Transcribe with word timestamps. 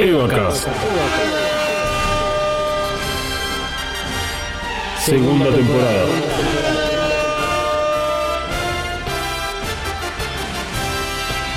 Evacast. 0.00 0.66
Segunda 4.98 5.52
temporada. 5.52 6.19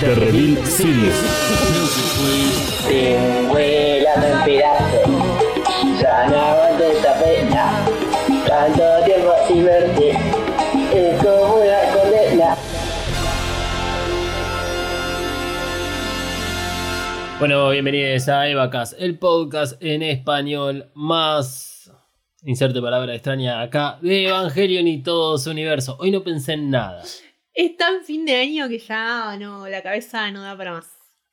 The 0.04 0.16
Reveal 0.16 0.66
Series. 0.66 1.16
Te 2.86 3.48
vuelan 3.48 4.22
en 4.22 4.44
pedazos. 4.44 6.02
Ya 6.02 6.28
no 6.28 6.38
aguanto 6.38 6.84
esta 6.84 7.20
pena. 7.22 7.86
Tanto 8.46 8.84
tiempo 9.06 9.34
sin 9.48 9.64
verte. 9.64 10.10
Es 10.94 11.24
como 11.24 11.56
una 11.56 11.80
condena. 11.94 12.58
Bueno, 17.40 17.70
bienvenidos 17.70 18.28
a 18.28 18.50
Evacas, 18.50 18.98
el 19.00 19.18
podcast 19.18 19.82
en 19.82 20.04
español 20.04 20.92
más, 20.96 21.90
inserte 22.44 22.82
palabra 22.82 23.14
extraña 23.14 23.62
acá, 23.62 24.00
de 24.02 24.28
Evangelion 24.28 24.86
y 24.86 25.02
todo 25.02 25.38
su 25.38 25.52
universo. 25.52 25.96
Hoy 26.02 26.12
no 26.12 26.26
pensé 26.26 26.54
en 26.54 26.72
nada. 26.72 27.04
Es 27.54 27.78
tan 27.78 28.04
fin 28.04 28.26
de 28.26 28.36
año 28.36 28.68
que 28.68 28.80
ya 28.80 29.38
no, 29.38 29.68
la 29.68 29.82
cabeza 29.84 30.30
no 30.32 30.42
da 30.42 30.58
para 30.58 30.74
más. 30.74 30.90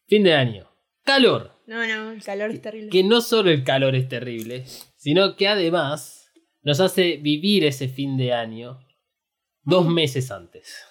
Fin 0.06 0.22
de 0.22 0.34
año. 0.34 0.68
Calor. 1.04 1.52
No, 1.66 1.86
no, 1.86 2.10
el 2.10 2.22
calor 2.22 2.50
es 2.50 2.60
terrible. 2.60 2.90
Que 2.90 3.02
no 3.02 3.20
solo 3.20 3.50
el 3.50 3.64
calor 3.64 3.94
es 3.94 4.08
terrible, 4.08 4.64
sino 4.96 5.36
que 5.36 5.48
además 5.48 6.30
nos 6.62 6.80
hace 6.80 7.16
vivir 7.16 7.64
ese 7.64 7.88
fin 7.88 8.16
de 8.16 8.32
año 8.34 8.78
dos 9.62 9.86
meses 9.86 10.30
antes. 10.30 10.84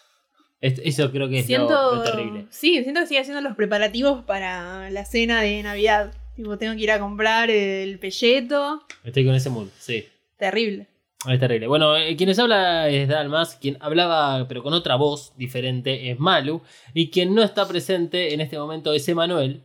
Es- 0.61 0.81
Eso 0.83 1.11
creo 1.11 1.29
que 1.29 1.39
es 1.39 1.45
siento, 1.45 1.95
lo 1.95 2.03
terrible. 2.03 2.47
Sí, 2.49 2.81
siento 2.83 3.01
que 3.01 3.07
sigue 3.07 3.19
haciendo 3.21 3.41
los 3.41 3.55
preparativos 3.55 4.23
para 4.25 4.89
la 4.89 5.05
cena 5.05 5.41
de 5.41 5.61
Navidad. 5.63 6.13
Tipo, 6.35 6.57
tengo 6.57 6.75
que 6.75 6.81
ir 6.83 6.91
a 6.91 6.99
comprar 6.99 7.49
el 7.49 7.99
pelleto. 7.99 8.83
Estoy 9.03 9.25
con 9.25 9.35
ese 9.35 9.49
mood, 9.49 9.67
sí. 9.77 10.05
Terrible. 10.37 10.87
Es 11.27 11.39
terrible. 11.39 11.67
Bueno, 11.67 11.97
eh, 11.97 12.15
quien 12.15 12.29
les 12.29 12.39
habla 12.39 12.87
es 12.87 13.07
Dalmas, 13.09 13.55
quien 13.57 13.77
hablaba 13.81 14.47
pero 14.47 14.63
con 14.63 14.73
otra 14.73 14.95
voz 14.95 15.33
diferente 15.35 16.09
es 16.11 16.19
Malu, 16.19 16.61
y 16.93 17.09
quien 17.09 17.35
no 17.35 17.43
está 17.43 17.67
presente 17.67 18.33
en 18.33 18.39
este 18.41 18.57
momento 18.57 18.93
es 18.93 19.07
Emanuel. 19.09 19.63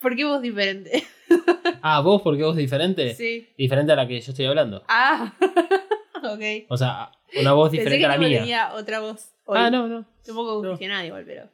¿Por 0.00 0.14
qué 0.14 0.24
vos 0.24 0.40
diferente? 0.42 1.02
Ah, 1.86 2.00
vos, 2.00 2.22
porque 2.22 2.42
vos 2.42 2.56
diferente. 2.56 3.14
sí. 3.14 3.48
Diferente 3.58 3.92
a 3.92 3.96
la 3.96 4.06
que 4.08 4.18
yo 4.20 4.30
estoy 4.30 4.46
hablando. 4.46 4.82
Ah, 4.88 5.34
ok. 6.22 6.40
O 6.68 6.76
sea, 6.78 7.10
una 7.38 7.52
voz 7.52 7.70
Pensé 7.70 7.82
diferente 7.82 7.98
que 8.00 8.04
a 8.06 8.08
la 8.08 8.14
tipo 8.14 8.28
mía. 8.28 8.38
tenía 8.40 8.74
otra 8.74 9.00
voz. 9.00 9.32
hoy. 9.44 9.58
Ah, 9.60 9.70
no, 9.70 9.86
no. 9.88 10.04
Estoy 10.18 10.30
un 10.32 10.36
poco 10.36 10.54
No. 10.54 10.60
congestionada 10.62 11.04
igual, 11.04 11.24
pero. 11.26 11.48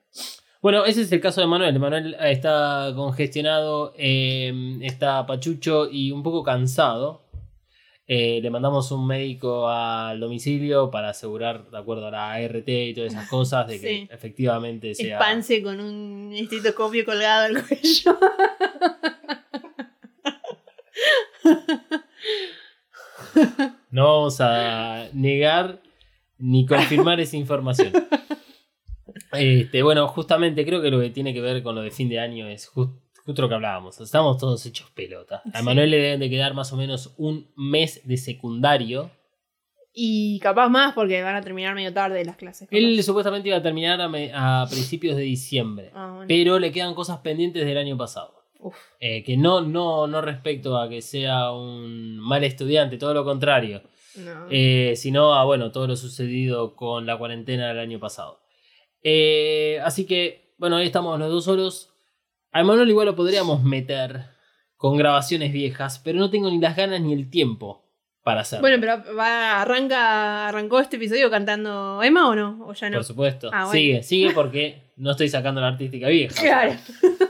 Bueno, 0.62 0.84
ese 0.84 1.02
es 1.02 1.10
el 1.10 1.20
caso 1.20 1.40
de 1.40 1.46
Manuel. 1.48 1.76
Manuel 1.80 2.16
está 2.20 2.92
congestionado, 2.94 3.92
eh, 3.96 4.52
está 4.82 5.26
pachucho 5.26 5.88
y 5.90 6.12
un 6.12 6.22
poco 6.22 6.44
cansado. 6.44 7.22
Eh, 8.12 8.40
le 8.42 8.50
mandamos 8.50 8.90
un 8.90 9.06
médico 9.06 9.68
al 9.68 10.18
domicilio 10.18 10.90
para 10.90 11.10
asegurar, 11.10 11.70
de 11.70 11.78
acuerdo 11.78 12.08
a 12.08 12.10
la 12.10 12.32
ART 12.32 12.68
y 12.68 12.92
todas 12.92 13.12
esas 13.12 13.28
cosas, 13.28 13.68
de 13.68 13.80
que 13.80 13.86
Sí. 14.00 14.08
efectivamente 14.10 14.96
sea. 14.96 15.18
Espance 15.18 15.62
con 15.62 15.78
un 15.78 16.32
estetoscopio 16.34 17.04
colgado 17.04 17.44
al 17.46 17.64
cuello. 17.64 18.18
No 23.92 24.04
vamos 24.04 24.40
a 24.40 25.08
negar 25.12 25.80
ni 26.38 26.66
confirmar 26.66 27.20
esa 27.20 27.36
información. 27.36 27.92
Este, 29.32 29.84
bueno, 29.84 30.08
justamente 30.08 30.64
creo 30.64 30.82
que 30.82 30.90
lo 30.90 30.98
que 31.00 31.10
tiene 31.10 31.32
que 31.32 31.40
ver 31.40 31.62
con 31.62 31.76
lo 31.76 31.82
de 31.82 31.92
fin 31.92 32.08
de 32.08 32.18
año 32.18 32.48
es 32.48 32.66
lo 33.38 33.48
que 33.48 33.54
hablábamos. 33.54 34.00
Estamos 34.00 34.38
todos 34.38 34.64
hechos 34.66 34.90
pelota. 34.90 35.42
A 35.52 35.58
Sí. 35.58 35.64
Manuel 35.64 35.90
le 35.90 35.96
deben 35.98 36.20
de 36.20 36.30
quedar 36.30 36.54
más 36.54 36.72
o 36.72 36.76
menos 36.76 37.14
un 37.18 37.50
mes 37.56 38.00
de 38.04 38.16
secundario. 38.16 39.10
Y 39.92 40.38
capaz 40.40 40.68
más 40.68 40.94
porque 40.94 41.20
van 41.22 41.34
a 41.36 41.40
terminar 41.40 41.74
medio 41.74 41.92
tarde 41.92 42.24
las 42.24 42.36
clases. 42.36 42.68
capaz. 42.68 42.76
Él 42.78 43.02
supuestamente 43.02 43.48
iba 43.48 43.58
a 43.58 43.62
terminar 43.62 44.00
a, 44.00 44.08
me- 44.08 44.30
a 44.32 44.66
principios 44.70 45.16
de 45.16 45.22
diciembre. 45.22 45.90
Ah, 45.94 46.12
bueno. 46.14 46.26
Pero 46.28 46.58
le 46.58 46.70
quedan 46.70 46.94
cosas 46.94 47.18
pendientes 47.18 47.64
del 47.66 47.76
año 47.76 47.96
pasado. 47.96 48.34
Uf. 48.60 48.76
Eh, 49.00 49.24
que 49.24 49.36
no, 49.36 49.62
no, 49.62 50.06
no 50.06 50.20
respecto 50.20 50.76
a 50.78 50.88
que 50.88 51.02
sea 51.02 51.50
un 51.52 52.18
mal 52.18 52.44
estudiante, 52.44 52.98
todo 52.98 53.14
lo 53.14 53.24
contrario. 53.24 53.82
No. 54.16 54.46
Eh, 54.50 54.94
sino 54.96 55.34
a 55.34 55.44
bueno, 55.44 55.72
todo 55.72 55.86
lo 55.86 55.96
sucedido 55.96 56.76
con 56.76 57.06
la 57.06 57.16
cuarentena 57.18 57.68
del 57.68 57.78
año 57.78 57.98
pasado. 57.98 58.38
Eh, 59.02 59.80
así 59.82 60.04
que, 60.06 60.54
bueno, 60.58 60.76
ahí 60.76 60.86
estamos 60.86 61.18
los 61.18 61.30
dos 61.30 61.44
solos. 61.44 61.89
A 62.52 62.60
Emanuel 62.60 62.88
igual 62.88 63.06
lo 63.06 63.16
podríamos 63.16 63.62
meter 63.62 64.24
con 64.76 64.96
grabaciones 64.96 65.52
viejas, 65.52 66.00
pero 66.02 66.18
no 66.18 66.30
tengo 66.30 66.50
ni 66.50 66.58
las 66.58 66.76
ganas 66.76 67.00
ni 67.00 67.12
el 67.12 67.30
tiempo 67.30 67.84
para 68.22 68.40
hacerlo. 68.40 68.62
Bueno, 68.62 68.78
pero 68.80 69.16
va, 69.16 69.60
arranca, 69.60 70.48
arrancó 70.48 70.80
este 70.80 70.96
episodio 70.96 71.30
cantando 71.30 72.02
Emma 72.02 72.28
o 72.28 72.34
no? 72.34 72.66
O 72.66 72.72
ya 72.72 72.90
no. 72.90 72.96
Por 72.96 73.04
supuesto. 73.04 73.50
Ah, 73.52 73.66
bueno. 73.66 73.72
Sigue, 73.72 74.02
sigue 74.02 74.30
porque 74.30 74.92
no 74.96 75.12
estoy 75.12 75.28
sacando 75.28 75.60
la 75.60 75.68
artística 75.68 76.08
vieja. 76.08 76.34
Claro. 76.40 76.74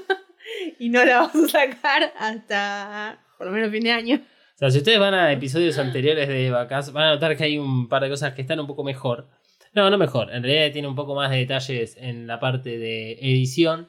y 0.78 0.88
no 0.88 1.04
la 1.04 1.20
vamos 1.20 1.54
a 1.54 1.66
sacar 1.66 2.12
hasta 2.18 3.18
por 3.36 3.46
lo 3.46 3.52
menos 3.52 3.70
fin 3.70 3.84
de 3.84 3.92
año. 3.92 4.16
O 4.16 4.58
sea, 4.58 4.70
si 4.70 4.78
ustedes 4.78 4.98
van 4.98 5.14
a 5.14 5.32
episodios 5.32 5.78
anteriores 5.78 6.28
de 6.28 6.50
Vacas, 6.50 6.92
van 6.92 7.04
a 7.04 7.14
notar 7.14 7.36
que 7.36 7.44
hay 7.44 7.58
un 7.58 7.88
par 7.88 8.02
de 8.02 8.10
cosas 8.10 8.34
que 8.34 8.42
están 8.42 8.60
un 8.60 8.66
poco 8.66 8.84
mejor. 8.84 9.28
No, 9.72 9.88
no 9.88 9.96
mejor. 9.98 10.32
En 10.32 10.42
realidad 10.42 10.72
tiene 10.72 10.88
un 10.88 10.94
poco 10.94 11.14
más 11.14 11.30
de 11.30 11.38
detalles 11.38 11.96
en 11.96 12.26
la 12.26 12.40
parte 12.40 12.78
de 12.78 13.12
edición. 13.12 13.88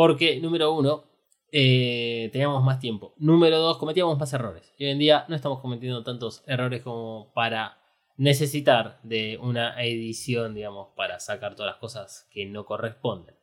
Porque, 0.00 0.40
número 0.40 0.72
uno, 0.72 1.04
eh, 1.52 2.30
teníamos 2.32 2.64
más 2.64 2.80
tiempo. 2.80 3.12
Número 3.18 3.58
dos, 3.58 3.76
cometíamos 3.76 4.18
más 4.18 4.32
errores. 4.32 4.72
Y 4.78 4.86
hoy 4.86 4.92
en 4.92 4.98
día 4.98 5.26
no 5.28 5.36
estamos 5.36 5.60
cometiendo 5.60 6.02
tantos 6.02 6.42
errores 6.46 6.80
como 6.80 7.30
para 7.34 7.76
necesitar 8.16 8.98
de 9.02 9.38
una 9.42 9.78
edición, 9.84 10.54
digamos, 10.54 10.88
para 10.96 11.20
sacar 11.20 11.54
todas 11.54 11.72
las 11.72 11.80
cosas 11.80 12.26
que 12.32 12.46
no 12.46 12.64
corresponden. 12.64 13.34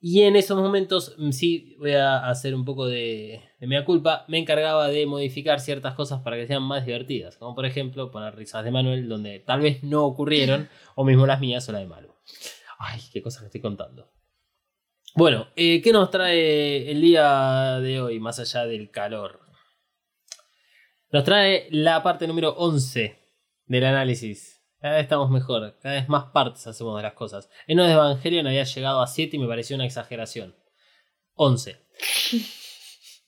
Y 0.00 0.22
en 0.22 0.34
esos 0.34 0.58
momentos, 0.58 1.14
mm, 1.16 1.30
sí, 1.30 1.76
voy 1.78 1.92
a 1.92 2.28
hacer 2.28 2.56
un 2.56 2.64
poco 2.64 2.86
de, 2.86 3.40
de 3.60 3.66
mea 3.68 3.84
culpa. 3.84 4.24
Me 4.26 4.38
encargaba 4.38 4.88
de 4.88 5.06
modificar 5.06 5.60
ciertas 5.60 5.94
cosas 5.94 6.22
para 6.22 6.34
que 6.34 6.48
sean 6.48 6.64
más 6.64 6.84
divertidas. 6.84 7.36
Como 7.36 7.54
por 7.54 7.66
ejemplo, 7.66 8.10
poner 8.10 8.34
risas 8.34 8.64
de 8.64 8.72
Manuel 8.72 9.08
donde 9.08 9.38
tal 9.38 9.60
vez 9.60 9.84
no 9.84 10.04
ocurrieron, 10.06 10.68
o 10.96 11.04
mismo 11.04 11.24
las 11.24 11.38
mías 11.38 11.68
o 11.68 11.72
la 11.72 11.78
de 11.78 11.86
Malu. 11.86 12.12
Ay, 12.80 13.00
qué 13.12 13.22
cosas 13.22 13.42
que 13.42 13.46
estoy 13.46 13.60
contando. 13.60 14.13
Bueno, 15.16 15.46
eh, 15.54 15.80
¿qué 15.80 15.92
nos 15.92 16.10
trae 16.10 16.90
el 16.90 17.00
día 17.00 17.78
de 17.78 18.00
hoy, 18.00 18.18
más 18.18 18.40
allá 18.40 18.66
del 18.66 18.90
calor? 18.90 19.38
Nos 21.12 21.22
trae 21.22 21.68
la 21.70 22.02
parte 22.02 22.26
número 22.26 22.50
11 22.56 23.16
del 23.66 23.84
análisis. 23.84 24.60
Cada 24.80 24.96
vez 24.96 25.04
estamos 25.04 25.30
mejor, 25.30 25.78
cada 25.80 25.94
vez 25.94 26.08
más 26.08 26.24
partes 26.32 26.66
hacemos 26.66 26.96
de 26.96 27.04
las 27.04 27.12
cosas. 27.12 27.48
En 27.68 27.76
de 27.76 27.92
Evangelion 27.92 28.48
había 28.48 28.64
llegado 28.64 29.00
a 29.00 29.06
7 29.06 29.36
y 29.36 29.38
me 29.38 29.46
pareció 29.46 29.76
una 29.76 29.86
exageración. 29.86 30.56
11. 31.34 31.80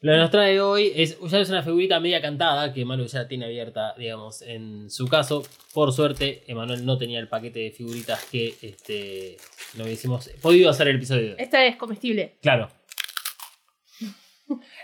Lo 0.01 0.13
que 0.13 0.19
nos 0.19 0.31
trae 0.31 0.61
hoy 0.61 0.93
es, 0.95 1.19
ya 1.29 1.41
es 1.41 1.49
una 1.49 1.63
figurita 1.63 1.99
media 2.01 2.21
cantada 2.21 2.73
que 2.73 2.85
Manu 2.85 3.07
ya 3.07 3.27
tiene 3.27 3.47
abierta, 3.47 3.95
digamos, 3.97 4.43
en 4.43 4.91
su 4.91 5.09
caso. 5.09 5.43
Por 5.73 5.93
suerte, 5.93 6.45
Emanuel 6.47 6.85
no 6.85 6.99
tenía 6.99 7.19
el 7.19 7.29
paquete 7.29 7.61
de 7.61 7.71
figuritas 7.71 8.23
que 8.27 8.55
este, 8.61 9.37
no 9.75 9.85
hubiésemos 9.85 10.29
podido 10.43 10.69
hacer 10.71 10.89
el 10.89 10.97
episodio. 10.97 11.35
Esta 11.39 11.65
es 11.65 11.77
comestible. 11.77 12.37
Claro. 12.43 12.69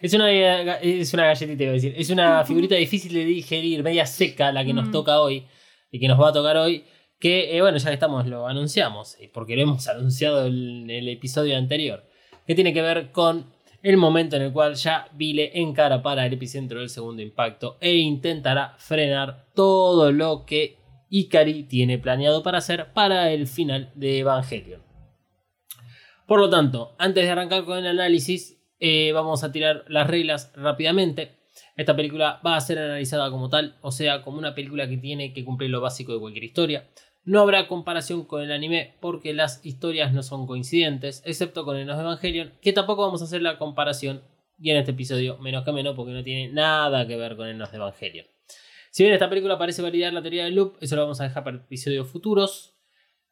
Es 0.01 0.13
una, 0.15 0.29
es 0.81 1.15
una 1.15 1.27
galletita, 1.27 1.63
iba 1.63 1.71
a 1.71 1.75
decir. 1.75 1.95
Es 1.97 2.11
una 2.11 2.45
figurita 2.45 2.75
difícil 2.75 3.13
de 3.13 3.25
digerir, 3.25 3.85
media 3.85 4.07
seca, 4.07 4.51
la 4.51 4.65
que 4.65 4.73
nos 4.73 4.89
Mm. 4.89 4.91
toca 4.91 5.21
hoy 5.21 5.47
y 5.93 6.01
que 6.01 6.09
nos 6.09 6.21
va 6.21 6.31
a 6.31 6.33
tocar 6.33 6.57
hoy. 6.57 6.85
Que, 7.21 7.57
eh, 7.57 7.61
bueno, 7.61 7.79
ya 7.79 7.87
que 7.91 7.95
estamos, 7.95 8.27
lo 8.27 8.49
anunciamos, 8.49 9.17
eh, 9.21 9.31
porque 9.33 9.55
lo 9.55 9.63
hemos 9.63 9.87
anunciado 9.87 10.47
en 10.47 10.91
el 10.91 11.07
episodio 11.09 11.57
anterior. 11.57 12.05
Que 12.45 12.57
tiene 12.57 12.75
que 12.75 12.83
ver 12.83 13.13
con 13.13 13.47
el 13.83 13.97
momento 13.97 14.37
en 14.37 14.43
el 14.43 14.53
cual 14.53 14.75
ya 14.75 15.09
Vile 15.13 15.51
encara 15.55 16.03
para 16.03 16.25
el 16.25 16.33
epicentro 16.33 16.79
del 16.79 16.89
segundo 16.89 17.21
impacto 17.21 17.79
e 17.81 17.97
intentará 17.97 18.75
frenar 18.79 19.47
todo 19.55 20.13
lo 20.13 20.45
que 20.47 20.79
Ikari 21.11 21.65
tiene 21.65 21.99
planeado 21.99 22.43
para 22.43 22.59
hacer 22.59 22.93
para 22.93 23.31
el 23.33 23.47
final 23.47 23.91
de 23.95 24.21
Evangelion. 24.21 24.83
Por 26.27 26.41
lo 26.41 26.49
tanto, 26.49 26.95
antes 26.99 27.25
de 27.25 27.31
arrancar 27.31 27.65
con 27.65 27.79
el 27.79 27.87
análisis, 27.87 28.63
eh, 28.79 29.13
vamos 29.13 29.45
a 29.45 29.53
tirar 29.53 29.85
las 29.89 30.07
reglas 30.07 30.53
rápidamente. 30.55 31.39
Esta 31.77 31.97
película 31.97 32.41
va 32.47 32.57
a 32.57 32.61
ser 32.61 32.79
analizada 32.79 33.31
como 33.31 33.49
tal, 33.49 33.77
o 33.83 33.91
sea, 33.91 34.23
como 34.23 34.39
una 34.39 34.55
película 34.55 34.89
que 34.89 34.97
tiene 34.97 35.33
que 35.33 35.45
cumplir 35.45 35.71
lo 35.71 35.81
básico 35.81 36.13
de 36.13 36.21
cualquier 36.21 36.45
historia. 36.45 36.89
No 37.25 37.41
habrá 37.41 37.69
comparación 37.69 38.25
con 38.25 38.43
el 38.43 38.51
anime 38.51 38.97
porque 39.01 39.33
las 39.33 39.65
historias 39.65 40.13
no 40.13 40.25
son 40.25 40.47
coincidentes, 40.47 41.23
excepto 41.25 41.65
con 41.65 41.77
el 41.77 41.87
de 41.87 41.93
Evangelion, 41.93 42.53
que 42.61 42.73
tampoco 42.73 43.03
vamos 43.03 43.23
a 43.23 43.27
hacer 43.27 43.43
la 43.43 43.59
comparación, 43.59 44.23
y 44.59 44.71
en 44.71 44.77
este 44.77 44.91
episodio 44.91 45.39
menos 45.39 45.65
que 45.65 45.73
menos 45.73 45.95
porque 45.95 46.13
no 46.13 46.25
tiene 46.25 46.53
nada 46.53 47.07
que 47.07 47.17
ver 47.17 47.37
con 47.37 47.47
el 47.47 47.59
de 47.59 47.65
Evangelion. 47.73 48.27
Si 48.91 49.05
bien 49.05 49.15
esta 49.15 49.31
película 49.31 49.57
parece 49.57 49.83
validar 49.83 50.13
la 50.13 50.21
teoría 50.21 50.45
del 50.45 50.55
loop, 50.55 50.77
eso 50.81 50.97
lo 50.97 51.03
vamos 51.03 51.21
a 51.21 51.25
dejar 51.25 51.45
para 51.45 51.59
episodios 51.59 52.09
futuros. 52.09 52.75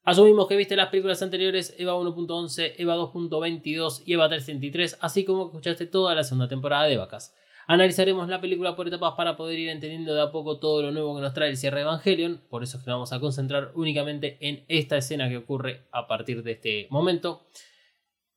Asumimos 0.02 0.46
que 0.48 0.56
viste 0.56 0.76
las 0.76 0.88
películas 0.88 1.20
anteriores 1.22 1.74
EVA 1.76 1.94
1.11, 1.94 2.74
EVA 2.78 2.96
2.22 2.96 4.02
y 4.06 4.14
EVA 4.14 4.28
333, 4.28 4.98
así 5.00 5.24
como 5.24 5.46
escuchaste 5.46 5.86
toda 5.86 6.14
la 6.14 6.24
segunda 6.24 6.48
temporada 6.48 6.84
de 6.84 6.96
Vacas. 6.96 7.34
Analizaremos 7.72 8.28
la 8.28 8.40
película 8.40 8.74
por 8.74 8.88
etapas 8.88 9.14
para 9.16 9.36
poder 9.36 9.56
ir 9.56 9.68
entendiendo 9.68 10.12
de 10.12 10.20
a 10.20 10.32
poco 10.32 10.58
todo 10.58 10.82
lo 10.82 10.90
nuevo 10.90 11.14
que 11.14 11.22
nos 11.22 11.32
trae 11.32 11.50
el 11.50 11.56
cierre 11.56 11.76
de 11.76 11.82
Evangelion, 11.82 12.42
por 12.50 12.64
eso 12.64 12.76
es 12.76 12.82
que 12.82 12.90
nos 12.90 12.96
vamos 12.96 13.12
a 13.12 13.20
concentrar 13.20 13.70
únicamente 13.76 14.38
en 14.40 14.64
esta 14.66 14.96
escena 14.96 15.28
que 15.28 15.36
ocurre 15.36 15.86
a 15.92 16.08
partir 16.08 16.42
de 16.42 16.50
este 16.50 16.88
momento. 16.90 17.46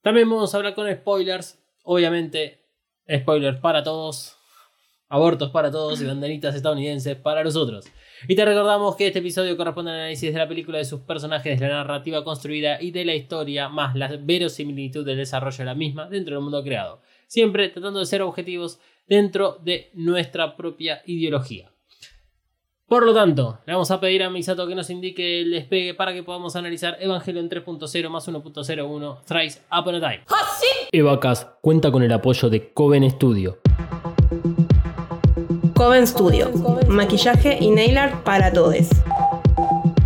También 0.03 0.29
vamos 0.29 0.53
a 0.53 0.57
hablar 0.57 0.75
con 0.75 0.87
spoilers, 0.93 1.57
obviamente 1.81 2.59
spoilers 3.11 3.59
para 3.59 3.81
todos, 3.81 4.37
abortos 5.09 5.49
para 5.49 5.71
todos 5.71 5.99
y 5.99 6.05
bandanitas 6.05 6.53
estadounidenses 6.53 7.15
para 7.15 7.43
nosotros. 7.43 7.87
Y 8.27 8.35
te 8.35 8.45
recordamos 8.45 8.95
que 8.95 9.07
este 9.07 9.17
episodio 9.17 9.57
corresponde 9.57 9.93
al 9.93 9.97
análisis 9.97 10.31
de 10.31 10.37
la 10.37 10.47
película, 10.47 10.77
de 10.77 10.85
sus 10.85 10.99
personajes, 10.99 11.59
de 11.59 11.67
la 11.67 11.77
narrativa 11.77 12.23
construida 12.23 12.79
y 12.79 12.91
de 12.91 13.03
la 13.03 13.15
historia, 13.15 13.67
más 13.67 13.95
la 13.95 14.15
verosimilitud 14.15 15.03
del 15.03 15.17
desarrollo 15.17 15.57
de 15.57 15.65
la 15.65 15.73
misma 15.73 16.07
dentro 16.07 16.35
del 16.35 16.43
mundo 16.43 16.63
creado. 16.63 17.01
Siempre 17.25 17.69
tratando 17.69 17.99
de 17.99 18.05
ser 18.05 18.21
objetivos 18.21 18.79
dentro 19.07 19.59
de 19.63 19.91
nuestra 19.93 20.55
propia 20.55 21.01
ideología. 21.05 21.73
Por 22.87 23.05
lo 23.05 23.13
tanto, 23.13 23.59
le 23.65 23.73
vamos 23.73 23.89
a 23.91 23.99
pedir 23.99 24.21
a 24.21 24.29
Misato 24.29 24.67
que 24.67 24.75
nos 24.75 24.89
indique 24.89 25.41
el 25.41 25.51
despegue 25.51 25.95
para 25.95 26.13
que 26.13 26.21
podamos 26.21 26.55
analizar 26.55 26.97
Evangelion 26.99 27.49
3.0 27.49 28.09
más 28.09 28.27
1.01 28.27 29.23
Thrice 29.25 29.61
Upon 29.71 29.95
a 29.95 29.99
Time. 29.99 30.23
Evacas 30.91 31.47
cuenta 31.61 31.91
con 31.91 32.03
el 32.03 32.11
apoyo 32.11 32.49
de 32.51 32.71
Coven 32.71 33.09
Studio. 33.09 33.57
Coven 35.75 36.05
Studio, 36.05 36.51
maquillaje 36.87 37.57
y 37.59 37.71
nail 37.71 37.97
art 37.97 38.23
para 38.23 38.53
todos. 38.53 38.89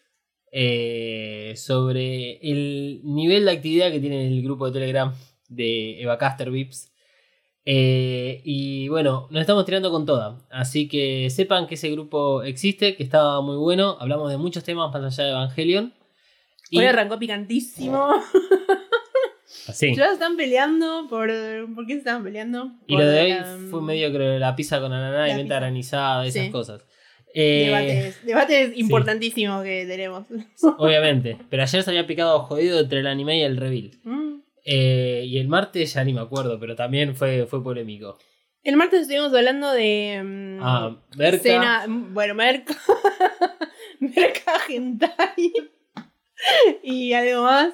eh, 0.53 1.55
sobre 1.57 2.39
el 2.43 3.01
nivel 3.03 3.47
de 3.47 3.53
actividad 3.53 3.91
que 3.91 4.01
tiene 4.01 4.27
el 4.27 4.43
grupo 4.43 4.67
de 4.67 4.73
Telegram 4.73 5.15
de 5.49 6.03
Evacaster 6.03 6.51
Vips. 6.51 6.90
Eh, 7.65 8.41
y 8.45 8.89
bueno, 8.89 9.29
nos 9.31 9.41
estamos 9.43 9.65
tirando 9.65 9.91
con 9.91 10.07
toda. 10.07 10.39
Así 10.51 10.89
que 10.89 11.29
sepan 11.31 11.67
que 11.67 11.75
ese 11.75 11.91
grupo 11.91 12.43
existe, 12.43 12.97
que 12.97 13.03
estaba 13.03 13.41
muy 13.43 13.57
bueno. 13.57 13.97
Hablamos 14.01 14.31
de 14.31 14.39
muchos 14.39 14.65
temas 14.65 14.93
más 14.93 15.05
allá 15.19 15.25
de 15.25 15.31
Evangelion. 15.33 15.95
Y 16.71 16.79
Hoy 16.79 16.87
arrancó 16.87 17.19
picantísimo. 17.19 18.09
así. 19.69 19.95
Ya 19.95 20.13
están 20.13 20.37
peleando 20.37 21.07
por. 21.09 21.29
¿Por 21.75 21.87
qué 21.87 21.95
se 21.95 21.99
estaban 21.99 22.23
peleando? 22.25 22.73
Y 22.87 22.95
Por 22.95 23.05
lo 23.05 23.11
de 23.11 23.21
hoy 23.21 23.31
la- 23.31 23.59
fue 23.71 23.83
medio 23.83 24.13
creo 24.13 24.39
la 24.39 24.57
pizza 24.57 24.81
con 24.81 24.93
ananá 24.93 25.29
y 25.31 25.35
menta 25.37 25.57
granizada, 25.57 26.27
esas 26.27 26.47
Sí. 26.47 26.51
cosas. 26.51 26.85
Eh, 27.33 27.67
Debates, 27.67 28.27
debates 28.27 28.79
importantísimos 28.79 29.63
que 29.63 29.87
tenemos. 29.87 30.25
Obviamente. 30.79 31.37
Pero 31.49 31.63
ayer 31.63 31.83
se 31.83 31.91
había 31.91 32.07
picado 32.07 32.41
jodido 32.41 32.81
entre 32.81 33.01
el 33.01 33.07
anime 33.07 33.39
y 33.39 33.43
el 33.43 33.57
reveal. 33.57 33.93
Mm. 34.03 34.41
Eh, 34.65 35.23
y 35.27 35.39
el 35.39 35.49
martes 35.49 35.95
ya 35.95 36.05
ni 36.05 36.13
me 36.13 36.21
acuerdo, 36.21 36.59
pero 36.61 36.75
también 36.77 37.15
fue, 37.17 37.47
fue 37.47 37.63
polémico. 37.63 38.19
El 38.63 38.77
martes 38.77 39.03
estuvimos 39.03 39.33
hablando 39.35 39.73
de. 39.73 40.21
mm, 40.23 40.59
Ah, 40.63 40.97
Berka. 41.17 41.43
Cena, 41.43 41.85
bueno, 41.89 42.35
Merca. 42.35 42.75
Merca 44.01 44.59
Gentai. 44.67 45.53
y 46.83 47.13
algo 47.13 47.43
más. 47.43 47.73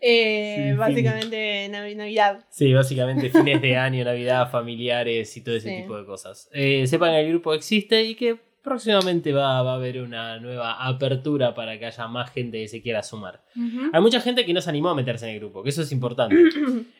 Eh, 0.00 0.70
Sí, 0.72 0.76
básicamente 0.76 1.68
Navi- 1.70 1.96
Navidad. 1.96 2.44
Sí, 2.50 2.72
básicamente 2.74 3.30
fines 3.30 3.62
de 3.62 3.76
año, 3.78 4.04
Navidad, 4.04 4.50
familiares 4.50 5.34
y 5.36 5.42
todo 5.42 5.56
ese 5.56 5.70
Sí. 5.70 5.82
tipo 5.82 5.96
de 5.96 6.04
cosas. 6.04 6.48
Eh, 6.52 6.86
sepan 6.86 7.12
que 7.12 7.20
el 7.20 7.28
grupo 7.30 7.54
existe 7.54 8.02
y 8.04 8.14
que 8.14 8.36
próximamente 8.64 9.32
va, 9.32 9.62
va 9.62 9.72
a 9.72 9.76
haber 9.76 10.00
una 10.00 10.40
nueva 10.40 10.84
apertura 10.84 11.54
para 11.54 11.78
que 11.78 11.86
haya 11.86 12.08
más 12.08 12.30
gente 12.32 12.58
que 12.62 12.66
se 12.68 12.82
quiera 12.82 13.02
sumar. 13.04 13.44
Hay 13.92 14.00
mucha 14.00 14.20
gente 14.20 14.44
que 14.44 14.52
no 14.54 14.60
se 14.60 14.70
animó 14.70 14.88
a 14.88 14.94
meterse 14.96 15.28
en 15.28 15.34
el 15.34 15.38
grupo, 15.40 15.62
que 15.62 15.68
eso 15.68 15.82
es 15.82 15.92
importante. 15.92 16.34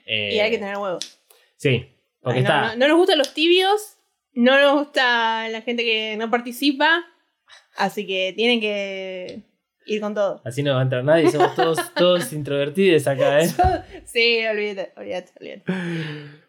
Eh, 0.06 0.34
y 0.34 0.38
hay 0.38 0.50
que 0.50 0.58
tener 0.58 0.76
huevos. 0.76 1.18
Sí, 1.56 1.82
porque 2.20 2.42
no, 2.42 2.46
está... 2.46 2.60
no- 2.68 2.76
no 2.76 2.88
nos 2.88 2.98
gustan 2.98 3.16
los 3.18 3.32
tibios. 3.32 3.96
No 4.34 4.60
nos 4.60 4.74
gusta 4.84 5.48
la 5.48 5.62
gente 5.62 5.82
que 5.82 6.16
no 6.18 6.28
participa. 6.30 7.02
Así 7.76 8.06
que 8.06 8.34
tienen 8.36 8.60
que 8.60 9.44
ir 9.86 10.00
con 10.02 10.12
todo. 10.12 10.42
Así 10.44 10.62
no 10.62 10.74
va 10.74 10.80
a 10.80 10.82
entrar 10.82 11.04
nadie, 11.04 11.30
somos 11.30 11.54
todos, 11.54 11.78
todos 11.94 12.32
introvertidos 12.34 13.06
acá, 13.06 13.40
¿eh? 13.40 13.48
Sí, 14.04 14.44
olvídate, 14.46 14.92
olvídate, 14.96 15.32
olvídate. 15.40 15.64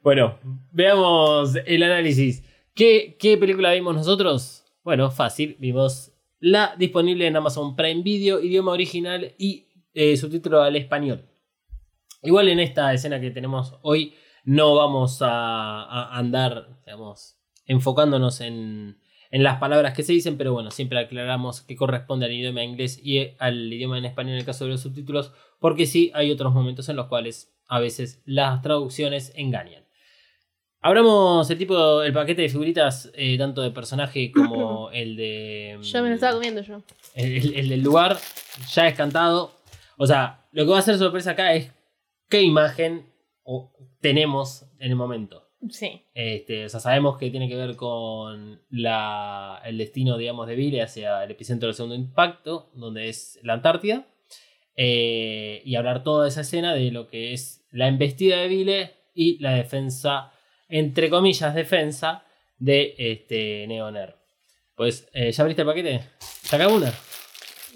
Bueno, 0.03 0.37
veamos 0.73 1.55
el 1.65 1.83
análisis. 1.83 2.43
¿Qué, 2.73 3.15
qué 3.17 3.37
película 3.37 3.71
vimos 3.71 3.95
nosotros? 3.95 4.64
Bueno, 4.85 5.09
fácil, 5.09 5.55
vimos 5.57 6.11
la 6.39 6.75
disponible 6.77 7.25
en 7.25 7.35
Amazon 7.35 7.75
Prime 7.75 8.03
Video, 8.03 8.39
idioma 8.39 8.71
original 8.71 9.33
y 9.39 9.65
eh, 9.95 10.15
subtítulo 10.15 10.61
al 10.61 10.75
español. 10.75 11.25
Igual 12.21 12.49
en 12.49 12.59
esta 12.59 12.93
escena 12.93 13.19
que 13.19 13.31
tenemos 13.31 13.73
hoy 13.81 14.13
no 14.43 14.75
vamos 14.75 15.23
a, 15.23 16.15
andar, 16.15 16.81
digamos, 16.85 17.39
enfocándonos 17.65 18.41
en, 18.41 18.99
en 19.31 19.41
las 19.41 19.57
palabras 19.57 19.95
que 19.95 20.03
se 20.03 20.13
dicen, 20.13 20.37
pero 20.37 20.53
bueno, 20.53 20.69
siempre 20.69 20.99
aclaramos 20.99 21.63
que 21.63 21.75
corresponde 21.75 22.27
al 22.27 22.33
idioma 22.33 22.63
inglés 22.63 22.99
y 23.03 23.31
al 23.39 23.73
idioma 23.73 23.97
en 23.97 24.05
español 24.05 24.33
en 24.33 24.39
el 24.39 24.45
caso 24.45 24.65
de 24.65 24.69
los 24.69 24.81
subtítulos, 24.81 25.33
porque 25.59 25.87
sí 25.87 26.11
hay 26.13 26.29
otros 26.29 26.53
momentos 26.53 26.89
en 26.89 26.97
los 26.97 27.07
cuales 27.07 27.57
a 27.67 27.79
veces 27.79 28.21
las 28.25 28.61
traducciones 28.61 29.33
engañan. 29.35 29.84
Abramos 30.87 31.49
el 31.49 31.57
tipo, 31.57 32.03
el 32.03 32.13
paquete 32.13 32.43
de 32.43 32.49
figuritas, 32.49 33.11
eh, 33.15 33.37
tanto 33.39 33.61
de 33.63 33.71
personaje 33.71 34.31
como 34.31 34.89
el 34.93 35.15
de. 35.15 35.79
Ya 35.81 36.01
me 36.03 36.09
lo 36.09 36.13
estaba 36.15 36.33
comiendo 36.33 36.61
yo. 36.61 36.83
El, 37.15 37.37
el- 37.37 37.55
el 37.55 37.69
del 37.69 37.81
lugar, 37.81 38.17
ya 38.71 38.87
es 38.87 38.93
cantado. 38.95 39.51
O 39.97 40.05
sea, 40.05 40.45
lo 40.51 40.63
que 40.63 40.71
va 40.71 40.77
a 40.77 40.83
ser 40.83 40.97
sorpresa 40.99 41.31
acá 41.31 41.53
es 41.55 41.71
qué 42.29 42.43
imagen 42.43 43.05
tenemos 43.99 44.65
en 44.79 44.91
el 44.91 44.95
momento. 44.95 45.49
Sí. 45.71 46.03
Este, 46.13 46.65
o 46.65 46.69
sea, 46.69 46.79
sabemos 46.79 47.17
que 47.17 47.31
tiene 47.31 47.49
que 47.49 47.55
ver 47.55 47.75
con 47.75 48.61
la, 48.69 49.61
el 49.65 49.79
destino, 49.79 50.17
digamos, 50.17 50.45
de 50.47 50.55
Vile 50.55 50.83
hacia 50.83 51.23
el 51.23 51.31
epicentro 51.31 51.65
del 51.67 51.75
segundo 51.75 51.95
impacto, 51.95 52.69
donde 52.75 53.09
es 53.09 53.39
la 53.41 53.53
Antártida. 53.53 54.05
Eh, 54.75 55.61
y 55.65 55.75
hablar 55.77 56.03
toda 56.03 56.27
esa 56.27 56.41
escena 56.41 56.75
de 56.75 56.91
lo 56.91 57.07
que 57.07 57.33
es 57.33 57.65
la 57.71 57.87
embestida 57.87 58.37
de 58.37 58.47
Vile 58.49 58.91
y 59.15 59.39
la 59.39 59.53
defensa, 59.55 60.31
entre 60.69 61.09
comillas, 61.09 61.53
defensa 61.55 62.23
de 62.57 62.95
este 62.97 63.65
Neoner. 63.67 64.15
Pues, 64.75 65.07
eh, 65.13 65.31
¿ya 65.31 65.41
abriste 65.43 65.61
el 65.61 65.67
paquete? 65.67 66.01
Saca 66.19 66.67
una. 66.67 66.93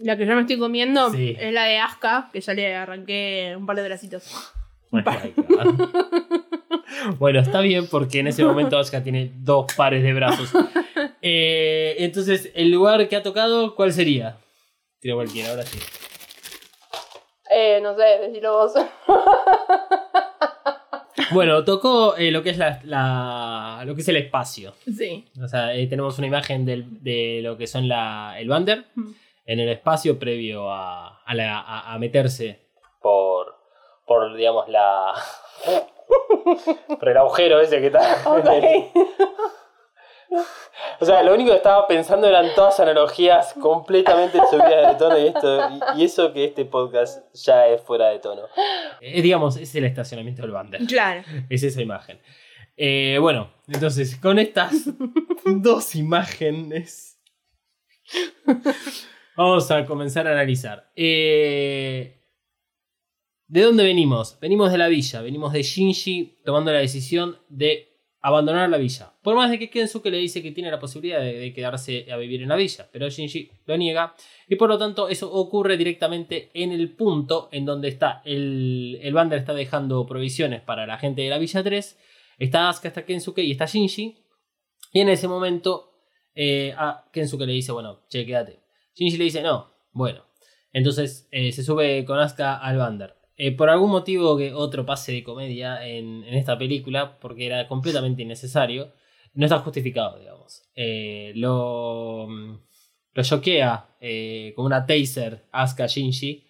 La 0.02 0.18
que 0.18 0.26
yo 0.26 0.34
me 0.36 0.42
estoy 0.42 0.58
comiendo 0.60 1.12
Sí. 1.12 1.36
es 1.40 1.52
la 1.54 1.66
de 1.66 1.78
Aska, 1.78 2.30
que 2.32 2.40
ya 2.42 2.54
le 2.54 2.76
arranqué 2.76 3.54
un 3.58 3.66
par 3.66 3.76
de 3.76 3.84
bracitos. 3.84 4.54
Bueno, 7.18 7.40
está 7.40 7.62
bien 7.62 7.88
porque 7.88 8.20
en 8.20 8.28
ese 8.28 8.44
momento 8.44 8.78
Asuka 8.78 9.04
tiene 9.04 9.32
dos 9.36 9.72
pares 9.76 10.04
de 10.04 10.14
brazos. 10.14 10.50
Eh, 11.22 11.98
entonces, 12.00 12.50
el 12.56 12.72
lugar 12.72 13.10
que 13.10 13.16
ha 13.18 13.22
tocado, 13.22 13.76
¿cuál 13.76 13.92
sería? 13.92 14.38
Tira 15.02 15.16
cualquiera, 15.16 15.50
ahora 15.50 15.64
sí. 15.64 15.78
Eh, 17.52 17.82
no 17.84 17.94
sé, 17.98 18.04
decilo 18.22 18.54
vos. 18.54 18.72
Bueno, 21.32 21.64
tocó 21.64 22.16
eh, 22.18 22.32
lo 22.32 22.42
que 22.44 22.50
es 22.52 22.58
la, 22.58 22.80
la- 22.84 23.84
lo 23.86 23.96
que 23.96 24.02
es 24.02 24.08
el 24.10 24.18
espacio. 24.18 24.74
sí. 24.86 25.26
O 25.44 25.48
sea, 25.48 25.74
eh, 25.74 25.88
tenemos 25.88 26.18
una 26.18 26.28
imagen 26.28 26.66
del- 26.66 27.02
de 27.04 27.40
lo 27.44 27.58
que 27.58 27.68
son 27.68 27.88
la, 27.88 28.36
el 28.40 28.48
Bander 28.50 28.86
Mm. 28.96 29.12
en 29.46 29.60
el 29.60 29.70
espacio 29.70 30.18
previo 30.20 30.72
a, 30.72 31.22
a 31.24 31.36
la- 31.36 31.60
a- 31.60 31.94
a 31.94 32.00
meterse 32.00 32.60
por, 33.02 33.56
por, 34.06 34.36
digamos, 34.36 34.68
la... 34.70 35.14
por 37.00 37.10
el 37.10 37.18
agujero 37.18 37.60
ese 37.62 37.80
que 37.80 37.88
está... 37.88 38.02
O 41.00 41.06
sea, 41.06 41.24
lo 41.24 41.34
único 41.34 41.52
que 41.52 41.58
estaba 41.58 41.88
pensando 41.88 42.28
eran 42.28 42.54
todas 42.56 42.80
analogías 42.80 43.54
completamente 43.54 44.38
subidas 44.50 44.94
de 44.94 44.96
tono 45.00 45.18
y, 45.18 45.28
esto, 45.28 45.70
y, 45.98 46.04
eso 46.04 46.34
que 46.34 46.46
este 46.46 46.66
podcast 46.66 47.34
ya 47.34 47.68
es 47.68 47.82
fuera 47.82 48.10
de 48.10 48.20
tono. 48.20 48.44
Eh, 49.02 49.22
digamos, 49.22 49.58
es 49.58 49.74
el 49.76 49.86
estacionamiento 49.86 50.42
del 50.42 50.52
Bander. 50.52 50.86
Claro. 50.86 51.24
Es 51.50 51.64
esa 51.64 51.82
imagen. 51.82 52.20
Eh, 52.76 53.18
bueno, 53.20 53.52
entonces, 53.68 54.16
con 54.18 54.40
estas 54.40 54.90
dos 55.46 55.96
imágenes, 55.96 57.20
vamos 59.36 59.70
a 59.72 59.86
comenzar 59.86 60.28
a 60.28 60.32
analizar. 60.32 60.92
Eh, 60.96 62.20
¿De 63.48 63.62
dónde 63.64 63.84
venimos? 63.84 64.38
Venimos 64.40 64.72
de 64.72 64.78
la 64.78 64.88
villa, 64.88 65.22
venimos 65.22 65.54
de 65.54 65.64
Shinji 65.64 66.40
tomando 66.46 66.72
la 66.72 66.80
decisión 66.80 67.40
de 67.50 67.89
abandonar 68.22 68.70
la 68.70 68.78
villa. 68.78 69.14
Por 69.22 69.36
más 69.36 69.50
de 69.50 69.58
que 69.58 69.70
Kensuke 69.70 70.10
le 70.10 70.18
dice 70.18 70.44
que 70.44 70.52
tiene 70.52 70.72
la 70.72 70.80
posibilidad 70.80 71.22
de, 71.22 71.54
quedarse 71.54 72.12
a 72.12 72.18
vivir 72.18 72.42
en 72.42 72.50
la 72.50 72.56
villa, 72.56 72.90
pero 72.92 73.10
Shinji 73.10 73.50
lo 73.66 73.78
niega 73.78 74.14
y 74.48 74.56
por 74.56 74.70
lo 74.70 74.78
tanto 74.78 75.08
eso 75.10 75.32
ocurre 75.32 75.78
directamente 75.78 76.50
en 76.54 76.72
el 76.72 76.96
punto 76.96 77.50
en 77.52 77.66
donde 77.66 77.88
está 77.88 78.22
el, 78.26 79.00
el 79.02 79.14
Bander 79.14 79.40
está 79.40 79.54
dejando 79.54 80.06
provisiones 80.06 80.62
para 80.62 80.86
la 80.86 80.98
gente 80.98 81.22
de 81.22 81.30
la 81.30 81.38
villa 81.38 81.64
3, 81.64 81.98
está 82.40 82.70
Asuka, 82.70 82.90
está 82.90 83.06
Kensuke 83.06 83.40
y 83.40 83.52
está 83.52 83.66
Shinji 83.66 84.18
y 84.92 85.00
en 85.00 85.10
ese 85.10 85.28
momento 85.28 85.92
eh, 86.36 86.74
a 86.78 87.06
Kensuke 87.12 87.46
le 87.46 87.54
dice, 87.54 87.72
bueno, 87.72 88.02
che, 88.10 88.26
quédate. 88.26 88.60
Shinji 88.96 89.18
le 89.18 89.24
dice, 89.26 89.42
no, 89.42 89.74
bueno. 89.92 90.26
Entonces 90.72 91.28
eh, 91.32 91.52
se 91.52 91.64
sube 91.64 92.06
con 92.06 92.20
Asuka 92.20 92.58
al 92.58 92.78
Bander. 92.78 93.19
Eh, 93.42 93.56
por 93.56 93.70
algún 93.70 93.90
motivo 93.90 94.38
que 94.38 94.54
otro 94.54 94.86
pase 94.86 95.14
de 95.14 95.24
comedia 95.24 95.88
en, 95.88 96.26
esta 96.26 96.58
película, 96.58 97.18
porque 97.20 97.46
era 97.46 97.70
completamente 97.70 98.22
innecesario, 98.22 98.92
no 99.34 99.46
está 99.46 99.60
justificado, 99.60 100.20
digamos. 100.20 100.64
Eh, 100.76 101.32
lo, 101.36 102.28
lo 102.28 103.24
choquea 103.24 103.96
eh, 104.02 104.54
una 104.58 104.86
taser 104.86 105.46
Asuka 105.54 105.88
Shinji, 105.88 106.48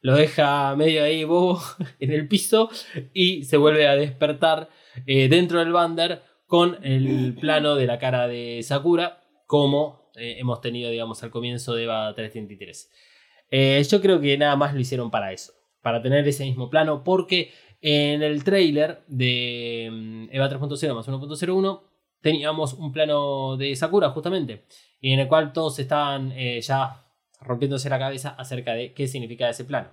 lo 0.00 0.16
deja 0.16 0.74
medio 0.76 1.04
ahí 1.04 1.24
bobo 1.24 1.60
en 2.00 2.10
el 2.10 2.26
piso 2.26 2.70
y 3.12 3.44
se 3.44 3.58
vuelve 3.58 3.86
a 3.86 3.94
despertar 3.94 4.70
eh, 5.06 5.28
dentro 5.28 5.58
del 5.58 5.72
bander 5.72 6.22
con 6.46 6.78
el 6.82 7.34
plano 7.38 7.74
de 7.74 7.86
la 7.86 7.98
cara 7.98 8.28
de 8.28 8.62
Sakura, 8.62 9.22
como 9.46 10.10
hemos 10.16 10.62
tenido, 10.62 10.90
digamos, 10.90 11.22
al 11.22 11.30
comienzo 11.30 11.74
de 11.74 11.84
EVA 11.84 12.14
333. 12.14 13.88
yo 13.90 14.00
creo 14.00 14.20
que 14.22 14.38
nada 14.38 14.56
más 14.56 14.72
lo 14.72 14.80
hicieron 14.80 15.10
para 15.10 15.32
eso 15.32 15.59
para 15.82 16.02
tener 16.02 16.26
ese 16.26 16.44
mismo 16.44 16.70
plano, 16.70 17.02
porque 17.04 17.52
en 17.80 18.22
el 18.22 18.44
trailer 18.44 19.02
de 19.06 19.88
mm, 19.90 20.28
EVA 20.32 20.50
3.0 20.50 20.94
más 20.94 21.08
1.01 21.08 21.82
teníamos 22.20 22.74
un 22.74 22.92
plano 22.92 23.56
de 23.56 23.74
Sakura 23.74 24.10
justamente, 24.10 24.64
y 25.00 25.12
en 25.12 25.20
el 25.20 25.28
cual 25.28 25.52
todos 25.52 25.78
estaban 25.78 26.32
eh, 26.32 26.60
ya 26.60 27.04
rompiéndose 27.40 27.88
la 27.88 27.98
cabeza 27.98 28.30
acerca 28.30 28.74
de 28.74 28.92
qué 28.92 29.08
significa 29.08 29.48
ese 29.48 29.64
plano. 29.64 29.90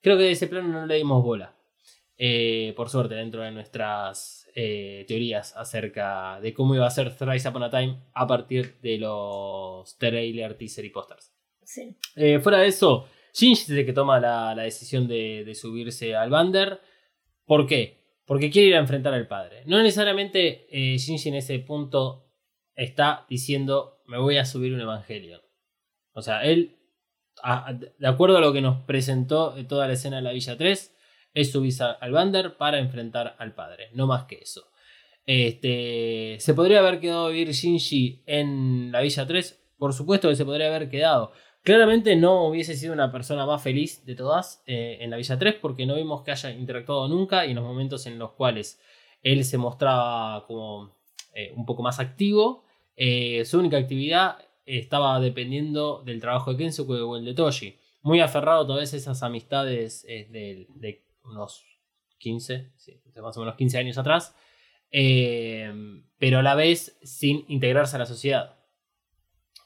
Creo 0.00 0.16
que 0.16 0.24
de 0.24 0.32
ese 0.32 0.46
plano 0.46 0.68
no 0.68 0.86
le 0.86 0.96
dimos 0.96 1.22
bola, 1.22 1.54
eh, 2.18 2.74
por 2.76 2.88
suerte, 2.90 3.14
dentro 3.14 3.42
de 3.42 3.52
nuestras 3.52 4.48
eh, 4.54 5.04
teorías 5.06 5.56
acerca 5.56 6.40
de 6.40 6.52
cómo 6.52 6.74
iba 6.74 6.84
a 6.84 6.90
ser 6.90 7.16
Thrice 7.16 7.48
Upon 7.48 7.62
a 7.62 7.70
Time 7.70 8.02
a 8.12 8.26
partir 8.26 8.80
de 8.80 8.98
los 8.98 9.96
trailer, 9.98 10.58
teaser 10.58 10.84
y 10.84 10.90
posters. 10.90 11.32
Sí. 11.62 11.96
Eh, 12.16 12.40
fuera 12.40 12.58
de 12.58 12.66
eso, 12.66 13.06
Shinji 13.32 13.62
es 13.62 13.70
el 13.70 13.86
que 13.86 13.92
toma 13.92 14.20
la, 14.20 14.54
decisión 14.54 15.06
de, 15.08 15.52
subirse 15.54 16.14
al 16.14 16.30
Bander. 16.30 16.80
¿Por 17.44 17.66
qué? 17.66 17.98
Porque 18.26 18.50
quiere 18.50 18.68
ir 18.68 18.74
a 18.76 18.80
enfrentar 18.80 19.14
al 19.14 19.28
padre. 19.28 19.62
No 19.66 19.82
necesariamente 19.82 20.66
eh, 20.70 20.98
Shinji 20.98 21.30
en 21.30 21.36
ese 21.36 21.58
punto 21.60 22.26
está 22.74 23.26
diciendo 23.28 23.98
me 24.08 24.18
voy 24.18 24.38
a 24.38 24.44
subir 24.44 24.72
un 24.74 24.80
Evangelion. 24.80 25.40
O 26.12 26.22
sea, 26.22 26.42
él, 26.42 26.78
de 27.98 28.08
acuerdo 28.08 28.38
a 28.38 28.40
lo 28.40 28.52
que 28.52 28.62
nos 28.62 28.82
presentó 28.84 29.54
toda 29.66 29.86
la 29.86 29.92
escena 29.92 30.16
de 30.16 30.22
la 30.22 30.32
Villa 30.32 30.56
3, 30.56 30.96
es 31.34 31.52
subirse 31.52 31.84
al 32.00 32.10
Bander 32.10 32.56
para 32.56 32.78
enfrentar 32.78 33.36
al 33.38 33.54
padre. 33.54 33.90
No 33.92 34.06
más 34.06 34.24
que 34.24 34.36
eso. 34.36 34.70
Este, 35.26 36.38
¿Se 36.40 36.54
podría 36.54 36.80
haber 36.80 37.00
quedado 37.00 37.26
a 37.26 37.30
vivir 37.30 37.52
Shinji 37.52 38.24
en 38.26 38.90
la 38.90 39.02
Villa 39.02 39.26
3? 39.26 39.62
Por 39.76 39.92
supuesto 39.92 40.28
que 40.30 40.36
se 40.36 40.44
podría 40.44 40.74
haber 40.74 40.88
quedado. 40.88 41.32
Claramente 41.68 42.16
no 42.16 42.46
hubiese 42.46 42.74
sido 42.74 42.94
una 42.94 43.12
persona 43.12 43.44
más 43.44 43.62
feliz 43.62 44.02
de 44.06 44.14
todas 44.14 44.62
eh, 44.64 44.96
en 45.02 45.10
la 45.10 45.18
Villa 45.18 45.38
3 45.38 45.56
porque 45.60 45.84
no 45.84 45.96
vimos 45.96 46.22
que 46.22 46.30
haya 46.30 46.50
interactuado 46.50 47.08
nunca 47.08 47.44
y 47.44 47.50
en 47.50 47.56
los 47.56 47.64
momentos 47.66 48.06
en 48.06 48.18
los 48.18 48.30
cuales 48.30 48.80
él 49.22 49.44
se 49.44 49.58
mostraba 49.58 50.46
como 50.46 50.96
eh, 51.34 51.52
un 51.54 51.66
poco 51.66 51.82
más 51.82 52.00
activo, 52.00 52.64
eh, 52.96 53.44
su 53.44 53.58
única 53.58 53.76
actividad 53.76 54.38
estaba 54.64 55.20
dependiendo 55.20 56.02
del 56.06 56.22
trabajo 56.22 56.52
de 56.52 56.56
Kensuke 56.56 57.02
o 57.02 57.18
el 57.18 57.26
de 57.26 57.34
Toshi. 57.34 57.76
Muy 58.00 58.20
aferrado 58.20 58.62
a 58.62 58.66
todas 58.66 58.94
esas 58.94 59.22
amistades 59.22 60.04
de, 60.04 60.66
de, 60.74 61.04
unos 61.22 61.66
15, 62.16 62.72
sí, 62.78 62.98
más 63.20 63.36
o 63.36 63.40
menos 63.40 63.56
15 63.56 63.76
años 63.76 63.98
atrás, 63.98 64.34
pero 64.90 66.38
a 66.38 66.42
la 66.42 66.54
vez 66.54 66.98
sin 67.02 67.44
integrarse 67.48 67.96
a 67.96 67.98
la 67.98 68.06
sociedad. 68.06 68.57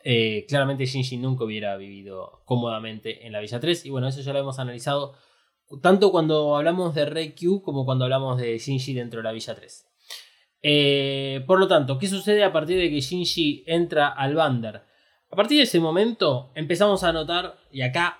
Eh, 0.05 0.47
claramente 0.49 0.87
Shinji 0.87 1.17
nunca 1.17 1.45
hubiera 1.45 1.77
vivido 1.77 2.43
cómodamente 2.45 3.27
en 3.27 3.33
la 3.33 3.41
Villa 3.41 3.61
3 3.61 3.87
y 3.87 3.91
bueno, 3.91 4.09
eso 4.09 4.21
ya 4.21 4.33
lo 4.33 4.41
hemos 4.41 4.59
analizado 4.59 5.15
tanto 5.81 6.11
cuando 6.11 6.57
hablamos 6.57 6.95
de 6.95 7.05
Reikyu 7.05 7.63
como 7.63 7.85
cuando 7.85 8.05
hablamos 8.05 8.39
de 8.41 8.59
Shinji 8.59 8.95
dentro 8.95 9.21
de 9.21 9.25
la 9.25 9.33
Villa 9.33 9.55
3. 9.55 9.87
Eh, 10.63 11.45
por 11.47 11.59
lo 11.59 11.69
tanto, 11.69 11.99
¿qué 11.99 12.09
sucede 12.09 12.45
a 12.45 12.53
partir 12.53 12.79
de 12.79 12.91
que 12.91 13.01
Shinji 13.01 13.65
entra 13.67 14.09
al 14.09 14.35
Bander? 14.35 14.83
A 15.31 15.37
partir 15.37 15.59
de 15.59 15.65
ese 15.65 15.81
momento 15.81 16.53
empezamos 16.55 17.05
a 17.05 17.13
notar, 17.13 17.57
y 17.71 17.83
acá 17.83 18.19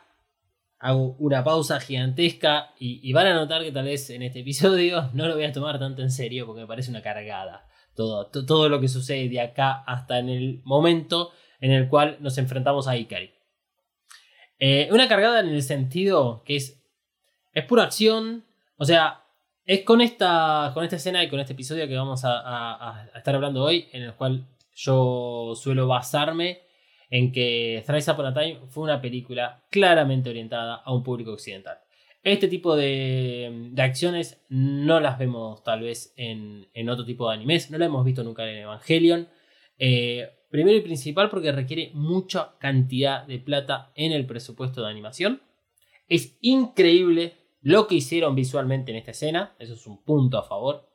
hago 0.79 1.15
una 1.19 1.45
pausa 1.45 1.79
gigantesca 1.79 2.75
y, 2.79 3.01
y 3.09 3.13
van 3.13 3.27
a 3.29 3.35
notar 3.35 3.63
que 3.63 3.71
tal 3.71 3.85
vez 3.85 4.11
en 4.11 4.23
este 4.23 4.41
episodio 4.41 5.11
no 5.15 5.29
lo 5.29 5.35
voy 5.35 5.45
a 5.45 5.53
tomar 5.53 5.79
tanto 5.79 6.03
en 6.03 6.11
serio 6.11 6.47
porque 6.47 6.63
me 6.63 6.67
parece 6.67 6.91
una 6.91 7.03
cargada 7.03 7.69
todo, 7.95 8.27
todo 8.31 8.69
lo 8.69 8.81
que 8.81 8.89
sucede 8.89 9.29
de 9.29 9.41
acá 9.41 9.83
hasta 9.87 10.19
en 10.19 10.29
el 10.29 10.63
momento 10.65 11.31
en 11.63 11.71
el 11.71 11.89
cual 11.89 12.19
nos 12.21 12.37
enfrentamos 12.37 12.89
a 12.89 12.97
Ikari. 12.97 13.31
Eh, 14.59 14.89
una 14.91 15.09
cargada 15.09 15.41
en 15.41 15.49
el 15.49 15.63
sentido 15.63 16.43
que 16.45 16.57
es, 16.57 16.83
es 17.55 17.65
pura 17.65 17.85
acción, 17.85 18.45
o 18.77 18.85
sea, 18.85 19.25
es 19.65 19.83
con 19.83 20.01
esta, 20.01 20.73
con 20.75 20.83
esta 20.83 20.97
escena 20.97 21.23
y 21.23 21.29
con 21.29 21.39
este 21.39 21.53
episodio 21.53 21.87
que 21.87 21.97
vamos 21.97 22.25
a, 22.25 22.41
a, 22.43 23.07
estar 23.17 23.35
hablando 23.35 23.63
hoy, 23.63 23.89
en 23.93 24.03
el 24.03 24.15
cual 24.15 24.45
yo 24.75 25.55
suelo 25.55 25.87
basarme 25.87 26.63
en 27.11 27.31
que 27.31 27.85
Thrice 27.87 28.11
Upon 28.11 28.27
a 28.27 28.35
Time 28.35 28.59
fue 28.69 28.83
una 28.85 29.01
película 29.01 29.63
claramente 29.71 30.31
orientada 30.31 30.77
a 30.77 30.93
un 30.93 31.05
público 31.05 31.33
occidental. 31.33 31.79
Este 32.25 32.49
tipo 32.49 32.75
de, 32.75 33.69
de 33.71 33.83
acciones 33.83 34.45
no 34.49 34.99
las 34.99 35.17
vemos 35.17 35.63
tal 35.63 35.83
vez 35.83 36.13
en, 36.17 36.67
en, 36.75 36.89
otro 36.89 37.05
tipo 37.05 37.29
de 37.29 37.37
animes, 37.37 37.71
no 37.71 37.79
la 37.79 37.87
hemos 37.87 38.05
visto 38.05 38.25
nunca 38.25 38.49
en 38.51 38.59
Evangelion. 38.59 39.29
Eh, 39.79 40.29
Primero 40.53 40.77
y 40.77 40.83
principal 40.83 41.31
porque 41.31 41.51
requiere 41.51 41.93
mucha 41.95 42.59
cantidad 42.59 43.27
de 43.27 43.39
plata 43.39 43.91
en 43.95 44.13
el 44.13 44.27
presupuesto 44.27 44.83
de 44.83 44.91
animación. 44.91 45.41
Es 46.09 46.37
increíble 46.43 47.39
lo 47.63 47.87
que 47.87 47.95
hicieron 47.95 48.35
visualmente 48.35 48.91
en 48.91 48.99
esta 48.99 49.13
escena. 49.13 49.57
Eso 49.59 49.73
es 49.73 49.87
un 49.87 50.05
punto 50.05 50.37
a 50.37 50.43
favor. 50.43 50.91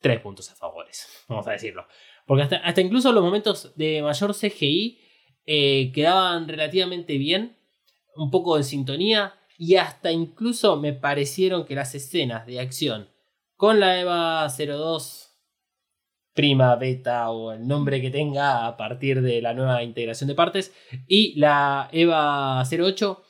Tres 0.00 0.18
puntos 0.20 0.50
a 0.50 0.54
favores, 0.54 1.24
vamos 1.28 1.46
a 1.46 1.50
decirlo. 1.50 1.86
Porque 2.26 2.44
hasta, 2.44 2.80
incluso 2.80 3.12
los 3.12 3.22
momentos 3.22 3.76
de 3.76 4.00
mayor 4.00 4.34
CGI 4.34 4.98
eh, 5.44 5.92
quedaban 5.92 6.48
relativamente 6.48 7.18
bien, 7.18 7.58
un 8.14 8.30
poco 8.30 8.56
en 8.56 8.64
sintonía, 8.64 9.34
y 9.58 9.76
hasta 9.76 10.10
incluso 10.10 10.78
me 10.78 10.94
parecieron 10.94 11.66
que 11.66 11.74
las 11.74 11.94
escenas 11.94 12.46
de 12.46 12.60
acción 12.60 13.10
con 13.56 13.78
la 13.78 14.00
EVA 14.00 14.48
02 14.48 15.25
prima, 16.36 16.76
beta 16.76 17.30
o 17.30 17.50
el 17.50 17.66
nombre 17.66 18.00
que 18.00 18.10
tenga 18.10 18.66
a 18.68 18.76
partir 18.76 19.22
de 19.22 19.42
la 19.42 19.54
nueva 19.54 19.82
integración 19.82 20.28
de 20.28 20.36
partes. 20.36 20.72
Y 21.08 21.34
la 21.40 21.88
EVA 21.90 22.62
08 22.62 23.24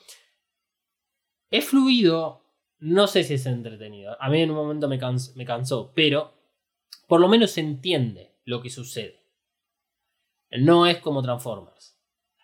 es 1.50 1.64
fluido, 1.64 2.44
no 2.78 3.06
sé 3.06 3.24
si 3.24 3.34
es 3.34 3.46
entretenido. 3.46 4.20
A 4.20 4.28
mí 4.28 4.42
en 4.42 4.50
un 4.50 4.56
momento 4.56 4.88
me, 4.88 4.98
cans 4.98 5.34
me 5.36 5.46
cansó, 5.46 5.92
pero 5.94 6.34
por 7.06 7.20
lo 7.20 7.28
menos 7.28 7.52
se 7.52 7.60
entiende 7.60 8.34
lo 8.44 8.60
que 8.60 8.68
sucede. 8.68 9.22
No 10.50 10.86
es 10.86 10.98
como 10.98 11.22
Transformers. 11.22 11.96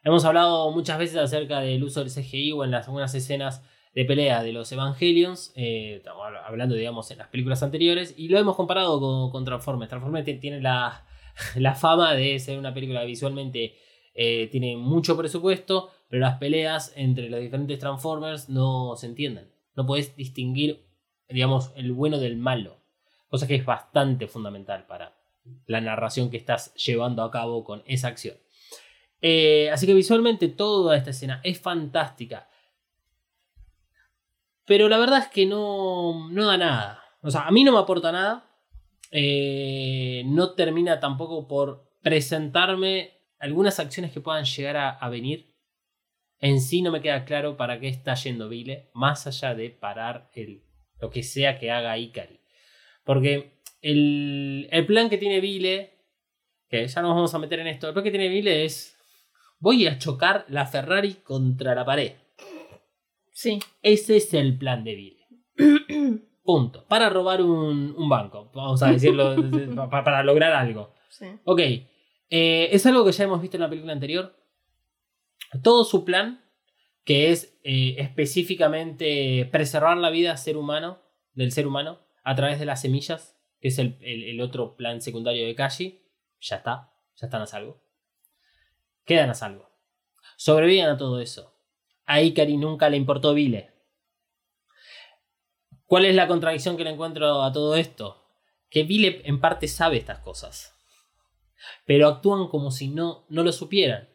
Hemos 0.05 0.25
hablado 0.25 0.71
muchas 0.71 0.99
veces 0.99 1.17
acerca 1.17 1.61
del 1.61 1.85
uso 1.85 2.01
del 2.01 2.13
CGI 2.13 2.53
o 2.53 2.65
en 2.65 2.71
las 2.71 2.87
algunas 2.87 3.15
escenas 3.15 3.63
de 3.95 4.05
pelea 4.05 4.43
de 4.43 4.53
los 4.53 4.73
Evangelions, 4.73 5.53
eh, 5.55 6.03
hablando, 6.45 6.75
digamos, 6.75 7.11
en 7.11 7.19
las 7.19 7.29
películas 7.29 7.63
anteriores, 7.63 8.15
y 8.17 8.29
lo 8.29 8.39
hemos 8.39 8.57
comparado 8.57 9.31
con, 9.31 9.45
Transformers. 9.45 9.91
Transformers 9.91 10.41
tiene 10.41 10.61
la, 10.61 11.05
la, 11.57 11.75
fama 11.75 12.15
de 12.15 12.39
ser 12.39 12.59
una 12.59 12.73
película 12.73 13.05
visualmente 13.05 13.75
eh, 14.15 14.49
tiene 14.51 14.77
mucho 14.77 15.17
presupuesto, 15.17 15.91
pero 16.09 16.21
las 16.21 16.39
peleas 16.39 16.93
entre 16.97 17.29
los 17.31 17.41
diferentes 17.41 17.79
Transformers 17.79 18.49
no 18.49 18.97
se 18.97 19.07
entienden. 19.07 19.51
No 19.75 19.87
podés 19.87 20.15
distinguir, 20.17 20.85
digamos, 21.29 21.73
el 21.77 21.93
bueno 21.93 22.19
del 22.19 22.37
malo. 22.37 22.79
Cosa 23.29 23.47
que 23.47 23.55
es 23.55 23.65
bastante 23.65 24.27
fundamental 24.27 24.87
para 24.87 25.17
la 25.67 25.81
narración 25.81 26.31
que 26.31 26.37
estás 26.37 26.75
llevando 26.75 27.23
a 27.23 27.31
cabo 27.31 27.65
con 27.65 27.83
esa 27.87 28.09
acción. 28.09 28.37
Eh, 29.23 29.71
así 29.73 29.87
que 29.87 29.95
visualmente 29.95 30.49
toda 30.49 30.97
esta 30.97 31.11
escena 31.11 31.41
es 31.43 31.59
fantástica. 31.61 32.49
Pero 34.73 34.89
la 34.89 34.97
verdad 34.97 35.19
es 35.19 35.29
que 35.29 35.45
no, 35.45 36.31
no 36.31 36.47
da 36.47 36.57
nada. 36.57 37.05
O 37.21 37.31
sea, 37.31 37.43
a 37.43 37.51
mí 37.51 37.63
no 37.63 37.73
me 37.73 37.79
aporta 37.79 38.11
nada. 38.11 38.49
Eh, 39.11 40.23
no 40.25 40.55
termina 40.55 40.99
tampoco 40.99 41.47
por 41.47 41.93
presentarme 42.01 43.11
algunas 43.39 43.79
acciones 43.79 44.13
que 44.13 44.23
puedan 44.23 44.47
llegar 44.47 44.97
a, 44.99 45.09
venir. 45.11 45.55
En 46.39 46.59
sí 46.59 46.81
no 46.81 46.91
me 46.91 47.03
queda 47.03 47.27
claro 47.27 47.59
para 47.59 47.81
qué 47.81 47.89
está 47.89 48.15
yendo 48.15 48.49
Vile, 48.49 48.89
más 48.95 49.27
allá 49.27 49.55
de 49.55 49.69
parar 49.69 50.31
el, 50.33 50.63
lo 50.99 51.11
que 51.11 51.23
sea 51.23 51.59
que 51.59 51.71
haga 51.71 51.99
Ikari. 51.99 52.41
Porque 53.05 53.61
el, 53.83 54.71
el 54.73 54.87
plan 54.87 55.11
que 55.11 55.19
tiene 55.19 55.41
Vile, 55.41 55.99
que 56.71 56.89
ya 56.89 57.03
nos 57.03 57.15
vamos 57.15 57.35
a 57.35 57.39
meter 57.39 57.61
en 57.61 57.67
esto, 57.67 57.89
el 57.89 57.93
plan 57.93 58.05
que 58.05 58.11
tiene 58.11 58.29
Vile 58.29 58.65
es, 58.65 58.97
voy 59.59 59.87
a 59.87 59.99
chocar 59.99 60.47
la 60.49 60.65
Ferrari 60.65 61.17
contra 61.17 61.75
la 61.75 61.85
pared. 61.85 62.22
Sí. 63.33 63.59
Ese 63.83 64.17
es 64.17 64.33
el 64.35 64.57
plan 64.59 64.85
de 64.85 64.95
Vile. 64.95 65.27
Punto. 66.45 66.87
Para 66.89 67.09
robar 67.09 67.41
un, 67.43 67.95
un 67.97 68.09
banco, 68.09 68.51
vamos 68.55 68.83
a 68.83 68.91
decirlo, 68.91 69.35
pa- 69.91 70.05
para, 70.05 70.23
lograr 70.23 70.53
algo. 70.53 70.95
sí. 71.09 71.27
Ok, 71.45 71.61
eh, 71.61 72.69
es 72.73 72.85
algo 72.87 73.05
que 73.05 73.13
ya 73.13 73.25
hemos 73.25 73.41
visto 73.41 73.57
en 73.57 73.63
la 73.63 73.69
película 73.69 73.93
anterior. 73.93 74.37
Todo 75.63 75.85
su 75.85 76.05
plan, 76.05 76.45
que 77.05 77.31
es 77.31 77.59
eh, 77.63 77.95
específicamente 77.99 79.47
preservar 79.53 79.97
la 79.99 80.11
vida 80.11 80.37
ser 80.37 80.57
humano, 80.57 81.01
del 81.35 81.53
ser 81.53 81.67
humano, 81.67 82.01
a 82.25 82.35
través 82.35 82.59
de 82.59 82.67
las 82.67 82.81
semillas, 82.81 83.39
que 83.61 83.69
es 83.69 83.79
el, 83.79 83.99
el- 84.01 84.25
el 84.25 84.41
otro 84.41 84.77
plan 84.77 85.01
secundario 85.01 85.47
de 85.47 85.55
Kashi, 85.55 86.03
ya 86.41 86.57
está, 86.57 86.93
ya 87.17 87.27
están 87.27 87.43
a 87.43 87.47
salvo. 87.47 87.83
Quedan 89.05 89.31
a 89.31 89.35
salvo. 89.35 89.69
Sobreviven 90.37 90.87
a 90.87 90.97
todo 90.97 91.21
eso. 91.21 91.52
A 92.07 92.21
Ikari 92.21 92.57
nunca 92.57 92.89
le 92.89 92.97
importó 92.97 93.35
Vile. 93.35 93.71
¿Cuál 95.87 96.07
es 96.07 96.15
la 96.15 96.27
contradicción 96.27 96.77
que 96.77 96.85
le 96.85 96.91
encuentro 96.91 97.43
a 97.43 97.53
todo 97.53 97.77
esto? 97.77 98.23
Que 98.71 98.83
Vile 98.85 99.23
en 99.25 99.41
parte 99.41 99.69
sabe 99.69 99.97
estas 99.99 100.19
cosas 100.21 100.73
pero 101.85 102.09
actúan 102.09 102.49
como 102.49 102.71
si 102.71 102.89
no, 102.89 103.25
no 103.29 103.43
lo 103.43 103.53
supieran. 103.53 104.09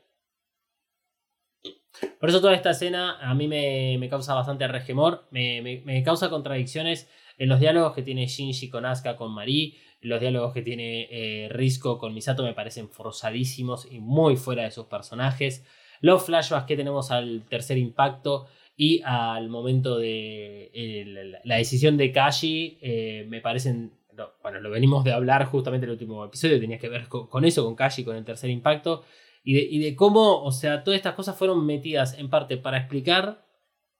Por 2.19 2.29
eso 2.29 2.41
toda 2.41 2.53
esta 2.53 2.71
escena 2.71 3.17
a 3.19 3.33
mí 3.33 3.47
me, 3.47 4.07
causa 4.09 4.33
bastante 4.35 4.67
resquemor, 4.67 5.27
me, 5.31 5.61
me- 5.61 5.81
me 5.83 6.03
causa 6.03 6.29
contradicciones 6.29 7.09
en 7.37 7.49
los 7.49 7.59
diálogos 7.59 7.93
que 7.93 8.03
tiene 8.03 8.27
Shinji 8.27 8.69
con 8.69 8.85
Asuka, 8.85 9.15
con 9.15 9.31
Marie, 9.31 9.77
los 10.01 10.19
diálogos 10.19 10.53
que 10.53 10.61
tiene 10.61 11.07
eh, 11.09 11.49
Risco 11.49 11.97
con 11.97 12.13
Misato 12.13 12.43
me 12.43 12.53
parecen 12.53 12.89
forzadísimos 12.89 13.87
y 13.91 13.99
muy 13.99 14.35
fuera 14.37 14.63
de 14.63 14.71
sus 14.71 14.85
personajes. 14.85 15.65
Los 16.01 16.25
flashbacks 16.25 16.65
que 16.65 16.75
tenemos 16.75 17.11
al 17.11 17.43
tercer 17.49 17.77
impacto 17.77 18.47
y 18.75 19.01
al 19.03 19.49
momento 19.49 19.97
de 19.97 21.39
la, 21.43 21.55
decisión 21.55 21.97
de 21.97 22.11
Kashi 22.11 22.77
eh, 22.81 23.25
me 23.27 23.41
parecen 23.41 23.93
no, 24.13 24.29
bueno, 24.41 24.59
lo 24.59 24.69
venimos 24.71 25.03
de 25.03 25.13
hablar 25.13 25.45
justamente 25.45 25.85
en 25.85 25.89
el 25.89 25.93
último 25.93 26.25
episodio, 26.25 26.59
tenía 26.59 26.79
que 26.79 26.89
ver 26.89 27.07
con, 27.07 27.45
eso, 27.45 27.63
con 27.63 27.75
Kashi, 27.75 28.03
con 28.03 28.15
el 28.15 28.25
tercer 28.25 28.49
impacto, 28.49 29.03
y 29.43 29.79
de 29.79 29.95
cómo, 29.95 30.43
o 30.43 30.51
sea, 30.51 30.83
todas 30.83 30.97
estas 30.97 31.13
cosas 31.13 31.37
fueron 31.37 31.65
metidas 31.65 32.17
en 32.17 32.29
parte 32.29 32.57
para 32.57 32.79
explicar 32.79 33.45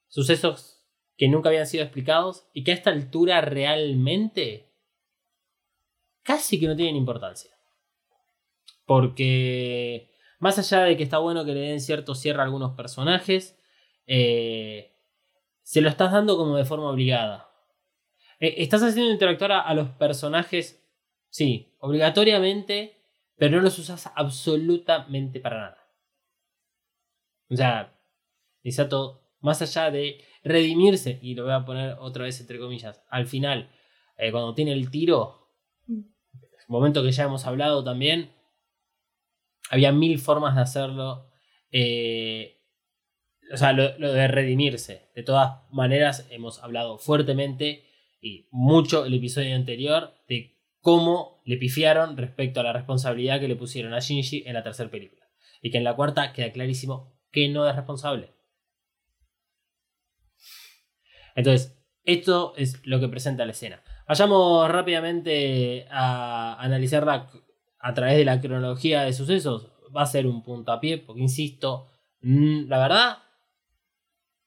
sucesos 0.08 0.78
que 1.18 1.28
nunca 1.28 1.50
habían 1.50 1.68
sido 1.68 1.84
explicados 1.84 2.48
y 2.54 2.64
que 2.64 2.72
a 2.72 2.76
esta 2.76 2.92
altura 2.92 3.42
realmente 3.42 4.72
casi 6.22 6.60
que 6.60 6.68
no 6.68 6.76
tienen 6.76 6.96
importancia. 6.96 7.52
Porque 8.86 10.12
más 10.40 10.58
allá 10.60 10.84
de 10.84 10.98
que 10.98 11.04
está 11.04 11.18
bueno 11.18 11.46
que 11.46 11.54
le 11.54 11.62
den 11.62 11.82
cierto 11.82 12.16
cierre 12.16 12.42
a 12.42 12.44
algunos 12.46 12.76
personajes, 12.76 13.58
eh, 14.06 14.94
se 15.64 15.82
lo 15.82 15.90
estás 15.90 16.12
dando 16.12 16.38
como 16.38 16.56
de 16.56 16.66
forma 16.66 16.90
obligada. 16.90 17.50
Eh, 18.40 18.56
estás 18.58 18.84
haciendo 18.84 19.12
interactuar 19.12 19.52
a, 19.52 19.62
a 19.62 19.74
los 19.74 19.90
personajes, 19.90 20.84
sí, 21.30 21.76
obligatoriamente, 21.80 22.98
pero 23.36 23.58
no 23.58 23.64
los 23.64 23.78
usas 23.80 24.12
absolutamente 24.16 25.40
para 25.40 25.58
nada. 25.58 25.78
O 27.50 27.56
sea, 27.56 27.94
Misato, 28.64 29.22
más 29.40 29.62
allá 29.62 29.92
de 29.92 30.24
redimirse, 30.44 31.20
y 31.22 31.36
lo 31.36 31.44
voy 31.44 31.54
a 31.54 31.66
poner 31.66 31.96
otra 32.00 32.24
vez 32.26 32.40
entre 32.42 32.60
comillas, 32.60 33.04
al 33.10 33.28
final, 33.28 33.72
eh, 34.18 34.32
cuando 34.32 34.54
tiene 34.54 34.74
el 34.74 34.90
tiro, 34.92 35.48
momento 36.68 37.04
que 37.04 37.12
ya 37.12 37.24
hemos 37.24 37.46
hablado 37.46 37.84
también, 37.84 38.32
había 39.70 39.92
mil 39.92 40.20
formas 40.20 40.56
de 40.56 40.62
hacerlo. 40.62 41.30
eh, 41.72 42.54
o 43.52 43.58
sea, 43.58 43.74
lo, 43.74 43.90
de 43.98 44.28
redimirse. 44.28 45.10
De 45.16 45.24
todas 45.24 45.62
maneras, 45.72 46.28
hemos 46.32 46.62
hablado 46.64 46.98
fuertemente 46.98 47.86
y 48.22 48.48
mucho 48.52 49.06
el 49.06 49.14
episodio 49.14 49.56
anterior 49.56 50.14
de 50.28 50.58
cómo 50.82 51.42
le 51.46 51.58
pifiaron 51.58 52.18
respecto 52.18 52.60
a 52.60 52.64
la 52.64 52.74
responsabilidad 52.74 53.40
que 53.40 53.48
le 53.48 53.56
pusieron 53.56 53.94
a 53.94 54.00
Shinji 54.00 54.44
en 54.46 54.54
la 54.54 54.64
tercera 54.64 54.90
película. 54.90 55.28
Y 55.62 55.72
que 55.72 55.78
en 55.78 55.84
la 55.84 55.96
cuarta 55.96 56.34
queda 56.34 56.52
clarísimo 56.52 57.18
que 57.32 57.50
no 57.50 57.68
es 57.68 57.76
responsable. 57.76 58.34
Entonces, 61.36 61.78
esto 62.04 62.54
es 62.58 62.86
lo 62.86 63.00
que 63.00 63.10
presenta 63.10 63.46
la 63.46 63.52
escena. 63.52 63.84
Vayamos 64.08 64.70
rápidamente 64.72 65.86
a 65.92 66.56
analizarla 66.60 67.30
a 67.80 67.94
través 67.94 68.18
de 68.18 68.26
la 68.26 68.42
cronología 68.42 69.04
de 69.04 69.14
sucesos. 69.14 69.72
Va 69.96 70.04
a 70.04 70.06
ser 70.06 70.28
un 70.28 70.44
puntapié, 70.44 70.98
porque 70.98 71.22
insisto, 71.22 71.88
mm, 72.22 72.68
la 72.68 72.80
verdad, 72.80 73.18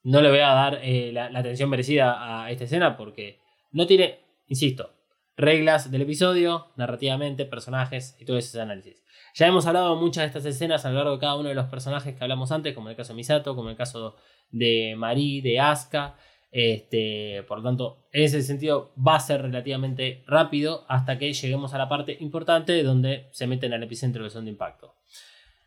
no 0.03 0.21
le 0.21 0.31
voy 0.31 0.41
a 0.41 0.49
dar 0.49 0.81
eh, 0.83 1.13
la, 1.13 1.27
atención 1.27 1.69
merecida 1.69 2.45
a 2.45 2.51
esta 2.51 2.65
escena 2.65 2.97
porque 2.97 3.41
no 3.73 3.87
tiene, 3.87 4.21
insisto, 4.47 4.95
reglas 5.37 5.91
del 5.91 6.03
episodio, 6.03 6.69
narrativamente, 6.77 7.45
personajes 7.45 8.17
y 8.19 8.25
todo 8.25 8.39
ese 8.39 8.61
análisis. 8.61 9.03
Ya 9.35 9.47
hemos 9.47 9.67
hablado 9.67 9.97
muchas 9.97 10.23
de 10.23 10.27
estas 10.27 10.45
escenas 10.45 10.85
a 10.85 10.91
lo 10.91 10.97
largo 10.97 11.13
de 11.13 11.19
cada 11.19 11.37
uno 11.37 11.49
de 11.49 11.55
los 11.55 11.67
personajes 11.67 12.17
que 12.17 12.25
hablamos 12.25 12.51
antes, 12.53 12.75
como 12.75 12.91
el 12.91 12.97
caso 12.97 13.13
de 13.13 13.17
Misato, 13.17 13.55
como 13.55 13.71
el 13.71 13.77
caso 13.77 14.17
de 14.51 14.95
Marie, 14.97 15.43
de 15.43 15.61
Asuka. 15.61 16.17
Este, 16.53 17.45
por 17.47 17.59
lo 17.59 17.65
tanto, 17.65 18.09
en 18.13 18.25
ese 18.25 18.43
sentido 18.43 18.93
va 18.97 19.17
a 19.17 19.21
ser 19.21 19.43
relativamente 19.43 20.25
rápido 20.27 20.85
hasta 20.89 21.19
que 21.19 21.33
lleguemos 21.33 21.75
a 21.75 21.79
la 21.79 21.89
parte 21.89 22.17
importante 22.21 22.83
donde 22.83 23.29
se 23.31 23.47
meten 23.47 23.73
al 23.73 23.83
epicentro 23.83 24.23
del 24.23 24.33
son 24.33 24.45
de 24.45 24.51
impacto. 24.51 24.95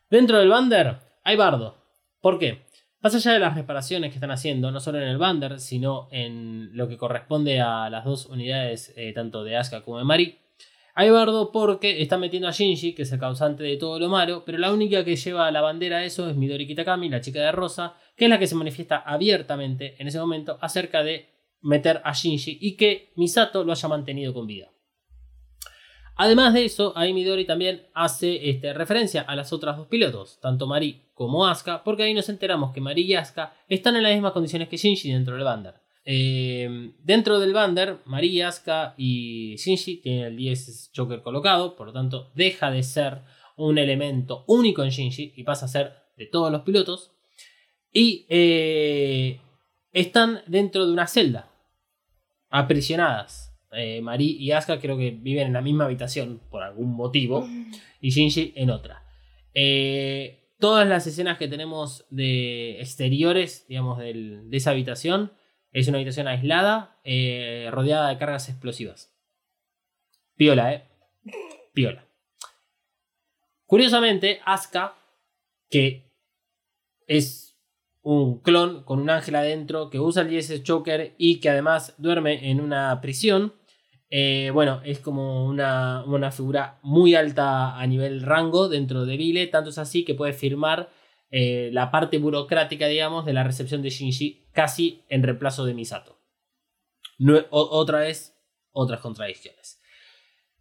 Dentro 0.09 0.39
del 0.39 0.49
Bander 0.49 0.97
hay 1.23 1.35
bardo. 1.35 1.77
¿Por 2.21 2.37
qué? 2.37 2.63
Más 3.01 3.15
allá 3.15 3.33
de 3.33 3.39
las 3.39 3.55
reparaciones 3.55 4.11
que 4.11 4.15
están 4.15 4.31
haciendo, 4.31 4.71
no 4.71 4.79
solo 4.79 4.97
en 4.97 5.09
el 5.09 5.17
Bander, 5.17 5.59
sino 5.59 6.07
en 6.11 6.69
lo 6.75 6.87
que 6.87 6.97
corresponde 6.97 7.59
a 7.59 7.89
las 7.89 8.05
dos 8.05 8.27
unidades, 8.27 8.93
eh, 8.95 9.11
tanto 9.13 9.43
de 9.43 9.57
Asuka 9.57 9.83
como 9.83 9.97
de 9.97 10.05
Mari, 10.05 10.39
hay 10.95 11.09
bardo 11.09 11.51
porque 11.51 12.01
está 12.01 12.17
metiendo 12.19 12.47
a 12.47 12.51
Shinji, 12.51 12.93
que 12.93 13.01
es 13.01 13.11
el 13.11 13.19
causante 13.19 13.63
de 13.63 13.77
todo 13.77 13.97
lo 13.99 14.09
malo, 14.09 14.43
pero 14.45 14.59
la 14.59 14.71
única 14.71 15.03
que 15.03 15.15
lleva 15.15 15.49
la 15.49 15.61
bandera 15.61 15.97
a 15.97 16.05
eso 16.05 16.29
es 16.29 16.35
Midori 16.35 16.67
Kitakami, 16.67 17.09
la 17.09 17.21
chica 17.21 17.41
de 17.41 17.51
rosa, 17.51 17.95
que 18.15 18.25
es 18.25 18.29
la 18.29 18.37
que 18.37 18.45
se 18.45 18.55
manifiesta 18.55 18.97
abiertamente 18.97 19.95
en 19.99 20.07
ese 20.07 20.19
momento 20.19 20.59
acerca 20.61 21.03
de 21.03 21.29
meter 21.61 21.99
a 22.03 22.13
Shinji 22.13 22.59
y 22.61 22.75
que 22.77 23.11
Misato 23.15 23.63
lo 23.63 23.71
haya 23.71 23.89
mantenido 23.89 24.33
con 24.35 24.45
vida. 24.45 24.69
Además 26.15 26.53
de 26.53 26.65
eso, 26.65 26.93
ahí 26.95 27.11
Midori 27.11 27.45
también 27.45 27.87
hace 27.95 28.49
este, 28.49 28.71
referencia 28.73 29.21
a 29.21 29.35
las 29.35 29.51
otras 29.51 29.77
dos 29.77 29.87
pilotos, 29.87 30.39
tanto 30.41 30.67
Mari 30.67 31.09
como 31.15 31.47
Asuka, 31.47 31.83
porque 31.83 32.03
ahí 32.03 32.13
nos 32.13 32.29
enteramos 32.29 32.71
que 32.71 32.81
Mari 32.81 33.01
y 33.01 33.15
Asuka 33.15 33.55
están 33.67 33.95
en 33.95 34.03
las 34.03 34.13
mismas 34.13 34.33
condiciones 34.33 34.69
que 34.69 34.77
Shinji 34.77 35.11
dentro 35.11 35.33
del 35.33 35.43
Bander. 35.43 35.82
Eh, 36.05 36.91
dentro 36.99 37.39
del 37.39 37.53
Bander, 37.53 37.99
Mari, 38.05 38.41
Asuka 38.41 38.93
y 38.97 39.55
Shinji 39.57 39.97
tienen 40.01 40.25
el 40.25 40.37
10 40.37 40.91
Joker 40.95 41.21
colocado, 41.21 41.75
por 41.75 41.87
lo 41.87 41.93
tanto 41.93 42.31
deja 42.35 42.71
de 42.71 42.83
ser 42.83 43.21
un 43.55 43.77
elemento 43.77 44.43
único 44.47 44.83
en 44.83 44.89
Shinji 44.89 45.33
y 45.35 45.43
pasa 45.43 45.65
a 45.65 45.69
ser 45.69 45.93
de 46.17 46.25
todos 46.25 46.51
los 46.51 46.61
pilotos. 46.63 47.11
Y 47.91 48.25
eh, 48.29 49.39
están 49.91 50.41
dentro 50.47 50.85
de 50.85 50.91
una 50.93 51.07
celda, 51.07 51.51
aprisionadas. 52.49 53.51
Eh, 53.75 54.01
y 54.19 54.51
Asuka 54.51 54.79
creo 54.79 54.97
que 54.97 55.11
viven 55.11 55.47
en 55.47 55.53
la 55.53 55.61
misma 55.61 55.85
habitación 55.85 56.41
por 56.51 56.61
algún 56.63 56.93
motivo 56.95 57.47
y 58.01 58.09
Shinji 58.11 58.53
en 58.55 58.69
otra. 58.69 59.03
Eh, 59.53 60.51
todas 60.59 60.87
las 60.87 61.07
escenas 61.07 61.37
que 61.37 61.47
tenemos 61.47 62.05
de 62.09 62.79
exteriores, 62.79 63.65
digamos, 63.67 63.97
del- 63.99 64.49
de 64.49 64.57
esa 64.57 64.71
habitación, 64.71 65.31
es 65.73 65.87
una 65.87 65.97
habitación 65.97 66.27
aislada, 66.27 66.99
eh, 67.03 67.67
rodeada 67.71 68.09
de 68.09 68.17
cargas 68.17 68.47
explosivas. 68.47 69.11
Piola, 70.35 70.73
¿eh? 70.73 70.83
Piola. 71.73 72.05
Curiosamente, 73.65 74.39
Asuka, 74.45 74.93
que 75.69 76.11
es 77.07 77.57
un 78.03 78.39
clon 78.41 78.83
con 78.83 78.99
un 78.99 79.09
ángel 79.09 79.35
adentro 79.35 79.89
que 79.89 79.99
usa 79.99 80.21
el 80.21 80.29
DSS 80.29 80.63
Choker 80.63 81.15
y 81.17 81.39
que 81.39 81.49
además 81.49 81.95
duerme 81.97 82.51
en 82.51 82.61
una 82.61 83.01
prisión. 83.01 83.53
Eh, 84.11 84.51
bueno, 84.53 84.81
es 84.85 84.99
como 84.99 85.45
una, 85.45 86.03
una 86.05 86.31
figura 86.31 86.77
muy 86.83 87.15
alta 87.15 87.79
a 87.79 87.87
nivel 87.87 88.21
rango 88.21 88.69
dentro 88.69 89.05
de 89.05 89.17
Vile, 89.17 89.47
tanto 89.47 89.71
es 89.71 89.79
así 89.79 90.05
que 90.05 90.13
puede 90.13 90.33
firmar 90.33 90.89
eh, 91.35 91.71
la 91.73 91.89
parte 91.89 92.19
burocrática, 92.19 92.85
digamos, 92.87 93.25
de 93.25 93.33
la 93.33 93.43
recepción 93.43 93.81
de 93.81 93.89
Shinji 93.89 94.45
casi 94.51 95.03
en 95.09 95.23
reemplazo 95.23 95.65
de 95.65 95.73
Misato. 95.73 96.19
Otra 97.49 97.99
vez, 98.01 98.37
otras 98.71 98.99
contradicciones. 98.99 99.81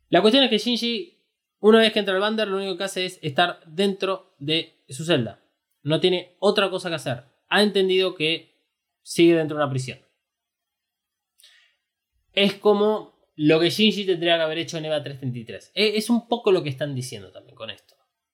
La 0.08 0.22
cuestión 0.22 0.44
es 0.44 0.48
que 0.50 0.56
Shinji, 0.58 1.18
una 1.60 1.78
vez 1.80 1.92
que 1.92 1.98
entra 1.98 2.14
al 2.14 2.20
Bander, 2.20 2.48
lo 2.48 2.56
único 2.56 2.78
que 2.78 2.84
hace 2.84 3.04
es 3.04 3.18
estar 3.22 3.60
dentro 3.66 4.34
de 4.38 4.82
su 4.88 5.04
celda. 5.04 5.42
No 5.82 6.00
tiene 6.00 6.36
otra 6.38 6.70
cosa 6.70 6.88
que 6.88 6.94
hacer. 6.94 7.24
Ha 7.48 7.62
entendido 7.62 8.14
que 8.14 8.54
sigue 9.02 9.34
dentro 9.34 9.58
de 9.58 9.64
una 9.64 9.70
prisión. 9.70 9.98
Es 12.32 12.54
como 12.54 13.12
lo 13.36 13.60
que 13.60 13.68
Shinji 13.70 14.06
tendría 14.06 14.36
que 14.36 14.42
haber 14.42 14.58
hecho 14.58 14.78
en 14.78 14.86
EVA 14.86 15.02
333. 15.02 15.72
E- 15.74 15.96
Es 15.98 16.08
un 16.08 16.28
poco 16.28 16.50
lo 16.50 16.62
que 16.62 16.70
están 16.70 16.94
diciendo 16.94 17.30
también 17.30 17.56
con 17.56 17.68
esto. 17.70 17.91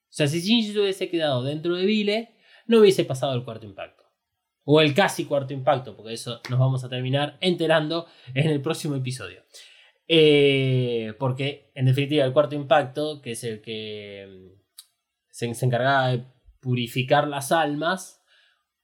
O 0.09 0.13
sea, 0.19 0.27
si 0.27 0.41
Shinji 0.41 0.73
se 0.73 0.81
hubiese 0.81 1.09
quedado 1.09 1.43
dentro 1.43 1.75
de 1.75 1.85
Vile, 1.85 2.35
no 2.67 2.81
hubiese 2.81 3.05
pasado 3.05 3.35
el 3.35 3.45
cuarto 3.45 3.67
impacto. 3.67 4.05
O 4.65 4.81
el 4.81 4.95
casi 4.95 5.25
cuarto 5.25 5.53
impacto, 5.53 5.97
porque 5.97 6.15
eso 6.15 6.41
nos 6.51 6.59
vamos 6.59 6.85
a 6.85 6.89
terminar 6.89 7.39
enterando 7.41 8.07
en 8.35 8.49
el 8.49 8.61
próximo 8.61 8.95
episodio. 8.97 9.43
Eh, 10.07 11.15
porque, 11.19 11.71
en 11.75 11.87
definitiva, 11.87 12.25
el 12.25 12.33
cuarto 12.33 12.55
impacto, 12.55 13.21
que 13.21 13.33
es 13.33 13.45
el 13.45 13.61
que 13.61 14.27
mm, 14.29 14.61
se, 15.31 15.55
se 15.55 15.67
encargaba 15.67 16.09
de 16.09 16.25
purificar 16.61 17.29
las 17.29 17.53
almas, 17.53 18.23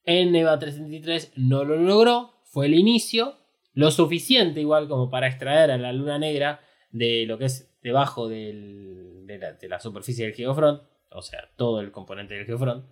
en 0.04 0.34
EVA 0.36 0.58
333 0.58 1.32
no 1.36 1.64
lo 1.64 1.76
logró, 1.76 2.34
fue 2.44 2.66
el 2.66 2.74
inicio, 2.74 3.38
lo 3.72 3.90
suficiente 3.90 4.60
igual 4.60 4.86
como 4.88 5.10
para 5.10 5.26
extraer 5.26 5.70
a 5.70 5.78
la 5.78 5.92
luna 5.92 6.18
negra 6.18 6.60
de 6.90 7.24
lo 7.26 7.38
que 7.38 7.46
es 7.46 7.74
debajo 7.82 8.28
de, 8.28 9.24
la, 9.26 9.52
de 9.54 9.68
la 9.68 9.80
superficie 9.80 10.26
del 10.26 10.34
Geofront, 10.34 10.82
o 11.14 11.22
sea, 11.22 11.48
todo 11.56 11.80
el 11.80 11.90
componente 11.90 12.34
del 12.34 12.44
Geofront, 12.44 12.84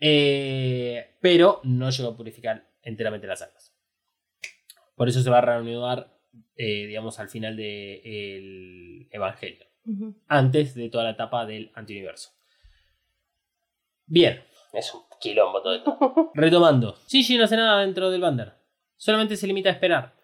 eh, 0.00 1.16
pero 1.20 1.60
no 1.64 1.90
llegó 1.90 2.10
a 2.10 2.16
purificar 2.16 2.70
enteramente 2.82 3.26
las 3.26 3.42
almas. 3.42 3.74
Por 4.94 5.08
eso 5.08 5.20
se 5.20 5.30
va 5.30 5.38
a 5.38 5.42
reanudar, 5.42 6.18
eh, 6.56 6.86
digamos, 6.86 7.18
al 7.18 7.28
final 7.28 7.56
del 7.56 9.08
Evangelio, 9.10 9.66
antes 10.26 10.74
de 10.74 10.88
toda 10.88 11.04
la 11.04 11.10
etapa 11.10 11.44
del 11.44 11.70
antiuniverso. 11.74 12.30
Bien, 14.06 14.42
es 14.72 14.94
un 14.94 15.02
quilombo 15.20 15.60
todo 15.62 15.74
esto. 15.74 15.98
Retomando, 16.34 16.96
Shinji 17.08 17.36
no 17.36 17.44
hace 17.44 17.56
nada 17.56 17.80
dentro 17.80 18.10
del 18.10 18.20
Bander, 18.20 18.54
solamente 18.96 19.36
se 19.36 19.46
limita 19.46 19.68
a 19.68 19.72
esperar. 19.72 20.14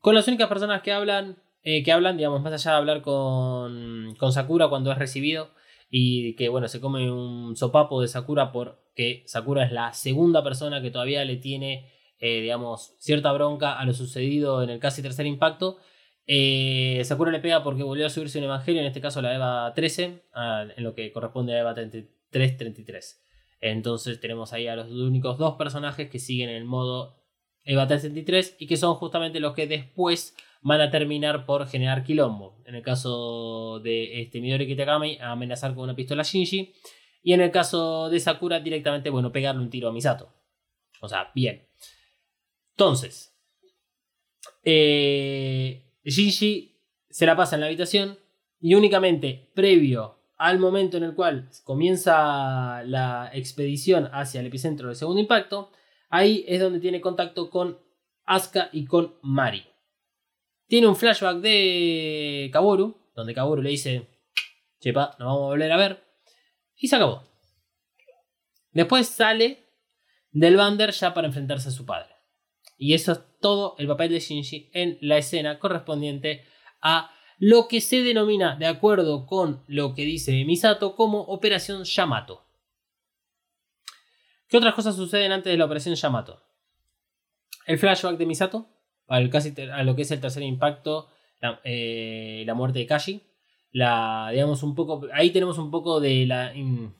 Con 0.00 0.14
las 0.14 0.28
únicas 0.28 0.48
personas 0.48 0.82
que 0.82 0.92
hablan, 0.92 1.36
eh, 1.62 1.82
que 1.82 1.92
hablan, 1.92 2.16
digamos, 2.16 2.40
más 2.40 2.52
allá 2.52 2.72
de 2.72 2.76
hablar 2.76 3.02
con, 3.02 4.14
con 4.18 4.32
Sakura 4.32 4.68
cuando 4.68 4.92
es 4.92 4.98
recibido, 4.98 5.50
y 5.88 6.34
que 6.34 6.48
bueno, 6.48 6.68
se 6.68 6.80
come 6.80 7.10
un 7.10 7.56
sopapo 7.56 8.00
de 8.00 8.08
Sakura 8.08 8.52
porque 8.52 9.24
Sakura 9.26 9.64
es 9.64 9.72
la 9.72 9.92
segunda 9.92 10.42
persona 10.42 10.82
que 10.82 10.90
todavía 10.90 11.24
le 11.24 11.36
tiene, 11.36 11.92
eh, 12.18 12.40
digamos, 12.40 12.94
cierta 12.98 13.32
bronca 13.32 13.78
a 13.78 13.84
lo 13.84 13.94
sucedido 13.94 14.62
en 14.62 14.70
el 14.70 14.78
casi 14.78 15.02
tercer 15.02 15.26
impacto. 15.26 15.78
Eh, 16.26 17.00
Sakura 17.04 17.30
le 17.30 17.38
pega 17.38 17.62
porque 17.62 17.84
volvió 17.84 18.06
a 18.06 18.10
subirse 18.10 18.38
un 18.38 18.44
evangelio, 18.44 18.80
en 18.80 18.88
este 18.88 19.00
caso 19.00 19.22
la 19.22 19.34
EVA 19.34 19.72
13, 19.74 20.24
ah, 20.34 20.66
en 20.76 20.82
lo 20.82 20.94
que 20.94 21.12
corresponde 21.12 21.54
a 21.54 21.60
EVA 21.60 21.74
33-33. 21.74 23.20
Entonces 23.60 24.20
tenemos 24.20 24.52
ahí 24.52 24.66
a 24.66 24.76
los 24.76 24.90
únicos 24.90 25.38
dos 25.38 25.54
personajes 25.56 26.10
que 26.10 26.18
siguen 26.18 26.48
el 26.48 26.64
modo 26.64 27.16
EVA 27.64 27.86
33 27.86 28.56
y 28.58 28.66
que 28.66 28.76
son 28.76 28.94
justamente 28.96 29.40
los 29.40 29.54
que 29.54 29.66
después 29.66 30.36
van 30.62 30.80
a 30.80 30.90
terminar 30.90 31.46
por 31.46 31.66
generar 31.68 32.04
quilombo. 32.04 32.62
En 32.64 32.74
el 32.74 32.82
caso 32.82 33.80
de 33.80 34.22
este 34.22 34.40
Midori 34.40 34.66
Kitakami, 34.66 35.18
amenazar 35.20 35.74
con 35.74 35.84
una 35.84 35.96
pistola 35.96 36.22
a 36.22 36.24
Shinji. 36.24 36.74
Y 37.22 37.32
en 37.32 37.40
el 37.40 37.50
caso 37.50 38.08
de 38.08 38.20
Sakura, 38.20 38.60
directamente, 38.60 39.10
bueno, 39.10 39.32
pegarle 39.32 39.62
un 39.62 39.70
tiro 39.70 39.88
a 39.88 39.92
Misato. 39.92 40.32
O 41.00 41.08
sea, 41.08 41.30
bien. 41.34 41.66
Entonces, 42.70 43.36
eh, 44.62 45.92
Shinji 46.04 46.80
se 47.08 47.26
la 47.26 47.36
pasa 47.36 47.56
en 47.56 47.60
la 47.60 47.66
habitación 47.66 48.18
y 48.60 48.74
únicamente 48.74 49.50
previo 49.54 50.16
al 50.36 50.58
momento 50.58 50.96
en 50.96 51.04
el 51.04 51.14
cual 51.14 51.48
comienza 51.64 52.82
la 52.84 53.30
expedición 53.32 54.10
hacia 54.12 54.40
el 54.40 54.46
epicentro 54.46 54.88
del 54.88 54.96
segundo 54.96 55.20
impacto, 55.20 55.70
ahí 56.10 56.44
es 56.46 56.60
donde 56.60 56.80
tiene 56.80 57.00
contacto 57.00 57.48
con 57.48 57.78
Asuka 58.24 58.68
y 58.72 58.84
con 58.84 59.14
Mari. 59.22 59.64
Tiene 60.66 60.88
un 60.88 60.96
flashback 60.96 61.38
de 61.38 62.50
Kaworu, 62.52 63.10
donde 63.14 63.34
Kaworu 63.34 63.62
le 63.62 63.70
dice, 63.70 64.08
chepa, 64.80 65.16
nos 65.18 65.28
vamos 65.28 65.42
a 65.42 65.46
volver 65.46 65.72
a 65.72 65.76
ver, 65.76 66.04
y 66.76 66.88
se 66.88 66.96
acabó. 66.96 67.22
Después 68.72 69.08
sale 69.08 69.70
del 70.32 70.56
Bander 70.56 70.90
ya 70.92 71.14
para 71.14 71.28
enfrentarse 71.28 71.68
a 71.68 71.72
su 71.72 71.86
padre. 71.86 72.14
Y 72.76 72.92
eso 72.94 73.12
es 73.12 73.20
todo 73.40 73.74
el 73.78 73.86
papel 73.86 74.10
de 74.10 74.20
Shinji 74.20 74.70
en 74.74 74.98
la 75.00 75.16
escena 75.16 75.58
correspondiente 75.58 76.44
a 76.82 77.10
lo 77.38 77.68
que 77.68 77.80
se 77.80 78.02
denomina, 78.02 78.56
de 78.56 78.66
acuerdo 78.66 79.26
con 79.26 79.64
lo 79.66 79.94
que 79.94 80.02
dice 80.02 80.44
Misato, 80.44 80.94
como 80.94 81.20
Operación 81.22 81.84
Yamato. 81.84 82.44
¿Qué 84.48 84.56
otras 84.58 84.74
cosas 84.74 84.96
suceden 84.96 85.32
antes 85.32 85.50
de 85.50 85.56
la 85.56 85.64
Operación 85.64 85.94
Yamato? 85.94 86.42
El 87.66 87.78
flashback 87.78 88.16
de 88.16 88.26
Misato, 88.26 88.68
al 89.08 89.30
casi 89.30 89.52
a 89.72 89.82
lo 89.82 89.94
que 89.96 90.02
es 90.02 90.10
el 90.10 90.20
tercer 90.20 90.42
impacto, 90.42 91.08
la, 91.40 91.60
eh, 91.64 92.42
la 92.46 92.54
muerte 92.54 92.78
de 92.80 92.86
Kashi. 92.86 93.22
La, 93.72 94.30
digamos, 94.32 94.62
un 94.62 94.74
poco, 94.74 95.06
ahí 95.12 95.30
tenemos 95.30 95.58
un 95.58 95.70
poco 95.70 96.00
de 96.00 96.24
la, 96.26 96.54
in- 96.54 96.94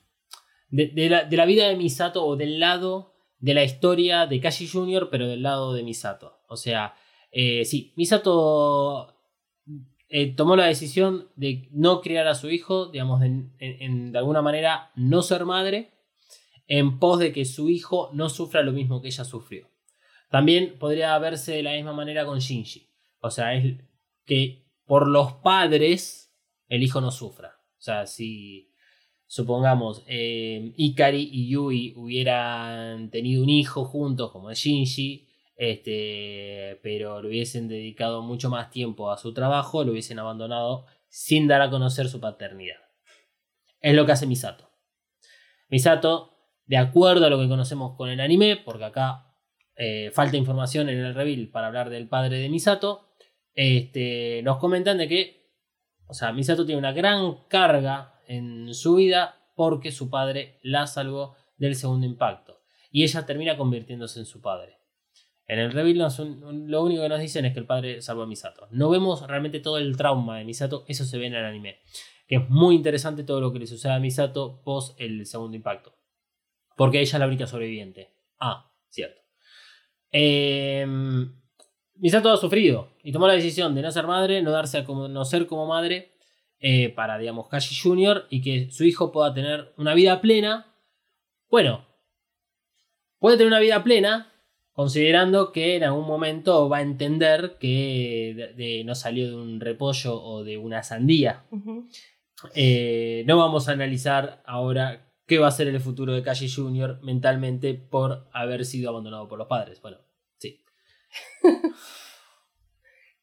de, 0.69 1.09
la, 1.09 1.25
de 1.25 1.37
la 1.37 1.47
vida 1.47 1.69
de 1.69 1.77
Misato 1.77 2.25
o 2.27 2.37
del 2.37 2.61
lado 2.61 3.15
de 3.39 3.55
la 3.55 3.65
historia 3.65 4.27
de 4.27 4.41
Kashi 4.41 4.69
Jr., 4.69 5.09
pero 5.11 5.27
del 5.27 5.43
lado 5.43 5.73
de 5.73 5.83
Misato. 5.83 6.41
O 6.49 6.57
sea, 6.57 6.95
eh, 7.33 7.65
sí, 7.65 7.93
Misato 7.97 9.15
eh, 10.09 10.35
tomó 10.35 10.55
la 10.57 10.67
decisión 10.67 11.29
de 11.37 11.69
no 11.73 12.01
criar 12.03 12.27
a 12.29 12.35
su 12.35 12.51
hijo, 12.51 12.87
digamos, 12.87 13.21
de, 13.21 13.27
en- 13.27 13.53
en- 13.59 14.13
de 14.13 14.19
alguna 14.19 14.43
manera 14.43 14.91
no 14.97 15.23
ser 15.23 15.45
madre, 15.47 15.93
en 16.69 16.99
pos 16.99 17.19
de 17.21 17.33
que 17.33 17.45
su 17.45 17.71
hijo 17.71 18.11
no 18.13 18.29
sufra 18.29 18.63
lo 18.63 18.73
mismo 18.73 19.01
que 19.01 19.09
ella 19.09 19.25
sufrió. 19.25 19.69
También 20.29 20.79
podría 20.79 21.19
verse 21.19 21.53
de 21.53 21.63
la 21.63 21.73
misma 21.73 21.93
manera 21.93 22.25
con 22.25 22.39
Shinji. 22.39 22.89
O 23.21 23.31
sea, 23.31 23.55
es 23.55 23.77
que 24.25 24.67
por 24.85 25.09
los 25.09 25.35
padres 25.35 26.35
el 26.69 26.83
hijo 26.83 27.01
no 27.01 27.11
sufra. 27.11 27.61
O 27.79 27.83
sea, 27.83 28.07
si 28.07 28.73
supongamos 29.27 30.03
eh, 30.07 30.73
Ikari 30.77 31.29
y 31.33 31.49
Yui 31.49 31.95
hubieran 31.97 33.11
tenido 33.11 33.43
un 33.43 33.51
hijo 33.51 33.85
juntos 33.85 34.31
como 34.33 34.51
es 34.51 34.59
Shinji, 34.59 35.29
este, 35.57 36.79
pero 36.83 37.23
le 37.23 37.29
hubiesen 37.29 37.67
dedicado 37.69 38.23
mucho 38.23 38.51
más 38.51 38.71
tiempo 38.71 39.11
a 39.11 39.17
su 39.17 39.33
trabajo, 39.33 39.85
lo 39.85 39.93
hubiesen 39.93 40.19
abandonado 40.19 40.85
sin 41.09 41.49
dar 41.49 41.63
a 41.63 41.71
conocer 41.71 42.09
su 42.09 42.21
paternidad. 42.21 42.77
Es 43.81 43.95
lo 43.95 44.05
que 44.05 44.13
hace 44.13 44.27
Misato. 44.27 44.71
Misato, 45.69 46.37
de 46.67 46.77
acuerdo 46.77 47.27
a 47.27 47.31
lo 47.31 47.39
que 47.39 47.49
conocemos 47.49 47.97
con 47.97 48.11
el 48.11 48.21
anime, 48.21 48.57
porque 48.57 48.85
acá 48.85 49.36
eh, 49.77 50.11
falta 50.13 50.37
información 50.37 50.89
en 50.89 50.99
el 50.99 51.15
reveal 51.15 51.49
para 51.49 51.67
hablar 51.67 51.91
del 51.91 52.09
padre 52.09 52.39
de 52.39 52.49
Misato, 52.49 53.09
este, 53.55 54.43
nos 54.43 54.59
comentan 54.59 54.99
que, 55.09 55.51
o 56.07 56.15
sea, 56.15 56.33
Misato 56.33 56.65
tiene 56.65 56.79
una 56.79 56.93
gran 56.93 57.47
carga 57.49 58.21
en 58.27 58.75
su 58.75 58.97
vida 58.97 59.51
porque 59.55 59.93
su 59.93 60.11
padre 60.11 60.59
la 60.63 60.87
salvó 60.87 61.37
del 61.57 61.75
segundo 61.75 62.07
impacto. 62.07 62.61
Y 62.91 63.03
ella 63.03 63.27
termina 63.27 63.57
convirtiéndose 63.57 64.21
en 64.21 64.27
su 64.27 64.41
padre. 64.41 64.79
En 65.47 65.59
el 65.59 65.73
reveal 65.73 66.09
lo 66.69 66.83
único 66.83 67.03
que 67.03 67.09
nos 67.09 67.21
dicen 67.21 67.45
es 67.45 67.53
que 67.53 67.61
el 67.61 67.67
padre 67.67 68.03
salvó 68.03 68.23
a 68.23 68.27
Misato. 68.27 68.67
No 68.71 68.91
vemos 68.91 69.27
realmente 69.27 69.61
todo 69.61 69.79
el 69.79 69.97
trauma 69.97 70.39
de 70.39 70.45
Misato, 70.45 70.85
eso 70.89 71.05
se 71.05 71.19
ve 71.19 71.27
en 71.27 71.35
el 71.35 71.45
anime. 71.45 71.81
Que 72.27 72.37
es 72.37 72.51
muy 72.51 72.75
interesante 72.75 73.23
todo 73.23 73.41
lo 73.41 73.53
que 73.53 73.61
le 73.61 73.67
sucede 73.67 73.93
a 73.93 74.01
Misato 74.01 74.63
post 74.65 75.01
el 75.01 75.25
segundo 75.27 75.57
impacto. 75.57 75.95
Porque 76.77 77.01
ella 77.01 77.17
es 77.17 77.21
la 77.21 77.27
única 77.27 77.47
sobreviviente. 77.47 78.13
Ah, 78.39 78.73
cierto. 78.91 79.26
Eh, 80.13 80.87
Misato 81.99 82.31
ha 82.31 82.37
sufrido 82.37 82.91
y 83.03 83.13
tomó 83.13 83.27
la 83.27 83.35
decisión 83.35 83.75
de 83.75 83.83
no 83.83 83.91
ser 83.91 84.07
madre, 84.07 84.43
no 84.43 84.51
darse 84.51 84.79
a 84.79 84.85
conocer 84.85 85.47
como 85.47 85.67
madre 85.67 86.13
eh, 86.59 86.91
para, 86.91 87.17
digamos, 87.19 87.49
Kashi 87.49 87.75
Jr. 87.75 88.27
y 88.31 88.41
que 88.43 88.71
su 88.71 88.85
hijo 88.85 89.13
pueda 89.13 89.33
tener 89.33 89.73
una 89.77 89.95
vida 89.95 90.21
plena. 90.21 90.75
Bueno, 91.51 91.87
puede 93.19 93.37
tener 93.37 93.49
una 93.49 93.61
vida 93.61 93.83
plena 93.83 94.33
considerando 94.73 95.53
que 95.53 95.77
en 95.77 95.85
algún 95.85 96.07
momento 96.07 96.69
va 96.69 96.79
a 96.79 96.83
entender 96.83 97.57
que 97.59 98.35
de- 98.37 98.53
de- 98.53 98.85
no 98.85 98.95
salió 98.95 99.29
de 99.31 99.37
un 99.37 99.59
repollo 99.61 100.23
o 100.23 100.45
de 100.45 100.59
una 100.59 100.83
sandía. 100.83 101.45
Eh, 102.55 103.25
no 103.27 103.39
vamos 103.39 103.69
a 103.69 103.73
analizar 103.73 104.43
ahora 104.45 105.06
qué 105.27 105.39
va 105.39 105.49
a 105.49 105.53
ser 105.53 105.69
el 105.69 105.81
futuro 105.81 106.13
de 106.13 106.23
Kashi 106.23 106.49
Jr. 106.51 107.01
mentalmente 107.03 107.75
por 107.75 108.29
haber 108.33 108.65
sido 108.65 108.91
abandonado 108.91 109.29
por 109.29 109.39
los 109.39 109.49
padres. 109.49 109.81
Bueno, 109.81 109.99
sí. 110.39 110.65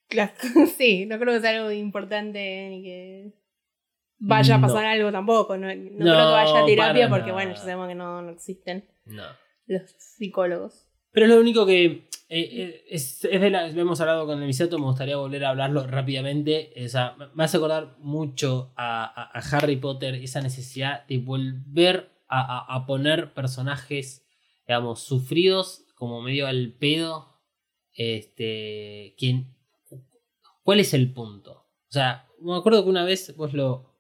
Claro, 0.08 0.34
sí, 0.78 1.06
no 1.08 1.18
creo 1.18 1.34
que 1.34 1.42
sea 1.42 1.58
algo 1.58 1.72
importante 1.72 2.68
ni 2.70 2.84
que 2.84 3.34
vaya 4.20 4.56
a 4.56 4.62
pasar 4.62 4.84
No. 4.84 4.90
algo 4.90 5.12
tampoco. 5.12 5.58
No, 5.58 5.68
no 5.68 5.74
No, 5.74 5.98
creo 5.98 6.16
que 6.28 6.32
vaya 6.34 6.60
a 6.62 6.66
terapia 6.66 7.10
porque, 7.10 7.32
bueno, 7.32 7.52
ya 7.54 7.58
sabemos 7.62 7.88
que 7.88 7.96
no, 7.96 8.22
no 8.22 8.30
existen 8.32 8.88
los 9.66 9.90
psicólogos. 9.98 10.88
Pero 11.14 11.28
es 11.28 11.32
lo 11.32 11.40
único 11.40 11.66
que 11.66 11.86
eh, 11.86 12.10
eh, 12.30 12.86
es, 12.90 13.24
es 13.24 13.40
de 13.42 13.50
la, 13.52 13.68
hemos 13.70 14.02
hablado 14.02 14.26
con 14.26 14.40
el 14.42 14.48
Misato, 14.48 14.80
me 14.80 14.86
gustaría 14.86 15.16
volver 15.18 15.46
a 15.46 15.50
hablarlo 15.50 15.86
rápidamente. 15.88 16.74
O 16.76 17.28
me 17.36 17.44
hace 17.44 17.58
acordar 17.58 17.96
mucho 18.00 18.74
a, 18.76 19.32
Harry 19.52 19.76
Potter 19.78 20.16
esa 20.16 20.42
necesidad 20.42 21.06
de 21.08 21.20
volver 21.20 22.10
a, 22.28 22.42
a- 22.42 22.76
a 22.76 22.86
poner 22.88 23.34
personajes, 23.34 24.26
digamos, 24.68 25.02
sufridos 25.04 25.86
como 25.96 26.22
medio 26.22 26.48
al 26.48 26.74
pedo. 26.74 27.30
Este, 27.96 29.14
¿quién, 29.18 29.56
¿Cuál 30.64 30.80
es 30.80 30.94
el 30.96 31.14
punto? 31.14 31.52
O 31.54 31.92
sea, 31.94 32.28
me 32.42 32.56
acuerdo 32.56 32.84
que 32.84 32.90
una 32.90 33.04
vez 33.04 33.36
vos 33.38 33.54
lo, 33.54 33.94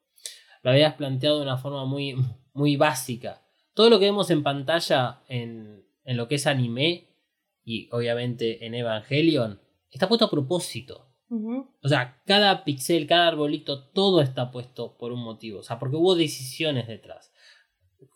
lo 0.63 0.71
habías 0.71 0.95
planteado 0.95 1.37
de 1.37 1.43
una 1.43 1.57
forma 1.57 1.85
muy, 1.85 2.15
muy 2.53 2.75
básica. 2.75 3.41
Todo 3.75 3.89
lo 3.91 3.99
que 3.99 4.05
vemos 4.05 4.31
en 4.31 4.41
pantalla 4.43 5.21
en, 5.27 5.85
en 6.05 6.17
lo 6.17 6.27
que 6.27 6.35
es 6.35 6.47
anime 6.47 7.09
y 7.63 7.89
obviamente 7.91 8.65
en 8.65 8.75
Evangelion 8.75 9.61
está 9.89 10.07
puesto 10.07 10.25
a 10.25 10.31
propósito. 10.31 11.09
O 11.81 11.87
sea, 11.87 12.21
cada 12.25 12.63
pixel, 12.63 13.07
cada 13.07 13.27
arbolito, 13.27 13.85
todo 13.89 14.21
está 14.21 14.51
puesto 14.51 14.95
por 14.97 15.11
un 15.11 15.23
motivo. 15.23 15.59
O 15.59 15.63
sea, 15.63 15.79
porque 15.79 15.95
hubo 15.95 16.15
decisiones 16.15 16.87
detrás. 16.87 17.33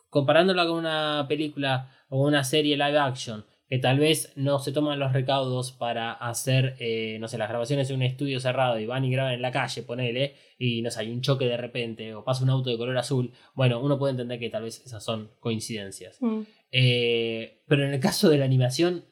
Comparándola 0.09 0.67
con 0.67 0.77
una 0.77 1.25
película 1.27 1.91
o 2.09 2.25
una 2.25 2.43
serie 2.43 2.77
live 2.77 2.99
action, 2.99 3.43
que 3.67 3.79
tal 3.79 3.99
vez 3.99 4.31
no 4.35 4.59
se 4.59 4.71
toman 4.71 4.99
los 4.99 5.11
recaudos 5.11 5.73
para 5.73 6.13
hacer, 6.13 6.75
eh, 6.79 7.17
no 7.19 7.27
sé, 7.27 7.37
las 7.37 7.49
grabaciones 7.49 7.89
en 7.89 7.97
un 7.97 8.03
estudio 8.03 8.39
cerrado 8.39 8.79
y 8.79 8.85
van 8.85 9.03
y 9.03 9.11
graban 9.11 9.33
en 9.33 9.41
la 9.41 9.51
calle, 9.51 9.83
ponele, 9.83 10.35
y 10.57 10.81
no 10.81 10.89
sé, 10.89 11.01
hay 11.01 11.11
un 11.11 11.21
choque 11.21 11.45
de 11.45 11.57
repente 11.57 12.15
o 12.15 12.23
pasa 12.23 12.43
un 12.43 12.49
auto 12.49 12.69
de 12.69 12.77
color 12.77 12.97
azul. 12.97 13.33
Bueno, 13.55 13.81
uno 13.81 13.99
puede 13.99 14.11
entender 14.11 14.39
que 14.39 14.49
tal 14.49 14.63
vez 14.63 14.81
esas 14.85 15.03
son 15.03 15.31
coincidencias. 15.39 16.21
Mm. 16.21 16.41
Eh, 16.71 17.63
pero 17.67 17.85
en 17.85 17.93
el 17.93 17.99
caso 17.99 18.29
de 18.29 18.37
la 18.37 18.45
animación, 18.45 19.05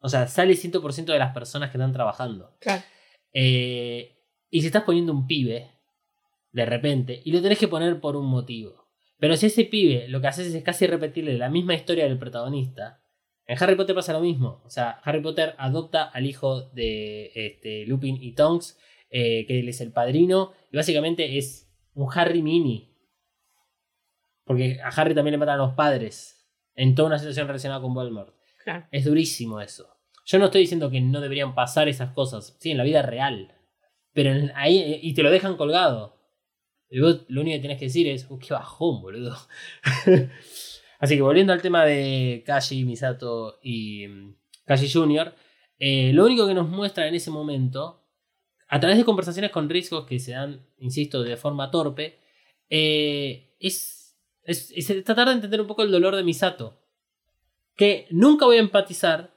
o 0.00 0.08
sea, 0.08 0.28
sale 0.28 0.54
100% 0.54 1.12
de 1.12 1.18
las 1.18 1.34
personas 1.34 1.70
que 1.70 1.76
están 1.76 1.92
trabajando. 1.92 2.56
Claro. 2.60 2.82
Eh, 3.32 4.16
y 4.50 4.60
si 4.60 4.66
estás 4.66 4.84
poniendo 4.84 5.12
un 5.12 5.26
pibe, 5.26 5.70
de 6.52 6.64
repente, 6.64 7.20
y 7.24 7.32
lo 7.32 7.42
tenés 7.42 7.58
que 7.58 7.68
poner 7.68 8.00
por 8.00 8.16
un 8.16 8.26
motivo. 8.26 8.88
Pero 9.18 9.36
si 9.36 9.46
ese 9.46 9.64
pibe 9.64 10.08
lo 10.08 10.20
que 10.20 10.28
haces 10.28 10.54
es 10.54 10.62
casi 10.62 10.86
repetirle 10.86 11.36
la 11.36 11.50
misma 11.50 11.74
historia 11.74 12.04
del 12.04 12.18
protagonista, 12.18 13.02
en 13.46 13.62
Harry 13.62 13.74
Potter 13.74 13.94
pasa 13.94 14.12
lo 14.12 14.20
mismo. 14.20 14.62
O 14.64 14.70
sea, 14.70 15.00
Harry 15.02 15.20
Potter 15.20 15.54
adopta 15.58 16.04
al 16.04 16.26
hijo 16.26 16.68
de 16.70 17.32
este, 17.34 17.86
Lupin 17.86 18.18
y 18.20 18.34
Tonks, 18.34 18.78
eh, 19.10 19.46
que 19.46 19.60
él 19.60 19.68
es 19.68 19.80
el 19.80 19.92
padrino, 19.92 20.52
y 20.70 20.76
básicamente 20.76 21.38
es 21.38 21.68
un 21.94 22.08
Harry 22.14 22.42
mini. 22.42 22.94
Porque 24.44 24.78
a 24.82 24.88
Harry 24.88 25.14
también 25.14 25.32
le 25.32 25.38
matan 25.38 25.56
a 25.56 25.64
los 25.64 25.74
padres 25.74 26.37
en 26.78 26.94
toda 26.94 27.08
una 27.08 27.18
situación 27.18 27.46
relacionada 27.48 27.80
con 27.82 27.92
Voldemort. 27.92 28.34
Claro. 28.64 28.86
Es 28.90 29.04
durísimo 29.04 29.60
eso. 29.60 29.88
Yo 30.24 30.38
no 30.38 30.46
estoy 30.46 30.60
diciendo 30.62 30.90
que 30.90 31.00
no 31.00 31.20
deberían 31.20 31.54
pasar 31.54 31.88
esas 31.88 32.12
cosas, 32.12 32.56
sí, 32.60 32.70
en 32.70 32.78
la 32.78 32.84
vida 32.84 33.02
real. 33.02 33.52
Pero 34.12 34.30
en- 34.32 34.52
ahí, 34.54 35.00
y 35.02 35.14
te 35.14 35.22
lo 35.22 35.30
dejan 35.30 35.56
colgado. 35.56 36.16
Y 36.90 37.00
vos 37.00 37.24
lo 37.28 37.40
único 37.40 37.56
que 37.56 37.62
tenés 37.62 37.78
que 37.78 37.86
decir 37.86 38.06
es, 38.08 38.26
"Uh, 38.30 38.38
qué 38.38 38.54
bajón, 38.54 39.02
boludo. 39.02 39.36
Así 41.00 41.16
que 41.16 41.22
volviendo 41.22 41.52
al 41.52 41.62
tema 41.62 41.84
de 41.84 42.42
Kashi, 42.46 42.84
Misato 42.84 43.58
y 43.62 44.06
mm, 44.06 44.36
Kashi 44.66 44.90
Jr., 44.90 45.34
eh, 45.78 46.12
lo 46.12 46.24
único 46.26 46.46
que 46.46 46.54
nos 46.54 46.68
muestra 46.68 47.06
en 47.06 47.14
ese 47.14 47.30
momento, 47.30 48.04
a 48.68 48.80
través 48.80 48.98
de 48.98 49.04
conversaciones 49.04 49.50
con 49.50 49.68
riesgos 49.68 50.06
que 50.06 50.18
se 50.18 50.32
dan, 50.32 50.66
insisto, 50.78 51.22
de 51.22 51.36
forma 51.36 51.70
torpe, 51.70 52.18
eh, 52.68 53.54
es, 53.60 53.97
es, 54.48 54.72
es 54.74 55.04
tratar 55.04 55.28
de 55.28 55.34
entender 55.34 55.60
un 55.60 55.66
poco 55.66 55.82
el 55.82 55.90
dolor 55.90 56.16
de 56.16 56.24
Misato. 56.24 56.80
Que 57.76 58.06
nunca 58.10 58.44
voy 58.46 58.56
a 58.56 58.60
empatizar. 58.60 59.32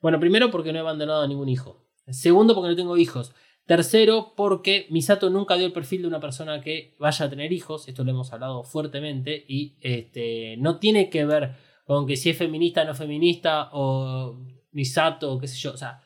Bueno, 0.00 0.18
primero 0.20 0.50
porque 0.50 0.72
no 0.72 0.78
he 0.78 0.80
abandonado 0.80 1.22
a 1.22 1.26
ningún 1.28 1.48
hijo. 1.48 1.86
Segundo 2.08 2.54
porque 2.54 2.70
no 2.70 2.76
tengo 2.76 2.96
hijos. 2.96 3.32
Tercero 3.66 4.34
porque 4.36 4.86
Misato 4.90 5.30
nunca 5.30 5.56
dio 5.56 5.66
el 5.66 5.72
perfil 5.72 6.02
de 6.02 6.08
una 6.08 6.20
persona 6.20 6.60
que 6.60 6.94
vaya 6.98 7.26
a 7.26 7.30
tener 7.30 7.52
hijos. 7.52 7.88
Esto 7.88 8.04
lo 8.04 8.10
hemos 8.10 8.32
hablado 8.32 8.62
fuertemente. 8.64 9.44
Y 9.48 9.76
este, 9.80 10.56
no 10.58 10.78
tiene 10.78 11.08
que 11.10 11.24
ver 11.24 11.54
con 11.86 12.06
que 12.06 12.16
si 12.16 12.30
es 12.30 12.36
feminista 12.38 12.82
o 12.82 12.84
no 12.86 12.94
feminista 12.94 13.70
o 13.72 14.38
Misato 14.72 15.32
o 15.32 15.38
qué 15.38 15.48
sé 15.48 15.56
yo. 15.56 15.72
O 15.72 15.76
sea, 15.76 16.02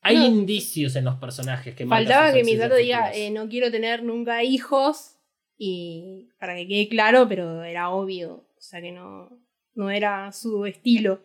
hay 0.00 0.16
No. 0.16 0.26
indicios 0.26 0.96
en 0.96 1.04
los 1.04 1.16
personajes 1.16 1.74
que 1.74 1.86
Faltaba 1.86 2.32
que 2.32 2.44
Misato 2.44 2.74
diga, 2.76 3.12
eh, 3.14 3.30
no 3.30 3.48
quiero 3.48 3.70
tener 3.70 4.02
nunca 4.02 4.42
hijos. 4.44 5.13
Y 5.56 6.28
para 6.40 6.56
que 6.56 6.66
quede 6.66 6.88
claro, 6.88 7.28
pero 7.28 7.62
era 7.62 7.90
obvio. 7.90 8.46
O 8.56 8.60
sea 8.60 8.80
que 8.80 8.92
no, 8.92 9.30
no 9.74 9.90
era 9.90 10.32
su 10.32 10.66
estilo. 10.66 11.20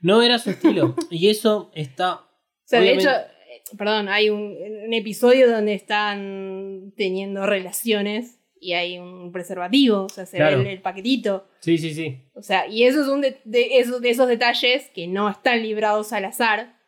No 0.00 0.22
era 0.22 0.38
su 0.38 0.50
estilo. 0.50 0.94
y 1.10 1.28
eso 1.28 1.70
está. 1.74 2.14
O 2.16 2.28
sea, 2.64 2.80
Obviamente- 2.80 3.08
de 3.08 3.14
hecho, 3.16 3.20
eh, 3.20 3.76
perdón, 3.76 4.08
hay 4.08 4.30
un, 4.30 4.56
un 4.86 4.92
episodio 4.94 5.50
donde 5.50 5.74
están 5.74 6.92
teniendo 6.96 7.46
relaciones 7.46 8.40
y 8.60 8.72
hay 8.72 8.98
un 8.98 9.30
preservativo, 9.30 10.04
o 10.04 10.08
sea, 10.08 10.24
se 10.24 10.38
Claro. 10.38 10.56
ve 10.58 10.62
el, 10.62 10.68
el 10.70 10.80
paquetito. 10.82 11.46
Sí, 11.60 11.76
sí, 11.76 11.92
sí. 11.92 12.22
O 12.34 12.40
sea, 12.42 12.66
y 12.66 12.84
eso 12.84 13.02
es 13.02 13.08
un 13.08 13.20
de, 13.20 13.38
de 13.44 13.78
esos, 13.78 14.00
de 14.00 14.08
esos 14.10 14.26
detalles 14.28 14.88
que 14.94 15.06
no 15.06 15.28
están 15.28 15.62
librados 15.62 16.12
al 16.14 16.24
azar, 16.24 16.78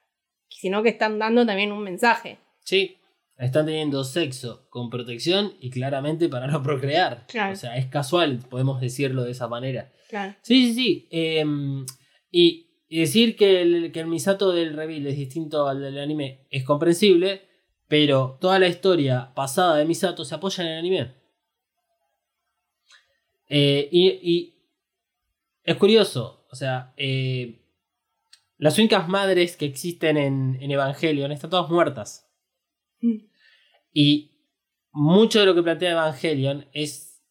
sino 0.49 0.83
que 0.83 0.89
están 0.89 1.19
dando 1.19 1.45
también 1.45 1.73
un 1.73 1.83
mensaje. 1.83 2.39
Sí. 2.61 2.97
Están 3.39 3.67
teniendo 3.67 4.03
sexo 4.03 4.67
con 4.71 4.89
protección 4.89 5.55
y 5.61 5.71
claramente 5.71 6.29
para 6.29 6.47
no 6.47 6.63
procrear. 6.63 7.27
Claro. 7.29 7.53
O 7.53 7.57
sea, 7.57 7.77
es 7.77 7.87
casual, 7.87 8.41
podemos 8.49 8.81
decirlo 8.81 9.25
de 9.25 9.33
esa 9.33 9.47
manera. 9.47 9.93
Claro. 10.09 10.35
Sí, 10.43 10.69
sí, 10.69 10.75
sí. 10.75 11.09
Em, 11.11 11.85
y, 12.31 12.85
y 12.89 13.01
decir 13.01 13.37
que 13.37 13.63
el, 13.63 13.93
que 13.93 14.01
el 14.01 14.07
Misato 14.07 14.53
del 14.53 14.75
Reveal 14.75 15.07
es 15.07 15.17
distinto 15.17 15.69
al 15.69 15.81
del 15.81 15.99
anime 15.99 16.47
es 16.51 16.65
comprensible, 16.65 17.43
pero 17.89 18.39
toda 18.41 18.59
la 18.59 18.69
historia 18.69 19.33
pasada 19.35 19.77
de 19.77 19.85
Misato 19.85 20.25
se 20.25 20.35
apoya 20.35 20.65
en 20.65 20.71
el 20.71 20.79
anime. 20.79 21.15
Eh, 23.49 23.89
y, 23.93 24.09
y 24.09 24.57
es 25.63 25.77
curioso, 25.77 26.47
o 26.51 26.57
sea, 26.57 26.95
eh, 26.97 27.61
las 28.57 28.79
únicas 28.79 29.09
madres 29.09 29.57
que 29.57 29.67
existen 29.67 30.17
en, 30.17 30.59
en 30.61 30.71
Evangelion 30.71 31.31
están 31.33 31.51
todas 31.51 31.71
muertas. 31.71 32.26
Y 33.93 34.33
mucho 34.93 35.41
de 35.41 35.47
lo 35.47 35.55
que 35.55 35.63
plantea 35.63 35.93
Evangelion 35.93 36.67
es 36.73 37.23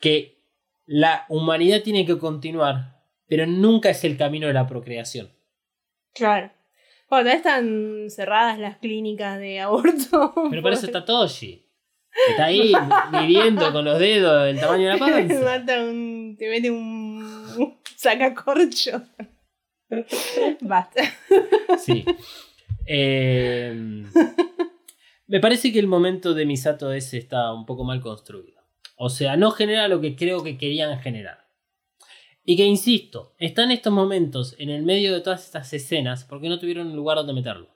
que 0.00 0.42
la 0.86 1.24
humanidad 1.28 1.82
tiene 1.82 2.04
que 2.04 2.18
continuar, 2.18 3.04
pero 3.26 3.46
nunca 3.46 3.90
es 3.90 4.04
el 4.04 4.16
camino 4.16 4.48
de 4.48 4.52
la 4.52 4.66
procreación. 4.66 5.30
Claro. 6.14 6.50
Bueno, 7.08 7.24
todavía 7.24 7.34
están 7.34 8.10
cerradas 8.10 8.58
las 8.58 8.78
clínicas 8.78 9.38
de 9.38 9.60
aborto. 9.60 10.32
Pero 10.50 10.62
para 10.62 10.74
eso 10.74 10.86
está 10.86 11.04
Toshi. 11.04 11.68
Está 12.30 12.46
ahí 12.46 12.72
midiendo 13.12 13.70
con 13.70 13.84
los 13.84 13.98
dedos 13.98 14.48
el 14.48 14.58
tamaño 14.58 14.84
de 14.88 14.98
la 14.98 15.06
te, 15.06 15.12
panza. 15.12 15.40
mata 15.44 15.82
un, 15.82 16.36
te 16.38 16.48
mete 16.48 16.70
un, 16.70 17.22
un 17.58 17.78
sacacorcho. 17.96 19.02
Basta. 20.62 21.02
Sí. 21.78 22.02
Eh, 22.86 23.74
me 25.26 25.40
parece 25.40 25.72
que 25.72 25.78
el 25.78 25.86
momento 25.86 26.34
de 26.34 26.46
Misato 26.46 26.92
ese 26.92 27.18
está 27.18 27.52
un 27.52 27.66
poco 27.66 27.84
mal 27.84 28.00
construido. 28.00 28.60
O 28.96 29.08
sea, 29.08 29.36
no 29.36 29.50
genera 29.50 29.88
lo 29.88 30.00
que 30.00 30.16
creo 30.16 30.42
que 30.42 30.58
querían 30.58 30.98
generar. 31.00 31.48
Y 32.44 32.56
que, 32.56 32.64
insisto, 32.64 33.34
están 33.38 33.70
estos 33.70 33.92
momentos 33.92 34.56
en 34.58 34.70
el 34.70 34.82
medio 34.82 35.14
de 35.14 35.20
todas 35.20 35.44
estas 35.44 35.72
escenas 35.72 36.24
porque 36.24 36.48
no 36.48 36.58
tuvieron 36.58 36.88
un 36.88 36.96
lugar 36.96 37.16
donde 37.16 37.32
meterlo. 37.32 37.68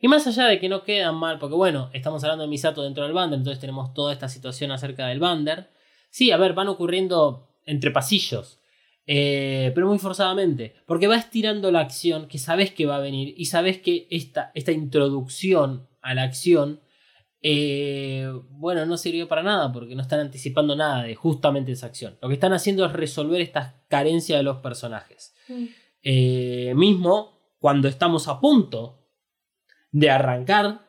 Y 0.00 0.06
más 0.06 0.26
allá 0.28 0.46
de 0.46 0.60
que 0.60 0.68
no 0.68 0.84
quedan 0.84 1.16
mal, 1.16 1.38
porque 1.40 1.56
bueno, 1.56 1.90
estamos 1.92 2.22
hablando 2.22 2.44
de 2.44 2.50
Misato 2.50 2.84
dentro 2.84 3.02
del 3.02 3.12
Bander, 3.12 3.38
entonces 3.38 3.60
tenemos 3.60 3.92
toda 3.94 4.12
esta 4.12 4.28
situación 4.28 4.70
acerca 4.70 5.08
del 5.08 5.18
Bander. 5.18 5.70
Sí, 6.10 6.30
a 6.30 6.36
ver, 6.36 6.52
van 6.52 6.68
ocurriendo 6.68 7.48
entre 7.66 7.90
pasillos, 7.90 8.60
eh, 9.10 9.72
pero 9.74 9.88
muy 9.88 9.98
forzadamente, 9.98 10.74
porque 10.84 11.06
va 11.06 11.16
estirando 11.16 11.72
la 11.72 11.80
acción 11.80 12.28
que 12.28 12.36
sabes 12.36 12.72
que 12.72 12.84
va 12.84 12.96
a 12.96 13.00
venir 13.00 13.32
y 13.38 13.46
sabes 13.46 13.78
que 13.78 14.06
esta, 14.10 14.52
esta 14.54 14.70
introducción 14.70 15.88
a 16.02 16.12
la 16.12 16.24
acción, 16.24 16.82
eh, 17.40 18.30
bueno, 18.50 18.84
no 18.84 18.98
sirvió 18.98 19.26
para 19.26 19.42
nada 19.42 19.72
porque 19.72 19.94
no 19.94 20.02
están 20.02 20.20
anticipando 20.20 20.76
nada 20.76 21.04
de 21.04 21.14
justamente 21.14 21.72
esa 21.72 21.86
acción. 21.86 22.18
Lo 22.20 22.28
que 22.28 22.34
están 22.34 22.52
haciendo 22.52 22.84
es 22.84 22.92
resolver 22.92 23.40
estas 23.40 23.76
carencias 23.88 24.40
de 24.40 24.42
los 24.42 24.58
personajes. 24.58 25.34
Eh, 26.02 26.74
mismo 26.76 27.54
cuando 27.60 27.88
estamos 27.88 28.28
a 28.28 28.40
punto 28.40 29.08
de 29.90 30.10
arrancar, 30.10 30.86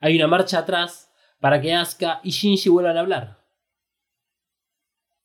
hay 0.00 0.16
una 0.16 0.26
marcha 0.26 0.60
atrás 0.60 1.12
para 1.38 1.60
que 1.60 1.74
Asuka 1.74 2.20
y 2.24 2.30
Shinji 2.30 2.70
vuelvan 2.70 2.96
a 2.96 3.00
hablar. 3.00 3.41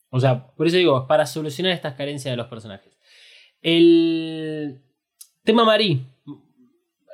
O 0.09 0.19
sea, 0.19 0.47
por 0.47 0.67
eso 0.67 0.77
digo, 0.77 1.07
para 1.07 1.25
solucionar 1.25 1.73
estas 1.73 1.95
carencias 1.95 2.31
de 2.31 2.37
los 2.37 2.47
personajes. 2.47 2.97
El 3.61 4.81
tema 5.43 5.65
Marí. 5.65 6.05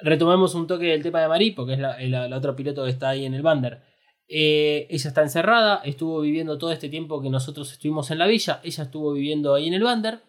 Retomamos 0.01 0.53
un 0.55 0.67
toque 0.67 0.87
del 0.87 1.01
tema 1.03 1.21
de 1.21 1.27
Marí, 1.27 1.51
porque 1.51 1.73
es 1.73 1.79
la, 1.79 2.37
otra 2.37 2.55
piloto 2.55 2.83
que 2.83 2.89
está 2.89 3.09
ahí 3.09 3.25
en 3.25 3.33
el 3.33 3.41
Bander. 3.41 3.81
Eh, 4.27 4.87
ella 4.89 5.07
está 5.07 5.21
encerrada, 5.21 5.81
estuvo 5.85 6.19
viviendo 6.21 6.57
todo 6.57 6.71
este 6.71 6.89
tiempo 6.89 7.21
que 7.21 7.29
nosotros 7.29 7.71
estuvimos 7.71 8.11
en 8.11 8.19
la 8.19 8.27
villa. 8.27 8.59
Ella 8.63 8.83
estuvo 8.83 9.13
viviendo 9.13 9.53
ahí 9.53 9.67
en 9.67 9.75
el 9.75 9.83
Bander. 9.83 10.19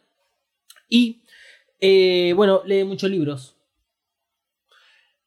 Y, 0.88 1.22
eh, 1.80 2.32
bueno, 2.36 2.62
lee 2.64 2.84
muchos 2.84 3.10
libros. 3.10 3.56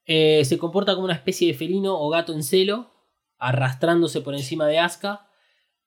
Eh, 0.05 0.45
se 0.45 0.57
comporta 0.57 0.93
como 0.93 1.05
una 1.05 1.13
especie 1.13 1.49
de 1.49 1.53
felino 1.53 1.99
o 1.99 2.09
gato 2.09 2.33
en 2.33 2.41
celo, 2.41 2.91
arrastrándose 3.37 4.21
por 4.21 4.33
encima 4.33 4.65
de 4.65 4.79
Asuka. 4.79 5.26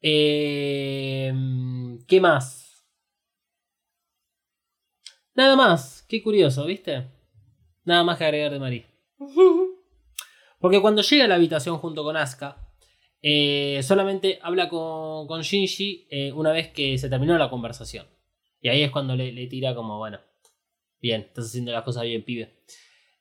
Eh, 0.00 1.32
¿Qué 2.06 2.20
más? 2.20 2.86
Nada 5.34 5.56
más. 5.56 6.04
Qué 6.08 6.22
curioso, 6.22 6.66
¿viste? 6.66 7.08
Nada 7.84 8.04
más 8.04 8.18
que 8.18 8.24
agregar 8.24 8.52
de 8.52 8.58
Marí. 8.58 8.84
Porque 10.58 10.80
cuando 10.80 11.02
llega 11.02 11.24
a 11.24 11.28
la 11.28 11.36
habitación 11.36 11.78
junto 11.78 12.04
con 12.04 12.16
Asuka, 12.16 12.70
eh, 13.22 13.80
solamente 13.82 14.38
habla 14.42 14.68
con, 14.68 15.26
con 15.26 15.42
Shinji 15.42 16.06
eh, 16.10 16.32
una 16.32 16.52
vez 16.52 16.68
que 16.68 16.98
se 16.98 17.08
terminó 17.08 17.36
la 17.38 17.50
conversación. 17.50 18.06
Y 18.60 18.68
ahí 18.68 18.82
es 18.82 18.90
cuando 18.90 19.16
le, 19.16 19.32
le 19.32 19.46
tira 19.46 19.74
como, 19.74 19.98
bueno, 19.98 20.20
bien, 21.00 21.22
estás 21.22 21.46
haciendo 21.46 21.72
las 21.72 21.82
cosas 21.82 22.04
bien, 22.04 22.24
pibe. 22.24 22.62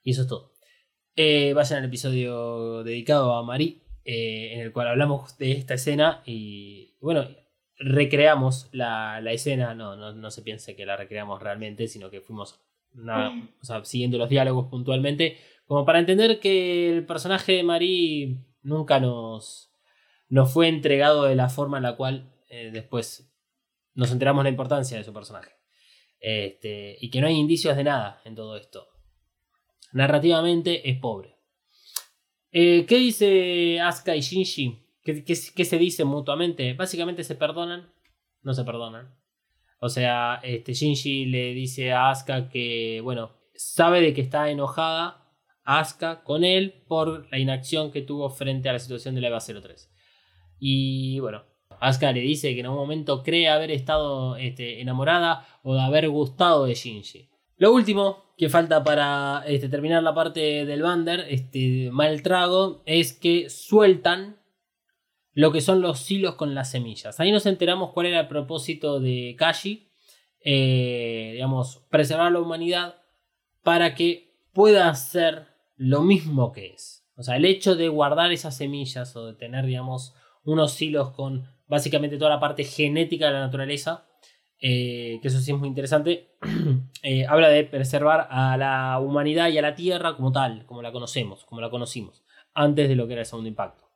Y 0.03 0.11
eso 0.11 0.23
es 0.23 0.27
todo. 0.27 0.53
Eh, 1.15 1.53
vayan 1.53 1.79
al 1.79 1.85
episodio 1.85 2.83
dedicado 2.83 3.33
a 3.33 3.43
Marí, 3.43 3.83
eh, 4.11 4.55
en 4.55 4.61
el 4.61 4.71
cual 4.71 4.87
hablamos 4.87 5.37
de 5.37 5.51
esta 5.51 5.75
escena 5.75 6.23
y, 6.25 6.95
bueno, 6.99 7.27
recreamos 7.77 8.67
la, 8.71 9.21
la 9.21 9.33
escena. 9.33 9.75
No, 9.75 9.95
no, 9.95 10.13
no 10.13 10.31
se 10.31 10.41
piense 10.41 10.75
que 10.75 10.87
la 10.87 10.97
recreamos 10.97 11.39
realmente, 11.39 11.87
sino 11.87 12.09
que 12.09 12.19
fuimos 12.19 12.59
o 12.97 13.63
sea, 13.63 13.85
siguiendo 13.85 14.17
los 14.17 14.29
diálogos 14.29 14.67
puntualmente, 14.67 15.37
como 15.67 15.85
para 15.85 15.99
entender 15.99 16.39
que 16.39 16.89
el 16.89 17.05
personaje 17.05 17.51
de 17.51 17.63
Marí 17.63 18.39
nunca 18.63 18.99
nos, 18.99 19.71
nos 20.27 20.51
fue 20.51 20.69
entregado 20.69 21.25
de 21.25 21.35
la 21.35 21.49
forma 21.49 21.77
en 21.77 21.83
la 21.83 21.95
cual 21.95 22.33
eh, 22.49 22.71
después 22.73 23.31
nos 23.93 24.11
enteramos 24.11 24.43
la 24.43 24.49
importancia 24.49 24.97
de 24.97 25.03
su 25.03 25.13
personaje. 25.13 25.51
Este, 26.19 26.97
y 26.99 27.11
que 27.11 27.21
no 27.21 27.27
hay 27.27 27.35
indicios 27.35 27.77
de 27.77 27.83
nada 27.83 28.23
en 28.25 28.33
todo 28.33 28.57
esto. 28.57 28.87
Narrativamente 29.93 30.89
es 30.89 30.97
pobre. 30.97 31.38
Eh, 32.51 32.85
¿Qué 32.87 32.97
dice 32.97 33.79
Asuka 33.79 34.15
y 34.15 34.21
Shinji? 34.21 34.79
¿Qué, 35.03 35.65
se 35.65 35.77
dicen 35.77 36.07
mutuamente? 36.07 36.73
Básicamente 36.73 37.23
se 37.23 37.35
perdonan, 37.35 37.91
no 38.41 38.53
se 38.53 38.63
perdonan. 38.63 39.15
O 39.79 39.89
sea, 39.89 40.39
este, 40.43 40.73
Shinji 40.73 41.25
le 41.25 41.53
dice 41.53 41.91
a 41.91 42.09
Asuka 42.09 42.49
que, 42.49 43.01
bueno, 43.03 43.31
sabe 43.55 44.01
de 44.01 44.13
que 44.13 44.21
está 44.21 44.49
enojada 44.49 45.25
Asuka 45.63 46.23
con 46.23 46.43
él 46.43 46.83
por 46.87 47.31
la 47.31 47.37
inacción 47.37 47.91
que 47.91 48.01
tuvo 48.01 48.29
frente 48.29 48.69
a 48.69 48.73
la 48.73 48.79
situación 48.79 49.15
de 49.15 49.21
la 49.21 49.27
EVA 49.27 49.39
03. 49.39 49.91
Y 50.59 51.19
bueno, 51.19 51.43
Asuka 51.79 52.11
le 52.11 52.21
dice 52.21 52.53
que 52.53 52.61
en 52.61 52.67
un 52.67 52.75
momento 52.75 53.23
cree 53.23 53.47
haber 53.47 53.71
estado 53.71 54.35
este, 54.37 54.81
enamorada 54.81 55.47
o 55.63 55.75
de 55.75 55.81
haber 55.81 56.09
gustado 56.09 56.65
de 56.65 56.73
Shinji. 56.73 57.29
Lo 57.57 57.71
último 57.73 58.28
que 58.39 58.47
falta 58.47 58.85
para 58.85 59.43
este, 59.47 59.67
terminar 59.67 60.01
la 60.01 60.15
parte 60.15 60.65
del 60.65 60.81
Bander, 60.81 61.25
este 61.27 61.89
mal 61.91 62.23
trago, 62.23 62.81
es 62.85 63.11
que 63.11 63.49
sueltan 63.49 64.37
lo 65.33 65.51
que 65.51 65.59
son 65.59 65.81
los 65.81 66.09
hilos 66.09 66.35
con 66.35 66.55
las 66.55 66.71
semillas. 66.71 67.19
Ahí 67.19 67.33
nos 67.33 67.45
enteramos 67.45 67.91
cuál 67.91 68.05
era 68.05 68.21
el 68.21 68.27
propósito 68.29 69.01
de 69.01 69.35
Kashi, 69.37 69.89
eh, 70.39 71.31
digamos, 71.33 71.85
preservar 71.89 72.31
la 72.31 72.39
humanidad 72.39 72.95
para 73.61 73.93
que 73.93 74.33
pueda 74.53 74.95
ser 74.95 75.47
lo 75.75 76.01
mismo 76.03 76.53
que 76.53 76.67
es. 76.67 77.05
O 77.17 77.23
sea, 77.23 77.35
el 77.35 77.43
hecho 77.43 77.75
de 77.75 77.89
guardar 77.89 78.31
esas 78.31 78.55
semillas 78.55 79.17
o 79.17 79.25
de 79.25 79.33
tener, 79.33 79.65
digamos, 79.65 80.15
unos 80.45 80.81
hilos 80.81 81.11
con 81.11 81.45
básicamente 81.67 82.17
toda 82.17 82.31
la 82.31 82.39
parte 82.39 82.63
genética 82.63 83.25
de 83.25 83.33
la 83.33 83.41
naturaleza, 83.41 84.05
eh, 84.59 85.19
que 85.21 85.27
eso 85.27 85.39
sí 85.39 85.51
es 85.51 85.57
muy 85.57 85.67
interesante, 85.67 86.35
eh, 87.03 87.25
habla 87.25 87.49
de 87.49 87.63
preservar 87.63 88.27
a 88.29 88.57
la 88.57 88.99
humanidad 88.99 89.49
y 89.49 89.57
a 89.57 89.61
la 89.61 89.75
Tierra 89.75 90.15
como 90.15 90.31
tal, 90.31 90.65
como 90.65 90.81
la 90.81 90.91
conocemos, 90.91 91.45
como 91.45 91.61
la 91.61 91.69
conocimos, 91.69 92.23
antes 92.53 92.89
de 92.89 92.95
lo 92.95 93.07
que 93.07 93.13
era 93.13 93.21
el 93.21 93.25
segundo 93.25 93.49
impacto. 93.49 93.89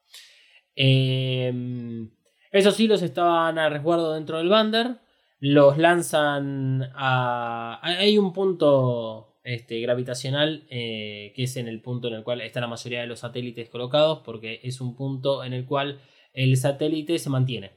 Eh, 0.75 2.07
esos 2.51 2.79
hilos 2.79 3.01
estaban 3.01 3.57
a 3.57 3.69
resguardo 3.69 4.13
dentro 4.13 4.37
del 4.37 4.49
Bander, 4.49 4.99
los 5.39 5.77
lanzan 5.77 6.91
a... 6.95 7.79
Hay 7.81 8.17
un 8.17 8.31
punto 8.31 9.39
este, 9.43 9.81
gravitacional 9.81 10.65
eh, 10.69 11.33
que 11.35 11.43
es 11.43 11.57
en 11.57 11.67
el 11.67 11.81
punto 11.81 12.07
en 12.07 12.13
el 12.13 12.23
cual 12.23 12.41
está 12.41 12.61
la 12.61 12.67
mayoría 12.67 13.01
de 13.01 13.07
los 13.07 13.19
satélites 13.19 13.69
colocados, 13.69 14.19
porque 14.23 14.61
es 14.63 14.79
un 14.79 14.95
punto 14.95 15.43
en 15.43 15.51
el 15.51 15.65
cual 15.65 15.99
el 16.31 16.55
satélite 16.55 17.19
se 17.19 17.29
mantiene. 17.29 17.71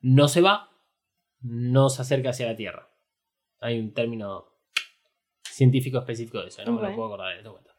No 0.00 0.28
se 0.28 0.42
va, 0.42 0.70
no 1.40 1.88
se 1.88 2.02
acerca 2.02 2.30
hacia 2.30 2.46
la 2.46 2.56
Tierra. 2.56 2.88
Hay 3.60 3.78
un 3.78 3.92
término 3.92 4.46
científico 5.42 5.98
específico 5.98 6.40
de 6.42 6.48
eso, 6.48 6.62
no 6.64 6.72
me 6.72 6.82
lo 6.82 6.94
puedo 6.94 7.06
acordar 7.08 7.36
este 7.36 7.48
momento. 7.48 7.70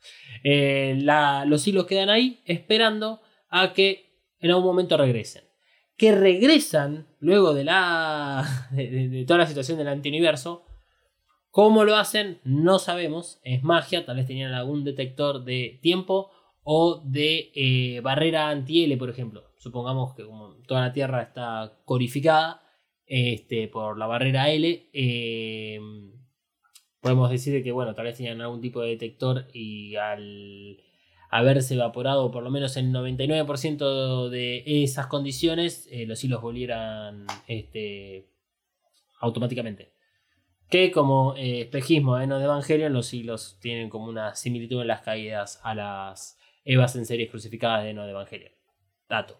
Eh, 0.43 0.97
la- 1.01 1.45
los 1.45 1.67
hilos 1.67 1.85
quedan 1.85 2.09
ahí 2.09 2.41
esperando 2.45 3.21
a 3.49 3.73
que 3.73 4.23
en 4.39 4.49
algún 4.51 4.65
momento 4.65 4.97
regresen. 4.97 5.43
Que 5.95 6.11
regresan 6.13 7.07
luego 7.19 7.53
de, 7.53 7.63
la, 7.63 8.45
de 8.71 9.23
toda 9.27 9.39
la 9.39 9.47
situación 9.47 9.77
del 9.77 9.87
antiuniverso. 9.87 10.63
¿Cómo 11.49 11.83
lo 11.85 11.95
hacen? 11.95 12.39
No 12.43 12.77
sabemos. 12.79 13.39
Es 13.43 13.63
magia, 13.63 14.05
tal 14.05 14.17
vez 14.17 14.27
tenían 14.27 14.53
algún 14.53 14.83
detector 14.83 15.43
de 15.43 15.79
tiempo 15.81 16.31
o 16.63 17.01
de 17.05 17.51
eh, 17.55 17.99
barrera 18.01 18.49
anti-L, 18.49 18.95
por 18.97 19.09
ejemplo. 19.09 19.43
Supongamos 19.57 20.13
que 20.15 20.23
como 20.23 20.55
toda 20.67 20.81
la 20.81 20.93
Tierra 20.93 21.21
está 21.23 21.79
corificada 21.85 22.61
este, 23.07 23.67
por 23.67 23.97
la 23.97 24.05
barrera 24.05 24.51
L, 24.51 24.89
eh, 24.93 25.79
podemos 27.01 27.29
decir 27.29 27.63
que 27.63 27.71
bueno, 27.71 27.95
tal 27.95 28.05
vez 28.05 28.17
tenían 28.17 28.41
algún 28.41 28.61
tipo 28.61 28.81
de 28.81 28.89
detector 28.89 29.47
y 29.53 29.95
al 29.95 30.77
haberse 31.29 31.75
evaporado 31.75 32.31
por 32.31 32.43
lo 32.43 32.49
menos 32.49 32.77
el 32.77 32.91
99% 32.91 34.29
de 34.29 34.63
esas 34.83 35.07
condiciones, 35.07 35.87
eh, 35.91 36.05
los 36.05 36.23
hilos 36.23 36.41
volvieran 36.41 37.25
este, 37.47 38.29
automáticamente. 39.19 39.93
Que 40.69 40.91
como 40.91 41.33
eh, 41.37 41.61
espejismo 41.61 42.19
en 42.19 42.29
de 42.29 42.43
Evangelion, 42.43 42.91
los 42.91 43.13
hilos 43.13 43.57
tienen 43.61 43.89
como 43.89 44.07
una 44.07 44.35
similitud 44.35 44.81
en 44.81 44.87
las 44.87 45.01
caídas 45.01 45.61
a 45.63 45.73
las 45.73 46.37
Evas 46.65 46.97
en 46.97 47.05
series 47.05 47.29
crucificadas 47.29 47.85
de 47.85 47.93
No 47.93 48.03
de 48.03 48.11
Evangelion. 48.11 48.51
Dato. 49.07 49.39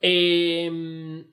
Em, 0.00 1.24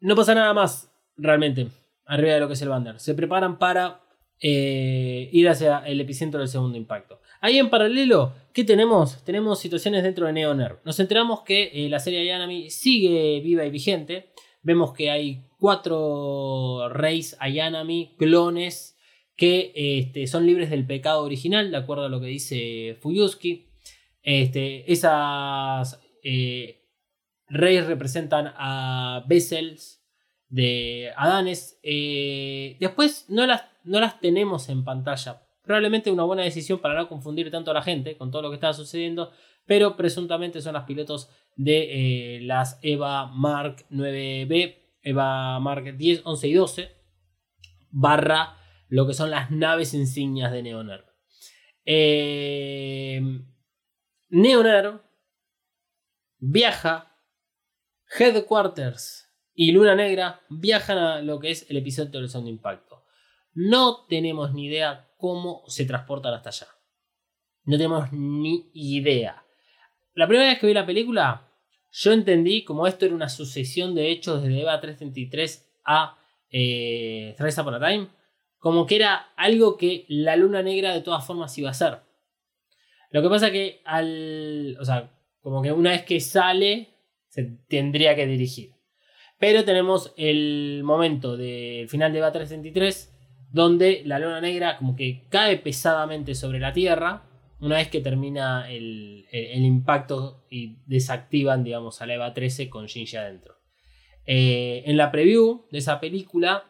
no 0.00 0.14
pasa 0.14 0.34
nada 0.34 0.52
más, 0.54 0.90
realmente, 1.16 1.68
arriba 2.06 2.34
de 2.34 2.40
lo 2.40 2.48
que 2.48 2.54
es 2.54 2.62
el 2.62 2.68
Bander. 2.68 3.00
Se 3.00 3.14
preparan 3.14 3.58
para 3.58 4.00
eh, 4.40 5.30
ir 5.32 5.48
hacia 5.48 5.78
el 5.78 6.00
epicentro 6.00 6.40
del 6.40 6.48
segundo 6.48 6.76
impacto. 6.76 7.20
Ahí 7.40 7.58
en 7.58 7.70
paralelo, 7.70 8.34
¿qué 8.52 8.64
tenemos? 8.64 9.24
Tenemos 9.24 9.58
situaciones 9.58 10.02
dentro 10.02 10.26
de 10.26 10.32
Neonerv. 10.32 10.80
Nos 10.84 11.00
enteramos 11.00 11.42
que 11.42 11.70
eh, 11.72 11.88
la 11.88 12.00
serie 12.00 12.20
Ayanami 12.20 12.70
sigue 12.70 13.40
viva 13.40 13.64
y 13.64 13.70
vigente. 13.70 14.32
Vemos 14.62 14.92
que 14.92 15.10
hay 15.10 15.44
cuatro 15.58 16.88
reyes 16.90 17.36
Ayanami, 17.40 18.14
clones, 18.18 18.96
que 19.36 19.72
este, 19.74 20.26
son 20.26 20.46
libres 20.46 20.70
del 20.70 20.86
pecado 20.86 21.22
original, 21.22 21.70
de 21.70 21.76
acuerdo 21.76 22.06
a 22.06 22.08
lo 22.08 22.20
que 22.20 22.26
dice 22.26 22.96
Fuyuski. 23.00 23.68
Este, 24.22 24.90
esas 24.90 26.00
eh, 26.22 26.82
reyes 27.48 27.86
representan 27.86 28.52
a 28.56 29.24
Vessels 29.28 29.95
de 30.48 31.12
Adanes. 31.16 31.78
Eh, 31.82 32.76
después 32.80 33.26
no 33.28 33.46
las, 33.46 33.64
no 33.84 34.00
las 34.00 34.20
tenemos 34.20 34.68
en 34.68 34.84
pantalla. 34.84 35.42
Probablemente 35.62 36.10
una 36.10 36.24
buena 36.24 36.42
decisión 36.42 36.78
para 36.78 36.94
no 36.94 37.08
confundir 37.08 37.50
tanto 37.50 37.70
a 37.70 37.74
la 37.74 37.82
gente 37.82 38.16
con 38.16 38.30
todo 38.30 38.42
lo 38.42 38.50
que 38.50 38.56
está 38.56 38.72
sucediendo. 38.72 39.32
Pero 39.66 39.96
presuntamente 39.96 40.60
son 40.60 40.74
las 40.74 40.84
pilotos 40.84 41.28
de 41.56 42.36
eh, 42.36 42.40
las 42.42 42.78
EVA 42.82 43.26
Mark 43.26 43.84
9B, 43.90 44.76
EVA 45.02 45.58
Mark 45.58 45.96
10, 45.96 46.22
11 46.24 46.48
y 46.48 46.54
12. 46.54 46.96
Barra 47.90 48.56
lo 48.88 49.06
que 49.06 49.14
son 49.14 49.30
las 49.30 49.50
naves 49.50 49.94
insignias 49.94 50.52
de 50.52 50.62
Neonerv. 50.62 51.04
Eh, 51.84 53.20
Neonerv 54.28 55.00
viaja, 56.38 57.12
Headquarters 58.18 59.25
y 59.56 59.72
Luna 59.72 59.96
Negra 59.96 60.42
viajan 60.50 60.98
a 60.98 61.22
lo 61.22 61.40
que 61.40 61.50
es 61.50 61.68
el 61.70 61.78
episodio 61.78 62.20
del 62.20 62.28
segundo 62.28 62.50
impacto. 62.50 63.04
No 63.54 64.04
tenemos 64.06 64.52
ni 64.52 64.66
idea 64.66 65.08
cómo 65.16 65.64
se 65.66 65.86
transportan 65.86 66.34
hasta 66.34 66.50
allá. 66.50 66.66
No 67.64 67.78
tenemos 67.78 68.12
ni 68.12 68.70
idea. 68.74 69.42
La 70.12 70.28
primera 70.28 70.50
vez 70.50 70.58
que 70.58 70.66
vi 70.66 70.74
la 70.74 70.84
película, 70.84 71.50
yo 71.90 72.12
entendí 72.12 72.64
como 72.64 72.86
esto 72.86 73.06
era 73.06 73.14
una 73.14 73.30
sucesión 73.30 73.94
de 73.94 74.10
hechos 74.10 74.42
desde 74.42 74.60
EVA 74.60 74.78
333 74.78 75.80
a 75.86 76.18
eh, 76.50 77.34
Thrice 77.38 77.60
Upon 77.62 77.74
a 77.74 77.88
Time, 77.88 78.08
como 78.58 78.86
que 78.86 78.96
era 78.96 79.32
algo 79.36 79.78
que 79.78 80.04
la 80.08 80.36
luna 80.36 80.62
negra 80.62 80.92
de 80.92 81.00
todas 81.00 81.26
formas 81.26 81.56
iba 81.56 81.70
a 81.70 81.74
ser. 81.74 82.00
Lo 83.10 83.22
que 83.22 83.28
pasa 83.30 83.50
que 83.50 83.80
al. 83.86 84.76
O 84.78 84.84
sea, 84.84 85.10
como 85.40 85.62
que 85.62 85.72
una 85.72 85.92
vez 85.92 86.04
que 86.04 86.20
sale, 86.20 86.90
se 87.28 87.44
tendría 87.68 88.14
que 88.14 88.26
dirigir. 88.26 88.75
Pero 89.38 89.64
tenemos 89.64 90.12
el 90.16 90.80
momento 90.84 91.36
del 91.36 91.88
final 91.88 92.12
de 92.12 92.18
EVA 92.18 92.32
333, 92.32 93.12
donde 93.52 94.02
la 94.04 94.18
luna 94.18 94.40
negra 94.40 94.76
como 94.78 94.96
que 94.96 95.24
cae 95.28 95.58
pesadamente 95.58 96.34
sobre 96.34 96.58
la 96.58 96.72
Tierra 96.72 97.22
una 97.60 97.76
vez 97.76 97.88
que 97.88 98.00
termina 98.00 98.70
el, 98.70 99.26
el- 99.30 99.46
el 99.46 99.64
impacto 99.64 100.44
y 100.50 100.76
desactivan, 100.86 101.64
digamos, 101.64 102.00
a 102.02 102.06
la 102.06 102.14
EVA 102.14 102.34
13 102.34 102.68
con 102.68 102.86
Shinji 102.86 103.16
adentro. 103.16 103.56
Eh, 104.26 104.82
en 104.86 104.96
la 104.96 105.10
preview 105.10 105.66
de 105.70 105.78
esa 105.78 106.00
película, 106.00 106.64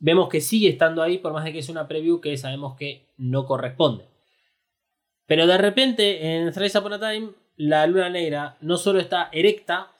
vemos 0.00 0.28
que 0.28 0.40
sigue 0.40 0.68
estando 0.68 1.02
ahí, 1.02 1.18
por 1.18 1.32
más 1.32 1.44
de 1.44 1.52
que 1.52 1.58
es 1.60 1.68
una 1.68 1.86
preview 1.86 2.20
que 2.20 2.36
sabemos 2.36 2.76
que 2.76 3.12
no 3.18 3.44
corresponde. 3.46 4.06
Pero 5.26 5.46
de 5.46 5.58
repente, 5.58 6.36
en 6.36 6.50
Thrice 6.52 6.78
Upon 6.78 6.94
a 6.94 6.98
Time, 7.10 7.30
la 7.56 7.86
luna 7.86 8.08
negra 8.10 8.56
no 8.60 8.78
solo 8.78 8.98
está 8.98 9.28
erecta, 9.32 9.92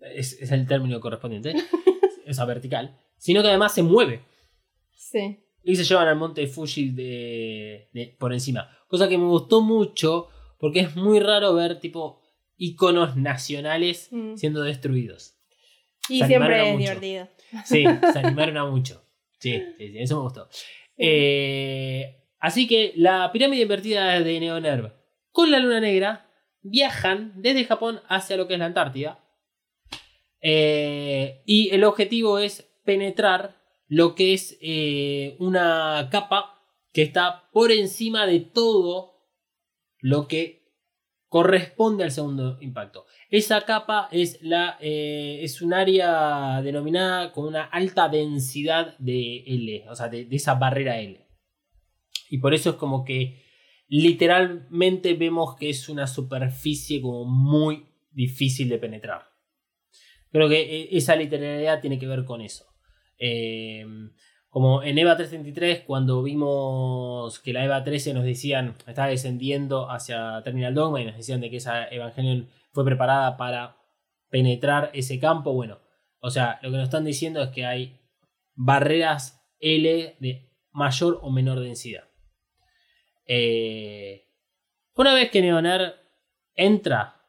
es, 0.00 0.40
es 0.40 0.50
el 0.52 0.66
término 0.66 1.00
correspondiente, 1.00 1.54
esa 2.26 2.44
vertical, 2.44 2.98
sino 3.18 3.42
que 3.42 3.48
además 3.48 3.74
se 3.74 3.82
mueve 3.82 4.24
Sí. 4.94 5.44
y 5.62 5.76
se 5.76 5.84
llevan 5.84 6.08
al 6.08 6.16
monte 6.16 6.46
Fuji 6.46 6.90
de, 6.90 7.88
de- 7.92 8.16
por 8.18 8.32
encima. 8.32 8.68
Cosa 8.88 9.08
que 9.08 9.18
me 9.18 9.26
gustó 9.26 9.60
mucho 9.60 10.28
porque 10.58 10.80
es 10.80 10.96
muy 10.96 11.18
raro 11.20 11.54
ver 11.54 11.80
tipo 11.80 12.20
iconos 12.56 13.16
nacionales 13.16 14.08
Mm. 14.12 14.36
siendo 14.36 14.62
destruidos. 14.62 15.36
Y 16.08 16.18
Se 16.20 16.26
siempre 16.26 16.60
es 16.68 16.72
mucho. 16.72 16.78
divertido. 16.78 17.28
Sí, 17.64 17.84
se 18.12 18.18
animaron 18.18 18.56
a 18.56 18.64
mucho. 18.66 19.02
Sí, 19.38 19.60
sí, 19.78 19.88
sí, 19.92 19.98
eso 19.98 20.16
me 20.16 20.22
gustó. 20.22 20.48
Eh, 20.96 22.16
así 22.38 22.66
que 22.68 22.92
la 22.96 23.30
pirámide 23.32 23.62
invertida 23.62 24.20
de 24.20 24.40
Neonerv 24.40 24.92
con 25.30 25.50
la 25.50 25.58
luna 25.58 25.80
negra 25.80 26.30
viajan 26.62 27.32
desde 27.36 27.64
Japón 27.64 28.00
hacia 28.08 28.36
lo 28.36 28.46
que 28.46 28.54
es 28.54 28.60
la 28.60 28.66
Antártida. 28.66 29.21
Eh, 30.42 31.42
y 31.46 31.70
el 31.70 31.84
objetivo 31.84 32.38
es 32.38 32.68
penetrar 32.84 33.56
lo 33.86 34.14
que 34.14 34.34
es 34.34 34.58
eh, 34.60 35.36
una 35.38 36.08
capa 36.10 36.60
que 36.92 37.02
está 37.02 37.48
por 37.52 37.70
encima 37.70 38.26
de 38.26 38.40
todo 38.40 39.12
lo 40.00 40.26
que 40.26 40.62
corresponde 41.28 42.04
al 42.04 42.10
segundo 42.10 42.58
impacto. 42.60 43.06
Esa 43.30 43.62
capa 43.62 44.08
es, 44.10 44.42
la, 44.42 44.76
eh, 44.80 45.38
es 45.42 45.62
un 45.62 45.72
área 45.72 46.60
denominada 46.60 47.32
con 47.32 47.46
una 47.46 47.64
alta 47.64 48.08
densidad 48.08 48.98
de 48.98 49.44
L, 49.46 49.86
o 49.88 49.94
sea, 49.94 50.08
de, 50.08 50.26
de 50.26 50.36
esa 50.36 50.56
barrera 50.56 50.98
L. 50.98 51.26
Y 52.28 52.38
por 52.38 52.52
eso 52.52 52.70
es 52.70 52.76
como 52.76 53.04
que 53.04 53.42
literalmente 53.88 55.14
vemos 55.14 55.56
que 55.56 55.70
es 55.70 55.88
una 55.88 56.06
superficie 56.06 57.00
como 57.00 57.24
muy 57.24 57.86
difícil 58.10 58.68
de 58.68 58.78
penetrar. 58.78 59.31
Creo 60.32 60.48
que 60.48 60.60
eh, 60.62 60.88
esa 60.92 61.14
literalidad 61.14 61.80
tiene 61.80 61.98
que 61.98 62.06
ver 62.06 62.24
con 62.24 62.40
eso. 62.40 62.66
Eh, 63.18 63.86
como 64.48 64.82
en 64.82 64.98
EVA 64.98 65.16
333, 65.16 65.84
cuando 65.86 66.22
vimos 66.22 67.38
que 67.40 67.52
la 67.52 67.64
EVA 67.64 67.84
13 67.84 68.12
nos 68.12 68.24
decían, 68.24 68.74
estaba 68.86 69.08
descendiendo 69.08 69.90
hacia 69.90 70.42
Terminal 70.42 70.74
Dogma 70.74 71.00
y 71.00 71.06
nos 71.06 71.16
decían 71.16 71.40
de 71.40 71.48
que 71.48 71.56
esa 71.56 71.88
Evangelion 71.88 72.50
fue 72.72 72.84
preparada 72.84 73.36
para 73.36 73.76
penetrar 74.28 74.90
ese 74.92 75.18
campo, 75.18 75.54
bueno, 75.54 75.78
o 76.20 76.30
sea, 76.30 76.58
lo 76.62 76.70
que 76.70 76.76
nos 76.76 76.84
están 76.84 77.04
diciendo 77.04 77.42
es 77.42 77.48
que 77.48 77.64
hay 77.64 77.98
barreras 78.54 79.42
L 79.58 80.16
de 80.20 80.50
mayor 80.70 81.18
o 81.22 81.30
menor 81.30 81.60
densidad. 81.60 82.04
Eh, 83.26 84.26
una 84.94 85.14
vez 85.14 85.30
que 85.30 85.40
Neoner 85.40 85.94
entra 86.54 87.21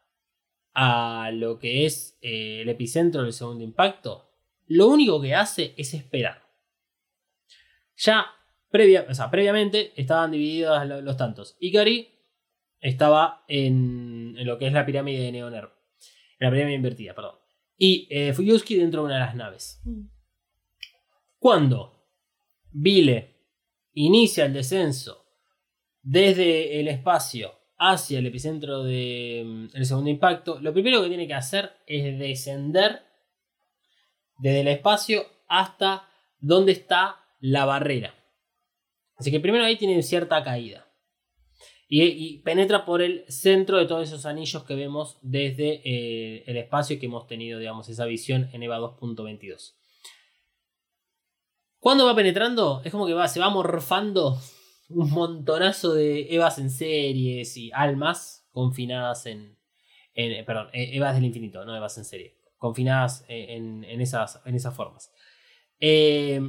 a 0.74 1.30
lo 1.34 1.60
que 1.60 1.86
es 1.86 2.18
eh, 2.22 2.62
el 2.62 2.70
epicentro 2.70 3.24
del 3.24 3.34
segundo 3.34 3.64
impacto, 3.64 4.30
lo 4.68 4.88
único 4.88 5.22
que 5.22 5.36
hace 5.36 5.74
es 5.78 5.94
esperar. 5.94 6.44
Ya 7.98 8.26
previa, 8.70 9.06
o 9.10 9.14
sea, 9.14 9.30
previamente 9.30 9.94
estaban 9.96 10.32
divididos 10.32 10.86
lo- 10.88 11.02
los 11.02 11.16
tantos. 11.18 11.56
Ikari 11.60 12.10
estaba 12.80 13.44
en, 13.48 14.36
en 14.38 14.46
lo 14.48 14.58
que 14.58 14.68
es 14.68 14.74
la 14.74 14.86
pirámide 14.86 15.22
de 15.24 15.32
Neoner. 15.32 15.70
En 16.40 16.48
la 16.48 16.52
pirámide 16.52 16.76
invertida, 16.76 17.14
perdón. 17.14 17.36
Y 17.78 18.08
eh, 18.10 18.34
Fuyuski 18.34 18.76
dentro 18.76 19.02
de 19.02 19.06
una 19.06 19.16
de 19.16 19.20
las 19.22 19.36
naves. 19.36 19.82
Mm. 19.86 20.08
Cuando 21.38 22.08
Vile 22.72 23.36
inicia 23.94 24.46
el 24.46 24.54
descenso 24.54 25.26
desde 26.02 26.80
el 26.80 26.88
espacio 26.88 27.54
hacia 27.86 28.20
el 28.20 28.26
epicentro 28.28 28.84
del 28.84 29.70
segundo 29.84 30.10
impacto, 30.10 30.58
lo 30.62 30.72
primero 30.72 31.02
que 31.04 31.10
tiene 31.10 31.28
que 31.28 31.34
hacer 31.34 31.74
es 31.86 32.18
descender 32.18 33.02
desde 34.38 34.62
el 34.62 34.70
espacio 34.70 35.26
hasta 35.50 36.08
donde 36.40 36.72
está 36.72 37.18
la 37.42 37.66
barrera. 37.66 38.16
Así 39.18 39.32
que 39.32 39.42
primero 39.42 39.66
ahí 39.66 39.76
tiene 39.76 40.02
cierta 40.02 40.42
caída. 40.44 40.88
Y, 41.90 42.04
y 42.04 42.38
penetra 42.40 42.86
por 42.86 43.02
el 43.02 43.26
centro 43.28 43.78
de 43.78 43.86
todos 43.86 44.08
esos 44.08 44.26
anillos 44.26 44.64
que 44.64 44.76
vemos 44.76 45.18
desde 45.22 45.82
eh, 45.84 46.44
el 46.48 46.56
espacio 46.56 46.98
que 47.00 47.08
hemos 47.08 47.28
tenido, 47.28 47.60
digamos, 47.60 47.90
esa 47.90 48.06
visión 48.06 48.50
en 48.54 48.64
EVA 48.64 48.80
2.22. 48.80 49.76
Cuando 51.80 52.06
va 52.06 52.16
penetrando, 52.16 52.82
es 52.86 52.92
como 52.94 53.06
que 53.06 53.14
va, 53.14 53.28
se 53.28 53.42
va 53.42 53.50
morfando 53.50 54.40
un 54.90 55.10
montonazo 55.12 55.94
de 55.94 56.34
Evas 56.34 56.58
en 56.60 56.70
series 56.70 57.58
y 57.58 57.72
almas 57.74 58.48
confinadas 58.52 59.26
en. 59.26 59.58
en- 60.14 60.46
perdón, 60.46 60.70
eh, 60.74 60.92
Evas 60.94 61.16
del 61.16 61.26
infinito, 61.26 61.66
no 61.66 61.76
Evas 61.76 61.98
en 61.98 62.06
serie. 62.06 62.38
Confinadas 62.58 63.26
eh, 63.28 63.56
en, 63.56 63.84
en 63.84 64.02
esas, 64.02 64.42
en 64.46 64.56
esas 64.56 64.76
formas. 64.76 65.12
Eh, 65.80 66.40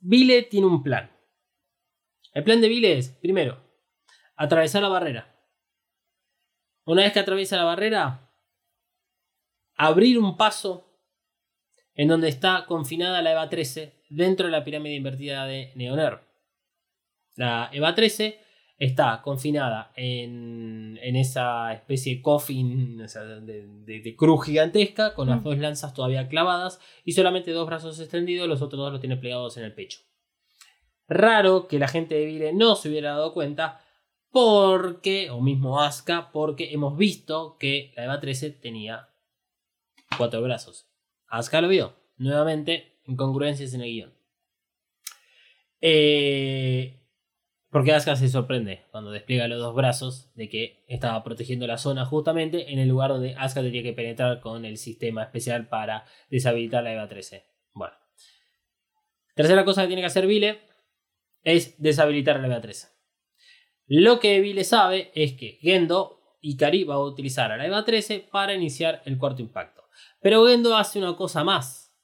Vile 0.00 0.42
tiene 0.44 0.66
un 0.66 0.82
plan. 0.82 1.10
El 2.32 2.44
plan 2.44 2.60
de 2.60 2.68
Vile 2.68 2.98
es, 2.98 3.10
primero, 3.10 3.62
atravesar 4.36 4.82
la 4.82 4.88
barrera. 4.88 5.28
Una 6.84 7.02
vez 7.02 7.12
que 7.12 7.20
atraviesa 7.20 7.56
la 7.56 7.64
barrera, 7.64 8.32
abrir 9.76 10.18
un 10.18 10.36
paso 10.36 10.88
en 11.94 12.08
donde 12.08 12.28
está 12.28 12.64
confinada 12.66 13.22
la 13.22 13.32
EVA 13.32 13.48
13 13.48 14.02
dentro 14.08 14.46
de 14.46 14.52
la 14.52 14.64
pirámide 14.64 14.94
invertida 14.94 15.46
de 15.46 15.72
Neoner. 15.76 16.20
La 17.36 17.70
EVA 17.72 17.94
13 17.94 18.38
está 18.78 19.20
confinada 19.22 19.92
en, 19.96 20.98
en 21.02 21.16
esa 21.16 21.72
especie 21.72 22.16
de 22.16 22.22
coffin, 22.22 23.00
o 23.00 23.08
sea, 23.08 23.22
de, 23.22 23.66
de- 23.66 24.00
de 24.00 24.16
cruz 24.16 24.44
gigantesca, 24.46 25.14
con 25.14 25.28
las 25.28 25.40
Mm. 25.40 25.44
dos 25.44 25.58
lanzas 25.58 25.94
todavía 25.94 26.28
clavadas 26.28 26.80
y 27.04 27.12
solamente 27.12 27.52
dos 27.52 27.66
brazos 27.66 27.98
extendidos, 28.00 28.48
los 28.48 28.60
otros 28.60 28.78
dos 28.80 28.92
los 28.92 29.00
tiene 29.00 29.16
plegados 29.16 29.56
en 29.56 29.64
el 29.64 29.72
pecho. 29.74 30.00
Raro 31.08 31.68
que 31.68 31.78
la 31.78 31.88
gente 31.88 32.14
de 32.16 32.24
Vile 32.26 32.52
no 32.52 32.74
se 32.76 32.88
hubiera 32.88 33.10
dado 33.12 33.32
cuenta, 33.34 33.80
porque, 34.30 35.30
o 35.30 35.40
mismo 35.42 35.80
Asuka, 35.80 36.32
porque 36.32 36.72
hemos 36.72 36.96
visto 36.96 37.56
que 37.58 37.92
la 37.96 38.04
EVA 38.04 38.18
13 38.20 38.50
tenía 38.50 39.08
cuatro 40.16 40.40
brazos. 40.42 40.88
Asuka 41.28 41.60
lo 41.60 41.68
vio. 41.68 41.94
Nuevamente, 42.16 42.98
incongruencias 43.04 43.74
en 43.74 43.82
el 43.82 43.90
guion. 43.90 44.14
Eh, 45.80 47.01
porque 47.72 47.92
Asuka 47.92 48.16
se 48.16 48.28
sorprende 48.28 48.84
cuando 48.90 49.10
despliega 49.10 49.48
los 49.48 49.58
dos 49.58 49.74
brazos 49.74 50.30
de 50.34 50.50
que 50.50 50.84
estaba 50.88 51.24
protegiendo 51.24 51.66
la 51.66 51.78
zona 51.78 52.04
justamente 52.04 52.70
en 52.70 52.78
el 52.78 52.86
lugar 52.90 53.08
donde 53.10 53.34
Asuka 53.34 53.62
tenía 53.62 53.82
que 53.82 53.94
penetrar 53.94 54.40
con 54.40 54.66
el 54.66 54.76
sistema 54.76 55.22
especial 55.22 55.68
para 55.68 56.04
deshabilitar 56.30 56.84
la 56.84 56.92
EVA 56.92 57.08
13. 57.08 57.46
Bueno. 57.72 57.94
Tercera 59.34 59.64
cosa 59.64 59.80
que 59.80 59.86
tiene 59.86 60.02
que 60.02 60.06
hacer 60.06 60.26
Vile 60.26 60.60
es 61.44 61.80
deshabilitar 61.80 62.40
la 62.40 62.48
EVA 62.48 62.60
13. 62.60 62.88
Lo 63.86 64.20
que 64.20 64.40
Vile 64.40 64.64
sabe 64.64 65.10
es 65.14 65.32
que 65.32 65.58
Gendo 65.62 66.20
Ikari 66.42 66.84
va 66.84 66.96
a 66.96 67.02
utilizar 67.02 67.52
a 67.52 67.56
la 67.56 67.64
EVA 67.64 67.86
13 67.86 68.28
para 68.30 68.52
iniciar 68.52 69.00
el 69.06 69.16
cuarto 69.16 69.40
impacto. 69.40 69.84
Pero 70.20 70.46
Gendo 70.46 70.76
hace 70.76 70.98
una 70.98 71.16
cosa 71.16 71.42
más. 71.42 71.96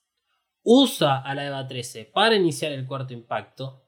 Usa 0.62 1.18
a 1.18 1.34
la 1.34 1.46
EVA 1.46 1.66
13 1.66 2.06
para 2.06 2.36
iniciar 2.36 2.72
el 2.72 2.86
cuarto 2.86 3.12
impacto 3.12 3.87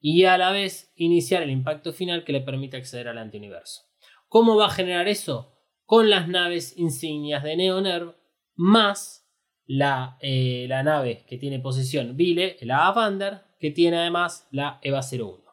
y 0.00 0.24
a 0.24 0.38
la 0.38 0.52
vez 0.52 0.92
iniciar 0.96 1.42
el 1.42 1.50
impacto 1.50 1.92
final 1.92 2.24
que 2.24 2.32
le 2.32 2.40
permite 2.40 2.76
acceder 2.76 3.08
al 3.08 3.18
antiuniverso. 3.18 3.82
¿Cómo 4.28 4.56
va 4.56 4.66
a 4.66 4.70
generar 4.70 5.08
eso? 5.08 5.54
Con 5.84 6.10
las 6.10 6.28
naves 6.28 6.76
insignias 6.76 7.42
de 7.42 7.56
Neonerv 7.56 8.14
más 8.54 9.26
la, 9.66 10.16
eh, 10.20 10.66
la 10.68 10.82
nave 10.82 11.24
que 11.28 11.38
tiene 11.38 11.60
posesión 11.60 12.16
Vile, 12.16 12.56
la 12.62 12.86
Avander, 12.86 13.42
que 13.58 13.70
tiene 13.70 13.98
además 13.98 14.48
la 14.50 14.78
EVA 14.82 15.00
01. 15.00 15.44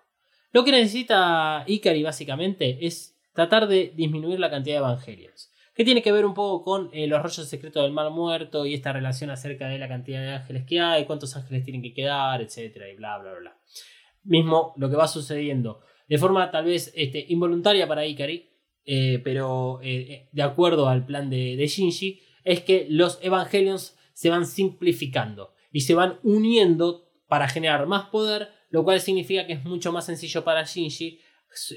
Lo 0.52 0.64
que 0.64 0.72
necesita 0.72 1.64
Ikari 1.68 2.04
básicamente 2.04 2.86
es 2.86 3.16
tratar 3.34 3.68
de 3.68 3.92
disminuir 3.96 4.40
la 4.40 4.50
cantidad 4.50 4.76
de 4.76 4.80
evangelios. 4.80 5.52
Que 5.76 5.84
tiene 5.84 6.02
que 6.02 6.14
ver 6.14 6.26
un 6.26 6.34
poco 6.34 6.64
con 6.64 6.90
eh, 6.94 7.06
los 7.08 7.22
rollos 7.22 7.50
secretos 7.50 7.84
del 7.84 7.92
mal 7.92 8.10
muerto 8.12 8.66
y 8.66 8.74
esta 8.74 8.94
relación 8.94 9.30
acerca 9.30 9.68
de 9.68 9.78
la 9.78 9.90
cantidad 9.90 10.22
de 10.22 10.36
ángeles 10.36 10.64
que 10.66 10.80
hay, 10.80 11.06
cuántos 11.06 11.36
ángeles 11.36 11.66
tienen 11.66 11.82
que 11.82 11.94
quedar, 11.94 12.42
etcétera, 12.42 12.90
y 12.90 12.96
bla, 12.96 13.18
bla, 13.18 13.32
bla, 13.32 13.40
bla. 13.40 13.58
Mismo 14.26 14.74
lo 14.78 14.90
que 14.90 14.96
va 14.96 15.08
sucediendo 15.08 15.82
de 16.08 16.18
forma 16.18 16.52
tal 16.52 16.66
vez 16.66 16.92
este, 16.96 17.26
involuntaria 17.30 17.88
para 17.88 18.06
Ikari, 18.06 18.50
eh, 18.86 19.20
pero 19.24 19.80
eh, 19.82 20.30
de 20.32 20.44
acuerdo 20.44 20.88
al 20.88 21.06
plan 21.06 21.30
de, 21.30 21.66
Shinji, 21.68 22.22
es 22.44 22.62
que 22.62 22.88
los 22.90 23.20
Evangelions 23.22 23.98
se 24.14 24.30
van 24.30 24.46
simplificando 24.46 25.54
y 25.72 25.82
se 25.82 25.96
van 25.96 26.20
uniendo 26.24 27.10
para 27.28 27.48
generar 27.48 27.88
más 27.88 28.10
poder, 28.10 28.50
lo 28.70 28.84
cual 28.84 29.02
significa 29.02 29.48
que 29.48 29.54
es 29.54 29.66
mucho 29.66 29.92
más 29.92 30.06
sencillo 30.06 30.44
para 30.44 30.64
Shinji, 30.64 31.20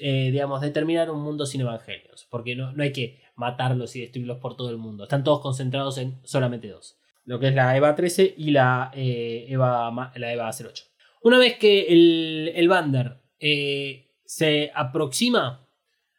eh, 0.00 0.30
digamos, 0.30 0.60
determinar 0.60 1.10
un 1.10 1.22
mundo 1.22 1.46
sin 1.46 1.62
Evangelions, 1.62 2.26
porque 2.30 2.54
no, 2.54 2.72
no 2.72 2.82
hay 2.82 2.92
que 2.92 3.22
matarlos 3.34 3.96
y 3.96 4.00
destruirlos 4.00 4.38
por 4.38 4.56
todo 4.56 4.70
el 4.70 4.76
mundo, 4.76 5.04
están 5.04 5.24
todos 5.24 5.40
concentrados 5.40 5.96
en 5.98 6.20
solamente 6.24 6.68
dos, 6.68 6.98
lo 7.24 7.38
que 7.38 7.48
es 7.48 7.54
la 7.54 7.76
EVA 7.76 7.94
13 7.94 8.34
y 8.36 8.50
la, 8.50 8.90
eh, 8.94 9.46
EVA, 9.48 10.12
la 10.16 10.32
EVA 10.32 10.50
08. 10.50 10.84
Una 11.22 11.38
vez 11.38 11.58
que 11.58 11.86
el, 11.88 12.52
el 12.54 12.68
Bander 12.68 13.20
eh, 13.40 14.10
se 14.24 14.70
aproxima 14.74 15.66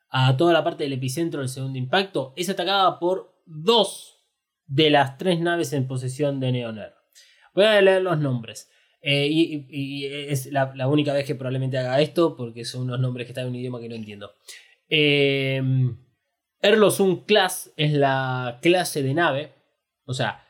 a 0.09 0.35
toda 0.37 0.53
la 0.53 0.63
parte 0.63 0.83
del 0.83 0.93
epicentro 0.93 1.41
del 1.41 1.49
segundo 1.49 1.77
impacto, 1.77 2.33
es 2.35 2.49
atacada 2.49 2.97
por 2.99 3.43
dos 3.45 4.19
de 4.65 4.89
las 4.89 5.17
tres 5.17 5.39
naves 5.39 5.73
en 5.73 5.87
posesión 5.87 6.39
de 6.39 6.51
Neoner. 6.51 6.93
Voy 7.53 7.65
a 7.65 7.81
leer 7.81 8.01
los 8.01 8.17
nombres. 8.17 8.71
Eh, 9.01 9.27
y, 9.29 10.05
es 10.05 10.47
la, 10.47 10.87
única 10.87 11.13
vez 11.13 11.25
que 11.25 11.35
probablemente 11.35 11.77
haga 11.77 12.01
esto, 12.01 12.35
porque 12.35 12.65
son 12.65 12.83
unos 12.83 12.99
nombres 12.99 13.25
que 13.25 13.31
están 13.31 13.45
en 13.45 13.51
un 13.51 13.55
idioma 13.55 13.79
que 13.79 13.89
no 13.89 13.95
entiendo. 13.95 14.33
Eh, 14.89 15.61
Erlosun 16.61 17.23
Class 17.25 17.71
es 17.77 17.93
la 17.93 18.59
clase 18.61 19.01
de 19.03 19.13
nave, 19.13 19.53
o 20.05 20.13
sea, 20.13 20.45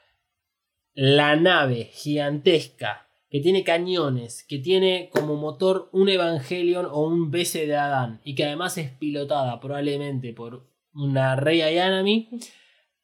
la 0.93 1.35
nave 1.35 1.89
gigantesca 1.93 3.09
que 3.30 3.39
tiene 3.41 3.63
cañones, 3.63 4.43
que 4.47 4.57
tiene 4.59 5.09
como 5.13 5.36
motor 5.36 5.89
un 5.91 6.09
Evangelion 6.09 6.86
o 6.86 7.03
un 7.03 7.30
BC 7.32 7.67
de 7.67 7.77
Adán, 7.77 8.21
y 8.23 8.34
que 8.36 8.45
además 8.45 8.77
es 8.77 8.89
pilotada 8.91 9.59
probablemente 9.59 10.34
por 10.34 10.67
una 10.93 11.36
Rey 11.36 11.61
Ayanami, 11.61 12.30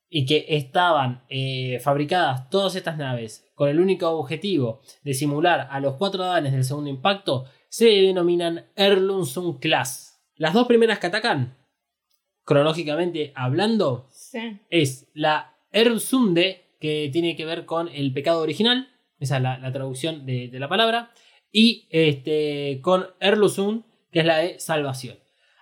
y 0.10 0.26
que 0.26 0.46
estaban 0.50 1.24
eh, 1.30 1.80
fabricadas 1.82 2.50
todas 2.50 2.76
estas 2.76 2.98
naves 2.98 3.46
con 3.54 3.70
el 3.70 3.80
único 3.80 4.10
objetivo 4.10 4.82
de 5.04 5.14
simular 5.14 5.68
a 5.70 5.80
los 5.80 5.96
cuatro 5.96 6.24
Adanes 6.24 6.54
del 6.54 6.64
segundo 6.64 6.90
impacto, 6.90 7.46
se 7.70 7.86
denominan 7.86 8.66
Erlunsun 8.76 9.60
Class. 9.60 10.22
Las 10.36 10.54
dos 10.54 10.68
primeras 10.68 11.00
que 11.00 11.08
atacan, 11.08 11.58
cronológicamente 12.44 13.32
hablando, 13.36 14.08
Sí. 14.12 14.60
es 14.70 15.08
la 15.14 15.56
Ersunde, 15.72 16.62
que 16.80 17.10
tiene 17.12 17.36
que 17.36 17.46
ver 17.46 17.66
con 17.66 17.88
el 17.90 18.14
pecado 18.14 18.42
original, 18.42 18.90
esa 19.20 19.38
es 19.38 19.44
la, 19.44 19.58
la 19.60 19.72
traducción 19.72 20.26
de, 20.26 20.48
de 20.50 20.60
la 20.60 20.68
palabra, 20.70 21.12
y 21.52 21.88
este, 21.90 22.80
con 22.82 23.06
Erlusun, 23.20 23.86
que 24.12 24.20
es 24.20 24.26
la 24.26 24.38
de 24.40 24.60
salvación. 24.60 25.18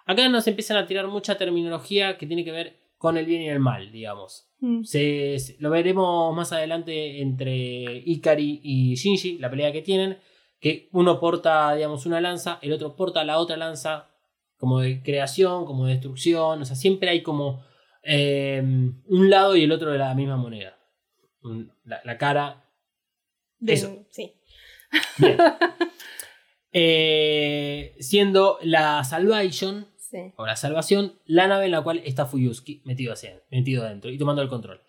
Acá 0.05 0.27
nos 0.29 0.47
empiezan 0.47 0.77
a 0.77 0.85
tirar 0.85 1.07
mucha 1.07 1.37
terminología 1.37 2.17
que 2.17 2.25
tiene 2.27 2.43
que 2.43 2.51
ver 2.51 2.77
con 2.97 3.17
el 3.17 3.25
bien 3.25 3.41
y 3.41 3.49
el 3.49 3.59
mal, 3.59 3.91
digamos. 3.91 4.49
Mm. 4.59 4.83
Se- 4.83 5.37
se- 5.39 5.55
lo 5.59 5.69
veremos 5.69 6.35
más 6.35 6.51
adelante 6.53 7.21
entre 7.21 8.01
Ikari 8.05 8.61
y 8.63 8.95
Shinji, 8.95 9.37
la 9.39 9.49
pelea 9.49 9.71
que 9.71 9.81
tienen, 9.81 10.17
que 10.59 10.87
uno 10.93 11.19
porta, 11.19 11.75
digamos, 11.75 12.05
una 12.05 12.21
lanza, 12.21 12.59
el 12.61 12.71
otro 12.73 12.95
porta 12.95 13.23
la 13.25 13.37
otra 13.37 13.57
lanza, 13.57 14.09
como 14.57 14.79
de 14.79 15.03
creación, 15.03 15.65
como 15.65 15.85
de 15.85 15.93
destrucción, 15.93 16.61
o 16.61 16.65
sea, 16.65 16.75
siempre 16.77 17.09
hay 17.09 17.21
como 17.21 17.63
eh, 18.01 18.61
un 18.63 19.29
lado 19.29 19.55
y 19.57 19.63
el 19.63 19.71
otro 19.73 19.91
de 19.91 19.97
la 19.97 20.13
misma 20.15 20.37
moneda. 20.37 20.77
La 22.05 22.17
cara. 22.17 22.62
De- 23.63 23.73
Eso. 23.73 24.05
Sí. 24.11 24.33
Bien. 25.17 25.37
Eh, 26.75 27.95
siendo 27.99 28.57
la 28.63 29.03
Salvation, 29.03 29.87
Sí. 29.97 30.17
o 30.37 30.45
la 30.47 30.55
salvación, 30.55 31.19
la 31.25 31.47
nave 31.47 31.65
en 31.65 31.71
la 31.71 31.81
cual 31.83 32.01
está 32.03 32.25
Fuyuski 32.25 32.81
metido, 32.85 33.13
hacia, 33.13 33.41
metido 33.51 33.83
adentro 33.85 34.09
y 34.11 34.17
tomando 34.17 34.41
el 34.41 34.49
control. 34.49 34.81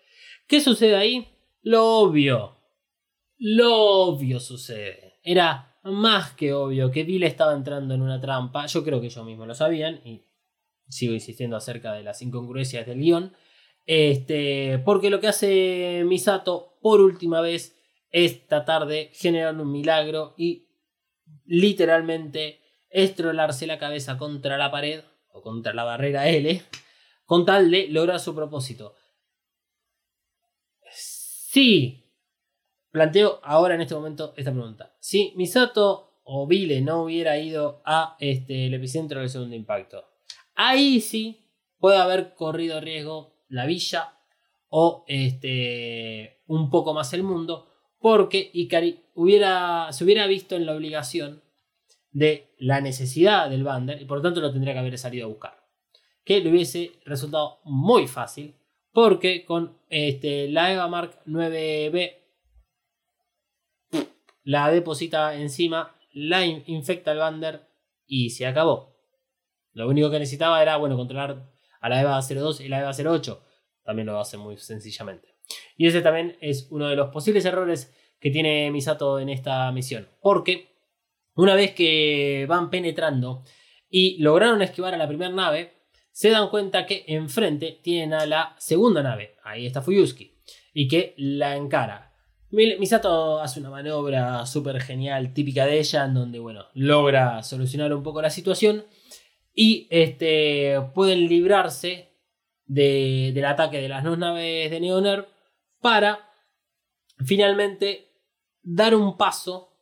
¿Qué 0.47 0.61
sucede 0.61 0.95
ahí? 0.95 1.27
Lo 1.61 1.85
obvio. 1.99 2.57
Lo 3.37 3.75
obvio 3.75 4.39
sucede. 4.39 5.19
Era 5.23 5.77
más 5.83 6.31
que 6.31 6.53
obvio 6.53 6.89
que 6.91 7.03
Bill 7.03 7.23
estaba 7.23 7.53
entrando 7.53 7.93
en 7.93 8.01
una 8.01 8.19
trampa. 8.19 8.65
Yo 8.65 8.83
creo 8.83 8.99
que 8.99 9.07
ellos 9.07 9.23
mismos 9.25 9.47
lo 9.47 9.53
sabían 9.55 10.01
y 10.05 10.25
sigo 10.89 11.13
insistiendo 11.13 11.55
acerca 11.55 11.93
de 11.93 12.03
las 12.03 12.21
incongruencias 12.23 12.85
del 12.87 12.99
guion. 12.99 13.33
Este, 13.85 14.79
porque 14.85 15.09
lo 15.11 15.19
que 15.19 15.27
hace 15.27 16.03
Misato 16.05 16.77
por 16.81 17.01
última 17.01 17.41
vez 17.41 17.74
es 18.15 18.47
tratar 18.47 18.85
de 18.85 19.09
generar 19.11 19.53
un 19.59 19.69
milagro 19.69 20.35
y 20.37 20.69
literalmente 21.43 22.61
estrolarse 22.89 23.67
la 23.67 23.77
cabeza 23.77 24.17
contra 24.17 24.57
la 24.57 24.71
pared 24.71 25.03
o 25.33 25.41
contra 25.41 25.73
la 25.73 25.83
barrera 25.83 26.29
L 26.29 26.61
con 27.25 27.45
tal 27.45 27.69
de 27.69 27.89
lograr 27.89 28.21
su 28.21 28.33
propósito. 28.33 28.95
Si 30.89 32.09
planteo 32.89 33.41
ahora 33.43 33.75
en 33.75 33.81
este 33.81 33.95
momento 33.95 34.33
esta 34.37 34.53
pregunta. 34.53 34.95
Si 35.01 35.33
Misato 35.35 36.21
o 36.23 36.47
Vile 36.47 36.79
no 36.79 37.03
hubiera 37.03 37.37
ido 37.37 37.81
a 37.83 38.15
este, 38.21 38.67
el 38.67 38.75
epicentro 38.75 39.19
del 39.19 39.29
segundo 39.29 39.57
impacto, 39.57 40.05
ahí 40.55 41.01
sí 41.01 41.51
puede 41.79 41.97
haber 41.97 42.33
corrido 42.33 42.79
riesgo 42.79 43.43
la 43.49 43.65
villa 43.65 44.17
o 44.69 45.03
este, 45.05 46.43
un 46.47 46.69
poco 46.69 46.93
más 46.93 47.11
el 47.11 47.23
mundo, 47.23 47.74
porque 48.05 48.51
Ikari 48.53 48.91
se 49.15 50.03
hubiera 50.03 50.27
visto 50.27 50.55
en 50.55 50.67
la 50.67 50.75
obligación 50.75 51.41
de 52.11 52.53
la 52.59 52.79
necesidad 52.79 53.49
del 53.49 53.63
Bander 53.63 53.99
y 53.99 54.05
por 54.05 54.17
lo 54.19 54.21
tanto 54.21 54.41
lo 54.41 54.51
tendría 54.51 54.73
que 54.73 54.79
haber 54.79 54.95
salido 54.99 55.25
a 55.25 55.29
buscar. 55.29 55.57
Que 56.23 56.39
le 56.39 56.51
hubiese 56.51 56.91
resultado 57.03 57.61
muy 57.63 58.07
fácil 58.07 58.53
porque 58.91 59.43
con 59.43 59.79
este, 59.89 60.47
la 60.49 60.71
EVA 60.71 60.87
Mark 60.87 61.19
9B 61.25 62.13
la 64.43 64.69
deposita 64.69 65.33
encima, 65.33 65.97
la 66.13 66.45
in- 66.45 66.63
infecta 66.67 67.11
el 67.11 67.17
Bander 67.17 67.67
y 68.05 68.29
se 68.29 68.45
acabó. 68.45 68.99
Lo 69.71 69.89
único 69.89 70.11
que 70.11 70.19
necesitaba 70.19 70.61
era 70.61 70.77
bueno, 70.77 70.95
controlar 70.95 71.51
a 71.81 71.89
la 71.89 72.01
EVA 72.01 72.21
02 72.21 72.61
y 72.61 72.67
la 72.67 72.81
EVA 72.81 72.91
08. 72.91 73.43
También 73.83 74.05
lo 74.05 74.19
hace 74.19 74.37
muy 74.37 74.57
sencillamente. 74.57 75.34
Y 75.77 75.87
ese 75.87 76.01
también 76.01 76.37
es 76.41 76.67
uno 76.71 76.87
de 76.87 76.95
los 76.95 77.09
posibles 77.09 77.45
errores 77.45 77.93
que 78.19 78.31
tiene 78.31 78.71
Misato 78.71 79.19
en 79.19 79.29
esta 79.29 79.71
misión. 79.71 80.07
Porque 80.21 80.73
una 81.35 81.53
vez 81.55 81.73
que 81.73 82.45
van 82.47 82.69
penetrando 82.69 83.43
y 83.89 84.17
lograron 84.21 84.61
esquivar 84.61 84.93
a 84.93 84.97
la 84.97 85.07
primera 85.07 85.31
nave, 85.31 85.73
se 86.11 86.29
dan 86.29 86.49
cuenta 86.49 86.85
que 86.85 87.03
enfrente 87.07 87.79
tienen 87.83 88.13
a 88.13 88.25
la 88.25 88.55
segunda 88.57 89.03
nave. 89.03 89.35
Ahí 89.43 89.65
está 89.65 89.81
Fuyuski. 89.81 90.33
Y 90.73 90.87
que 90.87 91.13
la 91.17 91.55
encara. 91.57 92.13
Mi- 92.51 92.77
Misato 92.77 93.39
hace 93.41 93.59
una 93.59 93.69
maniobra 93.69 94.45
súper 94.45 94.79
genial, 94.81 95.33
típica 95.33 95.65
de 95.65 95.79
ella, 95.79 96.05
en 96.05 96.13
donde, 96.13 96.39
bueno, 96.39 96.65
logra 96.73 97.43
solucionar 97.43 97.93
un 97.93 98.01
poco 98.03 98.21
la 98.21 98.29
situación. 98.29 98.85
Y 99.53 99.87
este, 99.89 100.79
pueden 100.93 101.27
librarse 101.27 102.13
de- 102.65 103.31
del 103.33 103.45
ataque 103.45 103.81
de 103.81 103.89
las 103.89 104.03
dos 104.03 104.17
naves 104.17 104.71
de 104.71 104.79
Neoner 104.79 105.27
para 105.85 106.31
finalmente 107.23 108.09
dar 108.63 108.95
un 108.95 109.17
paso 109.17 109.77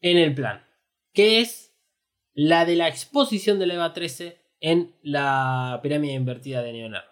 en 0.00 0.16
el 0.18 0.34
plan, 0.34 0.66
que 1.12 1.40
es 1.40 1.76
la 2.34 2.64
de 2.64 2.74
la 2.74 2.88
exposición 2.88 3.60
de 3.60 3.68
la 3.68 3.74
EVA 3.74 3.92
13 3.92 4.36
en 4.58 4.96
la 5.00 5.78
pirámide 5.80 6.14
invertida 6.14 6.60
de 6.60 6.72
Neoner. 6.72 7.02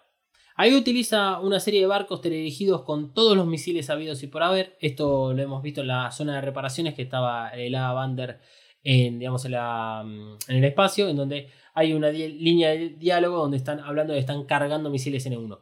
Ahí 0.57 0.75
utiliza 0.75 1.39
una 1.39 1.61
serie 1.61 1.79
de 1.79 1.87
barcos 1.87 2.19
teledirigidos 2.19 2.81
con 2.81 3.13
todos 3.13 3.37
los 3.37 3.47
misiles 3.47 3.89
habidos 3.89 4.21
y 4.23 4.27
por 4.27 4.43
haber. 4.43 4.75
Esto 4.81 5.31
lo 5.31 5.41
hemos 5.41 5.63
visto 5.63 5.79
en 5.79 5.87
la 5.87 6.11
zona 6.11 6.35
de 6.35 6.41
reparaciones 6.41 6.95
que 6.95 7.03
estaba 7.03 7.51
el 7.51 7.75
A 7.75 7.93
Bander 7.93 8.41
en, 8.83 9.19
digamos, 9.19 9.45
mm, 9.45 10.35
en 10.49 10.57
el 10.57 10.65
espacio, 10.65 11.07
en 11.07 11.15
donde 11.15 11.47
hay 11.73 11.93
una 11.93 12.09
línea 12.09 12.71
de 12.71 12.89
diálogo 12.89 13.37
donde 13.37 13.55
están 13.55 13.79
hablando 13.79 14.11
de 14.11 14.19
están 14.19 14.43
cargando 14.43 14.89
misiles 14.89 15.25
N1 15.25 15.59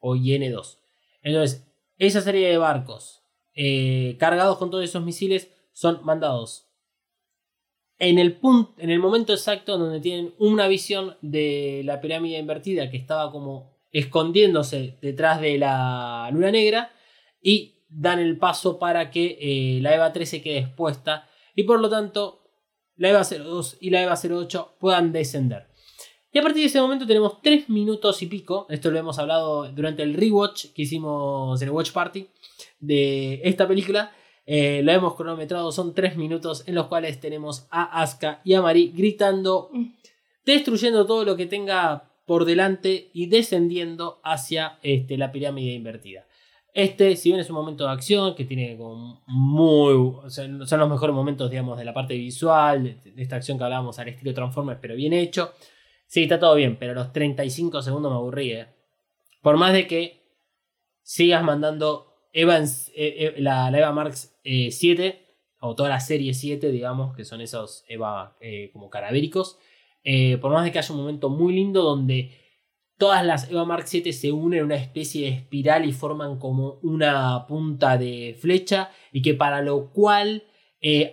o 0.00 0.16
N2. 0.16 0.78
Entonces, 1.22 1.67
esa 1.98 2.20
serie 2.20 2.48
de 2.48 2.58
barcos 2.58 3.22
eh, 3.54 4.16
cargados 4.18 4.58
con 4.58 4.70
todos 4.70 4.84
esos 4.84 5.04
misiles 5.04 5.50
son 5.72 6.00
mandados 6.04 6.68
en 7.98 8.18
el, 8.18 8.36
punto, 8.36 8.74
en 8.78 8.90
el 8.90 9.00
momento 9.00 9.32
exacto 9.32 9.76
donde 9.76 10.00
tienen 10.00 10.34
una 10.38 10.68
visión 10.68 11.16
de 11.20 11.82
la 11.84 12.00
pirámide 12.00 12.38
invertida 12.38 12.90
que 12.90 12.96
estaba 12.96 13.32
como 13.32 13.76
escondiéndose 13.90 14.98
detrás 15.02 15.40
de 15.40 15.58
la 15.58 16.28
luna 16.32 16.50
negra 16.50 16.92
y 17.42 17.82
dan 17.88 18.18
el 18.20 18.38
paso 18.38 18.78
para 18.78 19.10
que 19.10 19.38
eh, 19.40 19.80
la 19.82 19.94
EVA 19.94 20.12
13 20.12 20.42
quede 20.42 20.58
expuesta 20.58 21.28
y 21.54 21.64
por 21.64 21.80
lo 21.80 21.88
tanto 21.88 22.44
la 22.96 23.10
EVA 23.10 23.24
02 23.24 23.78
y 23.80 23.90
la 23.90 24.02
EVA 24.02 24.14
08 24.14 24.76
puedan 24.78 25.12
descender. 25.12 25.67
A 26.38 26.42
partir 26.42 26.62
de 26.62 26.66
ese 26.66 26.80
momento 26.80 27.04
tenemos 27.04 27.42
3 27.42 27.68
minutos 27.68 28.22
y 28.22 28.26
pico. 28.26 28.66
Esto 28.70 28.92
lo 28.92 28.98
hemos 28.98 29.18
hablado 29.18 29.68
durante 29.72 30.04
el 30.04 30.14
rewatch 30.14 30.66
que 30.72 30.82
hicimos 30.82 31.60
en 31.60 31.68
el 31.68 31.74
Watch 31.74 31.90
Party 31.90 32.28
de 32.78 33.40
esta 33.42 33.66
película. 33.66 34.12
Eh, 34.46 34.80
lo 34.84 34.92
hemos 34.92 35.16
cronometrado, 35.16 35.72
son 35.72 35.94
3 35.94 36.16
minutos 36.16 36.62
en 36.68 36.76
los 36.76 36.86
cuales 36.86 37.18
tenemos 37.18 37.66
a 37.70 38.02
Asuka 38.02 38.40
y 38.44 38.54
a 38.54 38.62
Mari 38.62 38.92
gritando, 38.94 39.70
destruyendo 40.46 41.06
todo 41.06 41.24
lo 41.24 41.36
que 41.36 41.46
tenga 41.46 42.04
por 42.24 42.44
delante 42.44 43.10
y 43.12 43.26
descendiendo 43.26 44.20
hacia 44.22 44.78
este, 44.82 45.18
la 45.18 45.32
pirámide 45.32 45.72
invertida. 45.72 46.24
Este, 46.72 47.16
si 47.16 47.30
bien 47.30 47.40
es 47.40 47.50
un 47.50 47.56
momento 47.56 47.84
de 47.84 47.90
acción 47.90 48.36
que 48.36 48.44
tiene 48.44 48.76
como 48.76 49.22
muy. 49.26 50.30
son 50.30 50.58
los 50.58 50.88
mejores 50.88 51.16
momentos, 51.16 51.50
digamos, 51.50 51.76
de 51.76 51.84
la 51.84 51.92
parte 51.92 52.14
visual, 52.14 52.84
de, 52.84 53.10
de 53.10 53.22
esta 53.22 53.36
acción 53.36 53.58
que 53.58 53.64
hablábamos 53.64 53.98
al 53.98 54.08
estilo 54.08 54.32
Transformers, 54.32 54.78
pero 54.80 54.94
bien 54.94 55.12
hecho. 55.14 55.52
Sí, 56.08 56.22
está 56.22 56.38
todo 56.40 56.54
bien, 56.54 56.78
pero 56.78 56.94
los 56.94 57.12
35 57.12 57.82
segundos 57.82 58.10
me 58.10 58.16
aburrí, 58.16 58.52
eh. 58.52 58.66
Por 59.42 59.58
más 59.58 59.74
de 59.74 59.86
que 59.86 60.22
sigas 61.02 61.42
mandando 61.44 62.06
Evans, 62.32 62.88
eh, 62.96 63.34
eh, 63.36 63.40
la, 63.40 63.68
Eva 63.68 63.92
Marx 63.92 64.34
eh, 64.42 64.70
7, 64.70 65.24
o 65.60 65.74
toda 65.74 65.90
la 65.90 66.00
serie 66.00 66.32
7, 66.34 66.70
digamos, 66.70 67.14
que 67.14 67.24
son 67.24 67.40
esos 67.42 67.84
Eva 67.88 68.36
eh, 68.40 68.70
como 68.72 68.88
cadavéricos. 68.90 69.58
eh, 70.04 70.38
por 70.38 70.52
más 70.52 70.64
de 70.64 70.72
que 70.72 70.78
haya 70.78 70.94
un 70.94 71.00
momento 71.00 71.28
muy 71.28 71.52
lindo 71.52 71.82
donde 71.82 72.32
todas 72.96 73.24
las 73.26 73.50
Eva 73.50 73.64
Mark 73.66 73.84
7 73.86 74.12
se 74.12 74.32
unen 74.32 74.60
en 74.60 74.64
una 74.66 74.76
especie 74.76 75.22
de 75.30 75.36
espiral 75.36 75.84
y 75.84 75.92
forman 75.92 76.38
como 76.38 76.78
una 76.82 77.46
punta 77.46 77.98
de 77.98 78.34
flecha, 78.40 78.90
y 79.12 79.20
que 79.22 79.34
para 79.34 79.60
lo 79.62 79.90
cual 79.92 80.44
eh, 80.80 81.10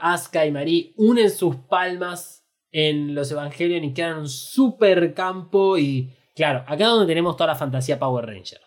y 0.48 0.52
Marie 0.52 0.94
unen 0.98 1.30
sus 1.32 1.56
palmas 1.58 2.45
en 2.78 3.16
los 3.16 3.32
Evangelion 3.32 3.86
y 3.86 3.94
crean 3.94 4.18
un 4.20 4.28
super 4.30 5.14
campo. 5.14 5.78
Y 5.78 6.14
claro, 6.36 6.60
acá 6.68 6.84
es 6.84 6.90
donde 6.90 7.08
tenemos 7.08 7.38
toda 7.38 7.48
la 7.48 7.56
fantasía 7.56 7.98
Power 7.98 8.26
Ranger. 8.26 8.60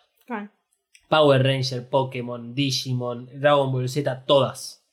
Power 1.07 1.43
Ranger, 1.43 1.87
Pokémon, 1.89 2.53
Digimon, 2.55 3.29
Dragon 3.39 3.71
Ball 3.71 3.87
Z, 3.89 4.25
todas. 4.25 4.83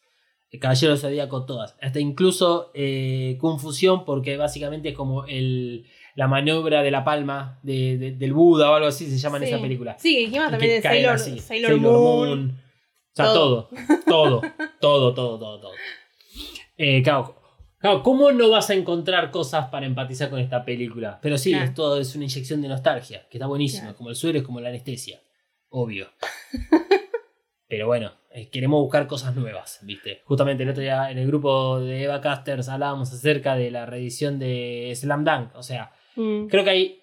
El 0.50 0.60
Caballero 0.60 0.96
Zodíaco, 0.96 1.44
todas. 1.44 1.76
Hasta 1.82 1.98
incluso 2.00 2.70
eh, 2.74 3.36
Confusión, 3.40 4.04
porque 4.04 4.36
básicamente 4.36 4.90
es 4.90 4.94
como 4.94 5.24
el, 5.26 5.86
la 6.14 6.28
maniobra 6.28 6.82
de 6.82 6.90
la 6.90 7.04
palma 7.04 7.58
de- 7.62 7.98
de- 7.98 8.12
del 8.12 8.32
Buda 8.32 8.70
o 8.70 8.74
algo 8.74 8.88
así, 8.88 9.06
se 9.10 9.18
llama 9.18 9.38
en 9.38 9.42
esa 9.44 9.60
película. 9.60 9.96
Sí, 9.98 10.16
dijimos 10.26 10.50
también 10.50 10.72
de 10.72 10.82
Sailor, 10.82 11.14
así. 11.14 11.38
Sailor 11.38 11.76
Moon. 11.78 12.50
O 12.50 13.16
sea, 13.16 13.26
todo. 13.26 13.68
Todo. 14.06 14.40
Todo, 14.80 15.14
todo, 15.14 15.38
todo, 15.38 15.60
todo. 15.60 15.72
Eh, 16.78 17.02
claro, 17.02 17.34
claro, 17.78 18.02
¿cómo 18.02 18.32
no 18.32 18.50
vas 18.50 18.70
a 18.70 18.74
encontrar 18.74 19.30
cosas 19.30 19.68
para 19.70 19.86
empatizar 19.86 20.30
con 20.30 20.38
esta 20.40 20.64
película? 20.64 21.18
Pero 21.22 21.38
sí, 21.38 21.50
Claro. 21.50 21.64
es 21.66 21.74
todo 21.74 22.00
es 22.00 22.14
una 22.14 22.24
inyección 22.24 22.62
de 22.62 22.68
nostalgia, 22.68 23.26
que 23.30 23.38
está 23.38 23.46
buenísima, 23.46 23.82
Claro. 23.84 23.96
como 23.96 24.10
el 24.10 24.16
suelo 24.16 24.38
es 24.38 24.44
como 24.44 24.60
la 24.60 24.68
anestesia. 24.68 25.20
Obvio. 25.68 26.08
Pero 27.68 27.86
bueno, 27.88 28.12
eh, 28.30 28.48
queremos 28.48 28.80
buscar 28.80 29.06
cosas 29.08 29.34
nuevas, 29.34 29.80
¿viste? 29.82 30.20
Justamente 30.24 30.62
el 30.62 30.68
otro 30.68 30.82
día 30.82 31.10
en 31.10 31.18
el 31.18 31.26
grupo 31.26 31.80
de 31.80 32.04
Eva 32.04 32.20
Casters 32.20 32.68
hablábamos 32.68 33.12
acerca 33.12 33.56
de 33.56 33.70
la 33.72 33.86
reedición 33.86 34.38
de 34.38 34.92
Slam 34.94 35.24
Dunk. 35.24 35.54
O 35.56 35.62
sea, 35.62 35.92
Mm. 36.14 36.46
creo 36.46 36.64
que 36.64 36.70
hay. 36.70 37.02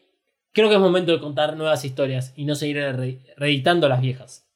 Creo 0.54 0.70
que 0.70 0.76
es 0.76 0.82
momento 0.82 1.12
de 1.12 1.20
contar 1.20 1.58
nuevas 1.58 1.84
historias 1.84 2.32
y 2.36 2.46
no 2.46 2.54
seguir 2.56 2.78
re- 2.78 3.20
reeditando 3.38 3.90
las 3.90 4.02
viejas. 4.02 4.48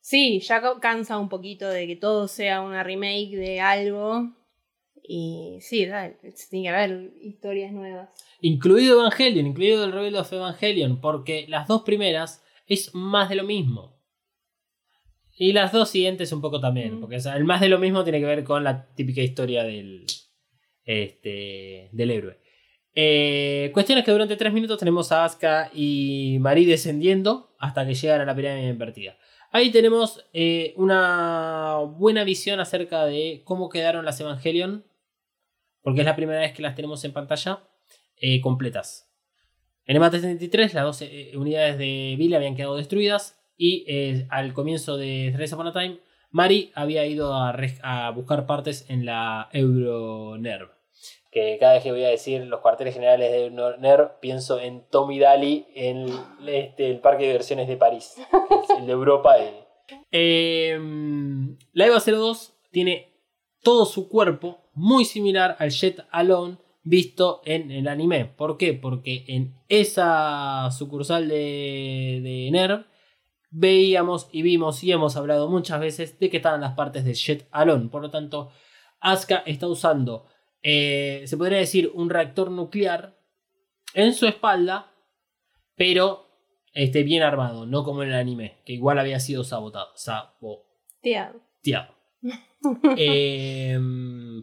Sí, 0.00 0.40
ya 0.40 0.60
ca- 0.62 0.80
cansa 0.80 1.18
un 1.18 1.28
poquito 1.28 1.68
de 1.68 1.86
que 1.86 1.94
todo 1.94 2.26
sea 2.26 2.60
una 2.62 2.82
remake 2.82 3.36
de 3.36 3.60
algo. 3.60 4.32
Y 5.04 5.58
sí, 5.60 5.84
dale, 5.86 6.16
tiene 6.48 6.64
que 6.64 6.68
haber 6.68 7.12
historias 7.20 7.72
nuevas. 7.72 8.08
Incluido 8.40 9.00
Evangelion, 9.00 9.46
incluido 9.46 9.84
el 9.84 9.92
Rebel 9.92 10.16
of 10.16 10.32
Evangelion, 10.32 11.00
porque 11.00 11.46
las 11.48 11.66
dos 11.66 11.82
primeras 11.82 12.44
es 12.66 12.94
más 12.94 13.28
de 13.28 13.34
lo 13.34 13.44
mismo. 13.44 14.00
Y 15.36 15.52
las 15.52 15.72
dos 15.72 15.88
siguientes 15.90 16.30
un 16.32 16.40
poco 16.40 16.60
también, 16.60 16.96
Mm. 16.96 17.00
porque 17.00 17.16
o 17.16 17.20
sea, 17.20 17.36
el 17.36 17.44
más 17.44 17.60
de 17.60 17.68
lo 17.68 17.78
mismo 17.78 18.04
tiene 18.04 18.20
que 18.20 18.26
ver 18.26 18.44
con 18.44 18.62
la 18.62 18.86
típica 18.94 19.20
historia 19.22 19.64
del, 19.64 20.06
este, 20.84 21.88
del 21.92 22.10
héroe. 22.10 22.38
Eh, 22.94 23.70
cuestión 23.72 23.98
es 23.98 24.04
que 24.04 24.12
durante 24.12 24.36
tres 24.36 24.52
minutos 24.52 24.78
tenemos 24.78 25.10
a 25.12 25.24
Asuka 25.24 25.70
y 25.74 26.36
Marie 26.40 26.66
descendiendo 26.66 27.54
hasta 27.58 27.86
que 27.86 27.94
llegan 27.94 28.20
a 28.20 28.24
la 28.26 28.36
pirámide 28.36 28.68
invertida. 28.68 29.16
Ahí 29.50 29.70
tenemos 29.70 30.24
eh, 30.32 30.74
una 30.76 31.78
buena 31.96 32.24
visión 32.24 32.60
acerca 32.60 33.04
de 33.06 33.42
cómo 33.44 33.68
quedaron 33.68 34.04
las 34.04 34.20
Evangelion, 34.20 34.84
porque 35.82 36.00
es 36.00 36.06
la 36.06 36.16
primera 36.16 36.40
vez 36.40 36.52
que 36.52 36.62
las 36.62 36.74
tenemos 36.74 37.04
en 37.04 37.12
pantalla 37.12 37.60
eh, 38.16 38.40
completas. 38.40 39.08
En 39.84 39.96
el 39.96 40.02
MAT-73 40.02 40.72
las 40.72 40.84
dos 40.84 41.02
eh, 41.02 41.32
unidades 41.36 41.76
de 41.76 42.14
Bill 42.16 42.34
habían 42.34 42.54
quedado 42.54 42.76
destruidas 42.76 43.42
y 43.56 43.84
eh, 43.88 44.26
al 44.30 44.54
comienzo 44.54 44.96
de 44.96 45.30
Threads 45.34 45.52
Upon 45.52 45.66
a 45.68 45.72
Time, 45.72 45.98
Mari 46.30 46.72
había 46.74 47.04
ido 47.04 47.34
a, 47.34 48.10
buscar 48.14 48.46
partes 48.46 48.88
en 48.88 49.04
la 49.04 49.48
Euronerv. 49.52 50.70
Que 51.30 51.58
cada 51.58 51.74
vez 51.74 51.82
que 51.82 51.92
voy 51.92 52.04
a 52.04 52.08
decir 52.08 52.42
los 52.46 52.60
cuarteles 52.60 52.94
generales 52.94 53.30
de 53.30 53.46
Euronerv, 53.46 54.18
pienso 54.20 54.58
en 54.58 54.88
Tommy 54.88 55.18
Daly 55.18 55.66
en 55.74 56.06
este, 56.46 56.90
el 56.90 57.00
parque 57.00 57.24
de 57.24 57.28
diversiones 57.30 57.68
de 57.68 57.76
París, 57.76 58.14
que 58.16 58.54
es 58.54 58.78
el 58.78 58.86
de 58.86 58.92
Europa. 58.92 59.34
Eh, 60.10 60.78
la 61.72 61.86
EVA 61.86 62.00
02 62.00 62.54
tiene 62.70 63.12
todo 63.62 63.84
su 63.84 64.08
cuerpo 64.08 64.61
muy 64.74 65.04
similar 65.04 65.56
al 65.58 65.70
Jet 65.70 66.06
Alone 66.10 66.58
visto 66.82 67.42
en 67.44 67.70
el 67.70 67.88
anime. 67.88 68.24
¿Por 68.24 68.56
qué? 68.56 68.74
Porque 68.74 69.24
en 69.28 69.54
esa 69.68 70.70
sucursal 70.70 71.28
de, 71.28 72.20
de 72.22 72.48
NERV 72.50 72.84
veíamos 73.50 74.28
y 74.32 74.42
vimos 74.42 74.82
y 74.82 74.90
hemos 74.92 75.16
hablado 75.16 75.48
muchas 75.48 75.78
veces 75.78 76.18
de 76.18 76.30
que 76.30 76.38
estaban 76.38 76.62
las 76.62 76.74
partes 76.74 77.04
de 77.04 77.14
Jet 77.14 77.46
Alone. 77.52 77.88
Por 77.88 78.02
lo 78.02 78.10
tanto, 78.10 78.50
Asuka 79.00 79.42
está 79.46 79.68
usando, 79.68 80.26
eh, 80.62 81.22
se 81.26 81.36
podría 81.36 81.58
decir, 81.58 81.90
un 81.94 82.08
reactor 82.08 82.50
nuclear 82.50 83.18
en 83.94 84.14
su 84.14 84.26
espalda, 84.26 84.92
pero 85.76 86.28
este, 86.72 87.02
bien 87.02 87.22
armado, 87.22 87.66
no 87.66 87.84
como 87.84 88.02
en 88.02 88.10
el 88.10 88.14
anime, 88.14 88.62
que 88.64 88.72
igual 88.72 88.98
había 88.98 89.20
sido 89.20 89.44
sabotado. 89.44 89.92
Saboteado. 89.96 91.40
Tía. 91.60 91.94
Eh, 92.96 93.78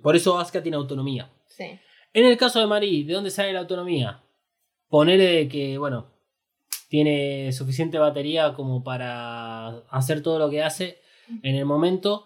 por 0.01 0.15
eso 0.15 0.37
Asuka 0.37 0.61
tiene 0.61 0.77
autonomía. 0.77 1.31
Sí. 1.47 1.79
En 2.13 2.25
el 2.25 2.37
caso 2.37 2.59
de 2.59 2.67
Marie, 2.67 3.05
¿de 3.05 3.13
dónde 3.13 3.31
sale 3.31 3.53
la 3.53 3.59
autonomía? 3.59 4.23
Ponerle 4.87 5.47
que, 5.47 5.77
bueno, 5.77 6.07
tiene 6.89 7.51
suficiente 7.51 7.99
batería 7.99 8.53
como 8.53 8.83
para 8.83 9.67
hacer 9.89 10.23
todo 10.23 10.39
lo 10.39 10.49
que 10.49 10.63
hace 10.63 10.99
en 11.43 11.55
el 11.55 11.65
momento. 11.65 12.25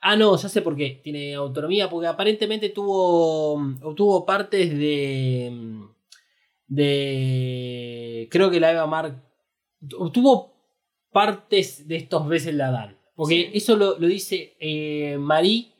Ah, 0.00 0.16
no, 0.16 0.36
ya 0.36 0.48
sé 0.48 0.62
por 0.62 0.76
qué. 0.76 1.00
Tiene 1.02 1.34
autonomía, 1.34 1.90
porque 1.90 2.06
aparentemente 2.06 2.70
tuvo. 2.70 3.54
obtuvo 3.82 4.24
partes 4.24 4.70
de. 4.70 5.82
de. 6.66 8.28
Creo 8.30 8.50
que 8.50 8.60
la 8.60 8.72
Eva 8.72 8.86
Mark. 8.86 9.22
Obtuvo 9.96 10.54
partes 11.12 11.86
de 11.86 11.96
estos 11.96 12.26
veces 12.28 12.54
la 12.54 12.70
dan. 12.70 12.97
Porque 13.18 13.50
eso 13.52 13.74
lo, 13.74 13.98
lo 13.98 14.06
dice 14.06 14.56
eh, 14.60 15.16
Marie 15.18 15.72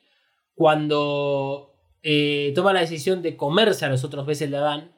cuando 0.57 1.73
eh, 2.03 2.51
toma 2.53 2.73
la 2.73 2.81
decisión 2.81 3.23
de 3.23 3.37
comerse 3.37 3.85
a 3.85 3.89
los 3.89 4.03
otros 4.03 4.27
veces 4.27 4.51
la 4.51 4.59
dan 4.59 4.93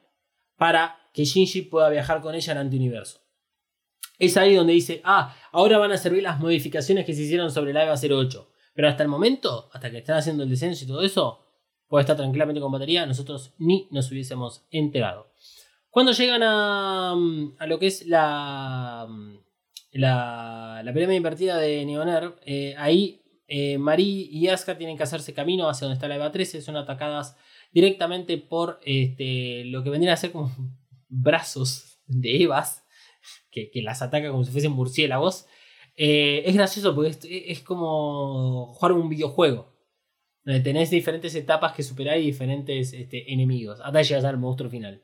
para 0.57 0.97
que 1.13 1.23
Shinji 1.23 1.61
pueda 1.61 1.87
viajar 1.89 2.19
con 2.19 2.33
ella 2.33 2.53
al 2.53 2.57
antiuniverso. 2.57 3.19
Es 4.17 4.37
ahí 4.37 4.55
donde 4.55 4.73
dice, 4.73 5.01
ah, 5.03 5.35
ahora 5.51 5.77
van 5.77 5.91
a 5.91 5.97
servir 5.97 6.23
las 6.23 6.39
modificaciones 6.39 7.05
que 7.05 7.13
se 7.13 7.21
hicieron 7.21 7.51
sobre 7.51 7.73
la 7.73 7.83
EVA 7.83 7.93
08. 7.93 8.49
Pero 8.73 8.89
hasta 8.89 9.03
el 9.03 9.09
momento, 9.09 9.69
hasta 9.71 9.91
que 9.91 9.99
están 9.99 10.17
haciendo 10.17 10.41
el 10.41 10.49
descenso 10.49 10.83
y 10.83 10.87
todo 10.87 11.03
eso, 11.03 11.45
puede 11.87 12.01
estar 12.01 12.17
tranquilamente 12.17 12.59
con 12.59 12.71
batería, 12.71 13.05
nosotros 13.05 13.53
ni 13.59 13.87
nos 13.91 14.09
hubiésemos 14.09 14.65
enterado. 14.71 15.31
Cuando 15.91 16.11
llegan 16.11 16.41
a, 16.41 17.11
a 17.11 17.67
lo 17.67 17.77
que 17.77 17.85
es 17.85 18.07
la, 18.07 19.07
la, 19.91 20.81
la 20.83 20.93
pirámide 20.93 21.17
invertida 21.17 21.57
de 21.57 21.85
Neoner, 21.85 22.35
eh, 22.45 22.75
ahí 22.77 23.21
eh, 23.47 23.77
Marie 23.77 24.27
y 24.31 24.47
Asuka 24.47 24.77
tienen 24.77 24.95
que 24.95 25.03
hacerse 25.03 25.33
camino 25.33 25.67
hacia 25.69 25.85
donde 25.85 25.95
está 25.95 26.07
la 26.07 26.15
EVA 26.15 26.31
13, 26.31 26.61
son 26.61 26.77
atacadas 26.77 27.35
directamente 27.73 28.37
por 28.37 28.79
este, 28.85 29.65
lo 29.65 29.83
que 29.83 29.89
vendrían 29.89 30.13
a 30.13 30.17
ser 30.17 30.31
como 30.31 30.51
brazos 31.09 31.99
de 32.05 32.43
Evas, 32.43 32.85
que, 33.51 33.69
que 33.69 33.81
las 33.81 34.01
ataca 34.01 34.31
como 34.31 34.43
si 34.43 34.51
fuesen 34.51 34.71
murciélagos. 34.71 35.47
Eh, 35.97 36.43
es 36.45 36.55
gracioso 36.55 36.95
porque 36.95 37.09
es, 37.09 37.19
es 37.29 37.59
como 37.61 38.73
jugar 38.73 38.93
un 38.93 39.09
videojuego. 39.09 39.71
Donde 40.43 40.61
tenés 40.61 40.89
diferentes 40.89 41.35
etapas 41.35 41.73
que 41.73 41.83
superar 41.83 42.17
y 42.17 42.25
diferentes 42.25 42.93
este, 42.93 43.31
enemigos. 43.31 43.79
Hasta 43.81 44.01
llegas 44.01 44.25
al 44.25 44.37
monstruo 44.39 44.69
final. 44.69 45.03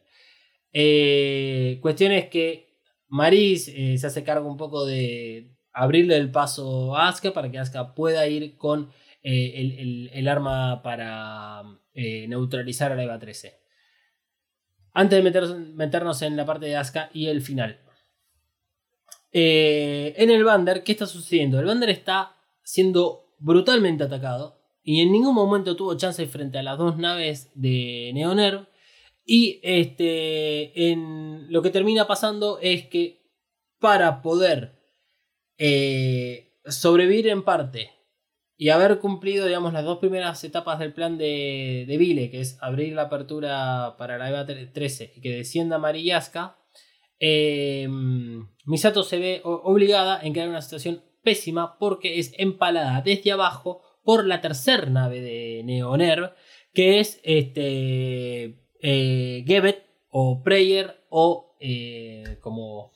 Eh, 0.73 1.79
cuestión 1.81 2.11
es 2.11 2.27
que 2.29 2.66
Maris 3.07 3.67
eh, 3.69 3.97
se 3.97 4.07
hace 4.07 4.23
cargo 4.23 4.49
un 4.49 4.57
poco 4.57 4.85
de 4.85 5.55
abrirle 5.71 6.17
el 6.17 6.31
paso 6.31 6.95
a 6.95 7.07
Asuka 7.07 7.33
para 7.33 7.49
que 7.51 7.59
Asuka 7.59 7.93
pueda 7.95 8.27
ir 8.27 8.57
con 8.57 8.89
eh, 9.23 9.53
el, 9.55 9.71
el- 9.79 10.09
el 10.13 10.27
arma 10.27 10.81
para 10.83 11.63
eh, 11.93 12.27
neutralizar 12.27 12.91
a 12.91 12.95
la 12.95 13.03
EVA 13.03 13.19
13. 13.19 13.59
Antes 14.93 15.23
de 15.23 15.29
meter- 15.29 15.55
meternos 15.75 16.21
en 16.21 16.35
la 16.35 16.45
parte 16.45 16.65
de 16.65 16.75
Asuka 16.75 17.09
y 17.13 17.27
el 17.27 17.41
final. 17.41 17.79
En 19.31 20.29
el 20.31 20.43
Bander, 20.43 20.83
¿qué 20.83 20.93
está 20.93 21.05
sucediendo? 21.05 21.59
El 21.59 21.65
Bander 21.65 21.89
está 21.89 22.35
siendo 22.63 23.35
brutalmente 23.39 24.03
atacado 24.03 24.59
y 24.83 25.01
en 25.01 25.11
ningún 25.11 25.35
momento 25.35 25.75
tuvo 25.75 25.95
chance 25.97 26.25
frente 26.27 26.57
a 26.57 26.63
las 26.63 26.77
dos 26.77 26.97
naves 26.97 27.51
de 27.53 28.11
Neonerv. 28.13 28.67
Y 29.29 29.59
este, 29.61 30.89
en, 30.89 31.51
lo 31.51 31.61
que 31.61 31.69
termina 31.69 32.07
pasando 32.07 32.59
es 32.61 32.87
que 32.87 33.29
para 33.77 34.21
poder 34.21 34.79
eh, 35.57 36.53
sobrevivir 36.65 37.27
en 37.27 37.43
parte 37.43 37.91
y 38.55 38.69
haber 38.69 38.99
cumplido, 38.99 39.45
digamos, 39.45 39.73
las 39.73 39.83
dos 39.83 39.99
primeras 39.99 40.41
etapas 40.45 40.79
del 40.79 40.93
plan 40.93 41.17
de, 41.17 41.83
de 41.85 41.97
Vile, 41.97 42.31
que 42.31 42.39
es 42.39 42.57
abrir 42.61 42.93
la 42.93 43.03
apertura 43.03 43.95
para 43.97 44.17
la 44.17 44.29
EVA 44.29 44.45
13 44.45 45.13
y 45.17 45.19
que 45.19 45.35
descienda 45.35 45.77
Marillaska, 45.77 46.57
eh, 47.19 47.85
Misato 48.65 49.03
se 49.03 49.19
ve 49.19 49.41
obligada 49.43 50.21
en 50.23 50.31
crear 50.31 50.47
una 50.47 50.61
situación 50.61 51.03
pésima 51.21 51.77
porque 51.77 52.17
es 52.17 52.31
empalada 52.37 53.01
desde 53.01 53.33
abajo 53.33 53.81
por 54.03 54.25
la 54.25 54.39
tercer 54.39 54.89
nave 54.89 55.19
de 55.19 55.63
Neonerv, 55.65 56.33
que 56.73 57.01
es 57.01 57.19
este 57.23 58.66
eh, 58.81 59.43
Gebet 59.45 59.85
o 60.09 60.43
Prayer 60.43 61.05
o 61.09 61.55
eh, 61.59 62.37
como 62.41 62.91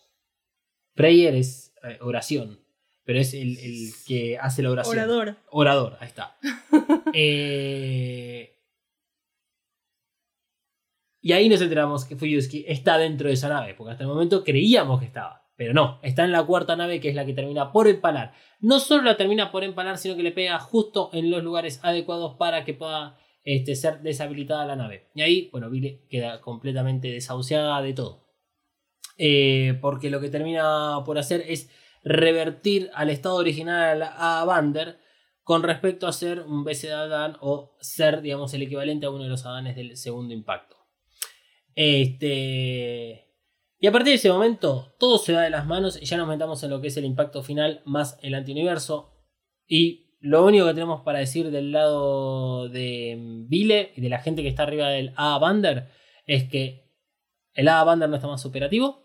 Prayer 0.93 1.35
es 1.35 1.73
eh, 1.83 1.97
oración, 2.01 2.59
pero 3.03 3.19
es 3.19 3.33
el, 3.33 3.57
el 3.57 3.91
que 4.05 4.37
hace 4.37 4.61
la 4.61 4.71
oración. 4.71 4.97
Orador. 4.97 5.35
Orador, 5.49 5.97
ahí 5.99 6.07
está. 6.07 6.37
Y 11.23 11.33
ahí 11.33 11.49
nos 11.49 11.61
enteramos 11.61 12.05
que 12.05 12.15
Fuyuski 12.15 12.65
está 12.67 12.97
dentro 12.97 13.27
de 13.27 13.35
esa 13.35 13.47
nave, 13.47 13.75
porque 13.75 13.91
hasta 13.91 14.03
el 14.03 14.09
momento 14.09 14.43
creíamos 14.43 14.99
que 14.99 15.05
estaba, 15.05 15.47
pero 15.55 15.71
no, 15.71 15.99
está 16.01 16.23
en 16.23 16.31
la 16.31 16.43
cuarta 16.43 16.75
nave 16.75 16.99
que 16.99 17.09
es 17.09 17.15
la 17.15 17.25
que 17.25 17.33
termina 17.33 17.71
por 17.71 17.87
empalar. 17.87 18.33
No 18.59 18.79
solo 18.79 19.03
la 19.03 19.17
termina 19.17 19.51
por 19.51 19.63
empalar, 19.63 19.99
sino 19.99 20.15
que 20.15 20.23
le 20.23 20.31
pega 20.31 20.57
justo 20.57 21.11
en 21.13 21.29
los 21.29 21.43
lugares 21.43 21.79
adecuados 21.83 22.37
para 22.37 22.65
que 22.65 22.73
pueda 22.73 23.17
este, 23.43 23.75
ser 23.75 24.01
deshabilitada 24.01 24.65
la 24.65 24.75
nave. 24.75 25.09
Y 25.15 25.21
ahí, 25.21 25.49
bueno, 25.51 25.69
Vile 25.69 26.05
queda 26.09 26.41
completamente 26.41 27.09
desahuciada 27.09 27.81
de 27.81 27.93
todo. 27.93 28.27
Eh, 29.17 29.77
porque 29.81 30.09
lo 30.09 30.19
que 30.19 30.29
termina 30.29 31.03
por 31.05 31.17
hacer 31.17 31.43
es 31.47 31.69
revertir 32.03 32.89
al 32.93 33.09
estado 33.09 33.35
original 33.35 34.01
a 34.03 34.43
Vander 34.45 34.99
con 35.43 35.63
respecto 35.63 36.07
a 36.07 36.13
ser 36.13 36.41
un 36.41 36.63
BC 36.63 36.87
de 36.87 36.93
Adán 36.93 37.37
o 37.41 37.77
ser, 37.81 38.21
digamos, 38.21 38.53
el 38.53 38.63
equivalente 38.63 39.05
a 39.05 39.09
uno 39.09 39.23
de 39.23 39.29
los 39.29 39.45
Adanes 39.45 39.75
del 39.75 39.97
segundo 39.97 40.33
impacto. 40.33 40.77
Este. 41.75 43.27
Y 43.79 43.87
a 43.87 43.91
partir 43.91 44.09
de 44.09 44.15
ese 44.15 44.31
momento, 44.31 44.93
todo 44.99 45.17
se 45.17 45.33
va 45.33 45.41
de 45.41 45.49
las 45.49 45.65
manos 45.65 45.99
y 45.99 46.05
ya 46.05 46.17
nos 46.17 46.27
metamos 46.27 46.61
en 46.63 46.69
lo 46.69 46.81
que 46.81 46.87
es 46.87 46.97
el 46.97 47.05
impacto 47.05 47.41
final 47.41 47.81
más 47.85 48.17
el 48.21 48.35
antiuniverso. 48.35 49.11
Y 49.67 50.10
lo 50.21 50.45
único 50.45 50.67
que 50.67 50.73
tenemos 50.73 51.01
para 51.01 51.19
decir 51.19 51.49
del 51.51 51.71
lado 51.71 52.69
de 52.69 53.17
Vile 53.47 53.91
y 53.95 54.01
de 54.01 54.09
la 54.09 54.19
gente 54.19 54.43
que 54.43 54.47
está 54.47 54.63
arriba 54.63 54.89
del 54.89 55.13
A 55.15 55.37
Bander 55.39 55.89
es 56.27 56.47
que 56.47 56.85
el 57.53 57.67
A 57.67 57.83
Bander 57.83 58.07
no 58.07 58.15
está 58.15 58.27
más 58.27 58.45
operativo. 58.45 59.01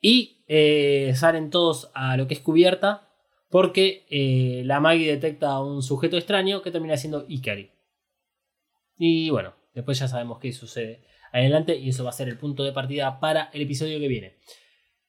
Y 0.00 0.44
eh, 0.46 1.12
salen 1.16 1.50
todos 1.50 1.90
a 1.94 2.16
lo 2.16 2.28
que 2.28 2.34
es 2.34 2.40
cubierta 2.40 3.08
porque 3.48 4.06
eh, 4.10 4.62
la 4.64 4.80
Maggie 4.80 5.10
detecta 5.10 5.50
a 5.50 5.62
un 5.62 5.82
sujeto 5.82 6.16
extraño 6.16 6.62
que 6.62 6.70
termina 6.70 6.96
siendo 6.96 7.24
Ikari. 7.28 7.70
Y 8.96 9.30
bueno, 9.30 9.54
después 9.74 9.98
ya 9.98 10.08
sabemos 10.08 10.38
qué 10.38 10.52
sucede 10.52 11.04
adelante 11.32 11.76
y 11.76 11.88
eso 11.88 12.04
va 12.04 12.10
a 12.10 12.14
ser 12.14 12.28
el 12.28 12.38
punto 12.38 12.62
de 12.62 12.72
partida 12.72 13.18
para 13.18 13.50
el 13.52 13.62
episodio 13.62 13.98
que 13.98 14.08
viene. 14.08 14.36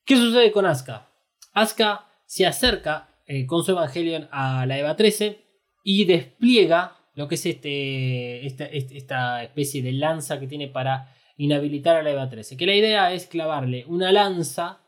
¿Qué 0.03 0.15
sucede 0.15 0.51
con 0.51 0.65
Asuka? 0.65 1.09
Asuka 1.53 2.07
se 2.25 2.45
acerca 2.45 3.14
eh, 3.27 3.45
con 3.45 3.63
su 3.63 3.71
Evangelion 3.71 4.27
a 4.31 4.65
la 4.65 4.77
EVA 4.77 4.95
13 4.95 5.39
y 5.83 6.05
despliega 6.05 6.97
lo 7.15 7.27
que 7.27 7.35
es 7.35 7.45
este, 7.45 8.45
esta, 8.45 9.43
especie 9.43 9.81
de 9.81 9.93
lanza 9.93 10.39
que 10.39 10.47
tiene 10.47 10.67
para 10.67 11.15
inhabilitar 11.37 11.95
a 11.95 12.03
la 12.03 12.11
EVA 12.11 12.29
13. 12.29 12.57
Que 12.57 12.65
la 12.65 12.75
idea 12.75 13.13
es 13.13 13.25
clavarle 13.25 13.85
una 13.87 14.11
lanza 14.11 14.81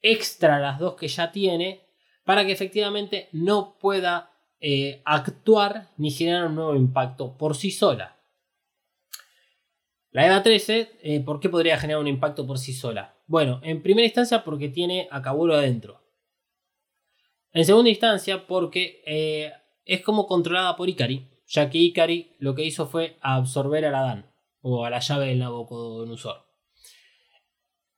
extra 0.00 0.56
a 0.56 0.60
las 0.60 0.78
dos 0.78 0.94
que 0.94 1.08
ya 1.08 1.32
tiene 1.32 1.80
para 2.24 2.46
que 2.46 2.52
efectivamente 2.52 3.28
no 3.32 3.76
pueda 3.78 4.30
eh, 4.60 5.02
actuar 5.04 5.88
ni 5.96 6.10
generar 6.10 6.46
un 6.46 6.54
nuevo 6.54 6.76
impacto 6.76 7.36
por 7.36 7.56
sí 7.56 7.70
sola. 7.70 8.16
La 10.10 10.26
EVA 10.26 10.42
13, 10.42 10.92
eh, 11.02 11.20
¿por 11.20 11.40
qué 11.40 11.48
podría 11.48 11.76
generar 11.76 12.00
un 12.00 12.06
impacto 12.06 12.46
por 12.46 12.58
sí 12.58 12.72
sola? 12.72 13.16
Bueno, 13.26 13.60
en 13.64 13.82
primera 13.82 14.06
instancia 14.06 14.44
porque 14.44 14.68
tiene 14.68 15.08
a 15.10 15.20
Kabuto 15.20 15.54
adentro. 15.54 16.03
En 17.54 17.64
segunda 17.64 17.88
instancia 17.88 18.48
porque 18.48 19.00
eh, 19.06 19.52
es 19.84 20.02
como 20.02 20.26
controlada 20.26 20.74
por 20.74 20.88
Ikari, 20.88 21.30
ya 21.46 21.70
que 21.70 21.78
Ikari 21.78 22.34
lo 22.40 22.54
que 22.56 22.64
hizo 22.64 22.86
fue 22.86 23.16
absorber 23.20 23.84
al 23.84 23.94
Adán, 23.94 24.30
o 24.60 24.84
a 24.84 24.90
la 24.90 24.98
llave 24.98 25.28
del 25.28 25.38
Nabucodonosor. 25.38 26.44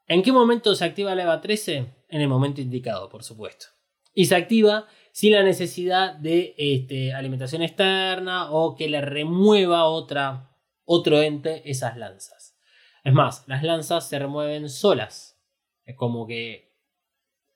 ¿En 0.06 0.22
qué 0.22 0.30
momento 0.30 0.74
se 0.74 0.84
activa 0.84 1.14
la 1.14 1.22
EVA 1.22 1.40
13? 1.40 1.86
En 2.10 2.20
el 2.20 2.28
momento 2.28 2.60
indicado, 2.60 3.08
por 3.08 3.24
supuesto. 3.24 3.66
Y 4.14 4.26
se 4.26 4.36
activa 4.36 4.86
sin 5.10 5.32
la 5.32 5.42
necesidad 5.42 6.14
de 6.14 6.54
este, 6.58 7.14
alimentación 7.14 7.62
externa 7.62 8.50
o 8.50 8.76
que 8.76 8.90
le 8.90 9.00
remueva 9.00 9.84
otra, 9.84 10.54
otro 10.84 11.22
ente 11.22 11.68
esas 11.68 11.96
lanzas. 11.96 12.58
Es 13.04 13.14
más, 13.14 13.44
las 13.48 13.62
lanzas 13.62 14.06
se 14.06 14.18
remueven 14.18 14.68
solas. 14.68 15.40
Es 15.84 15.96
como 15.96 16.26
que 16.26 16.65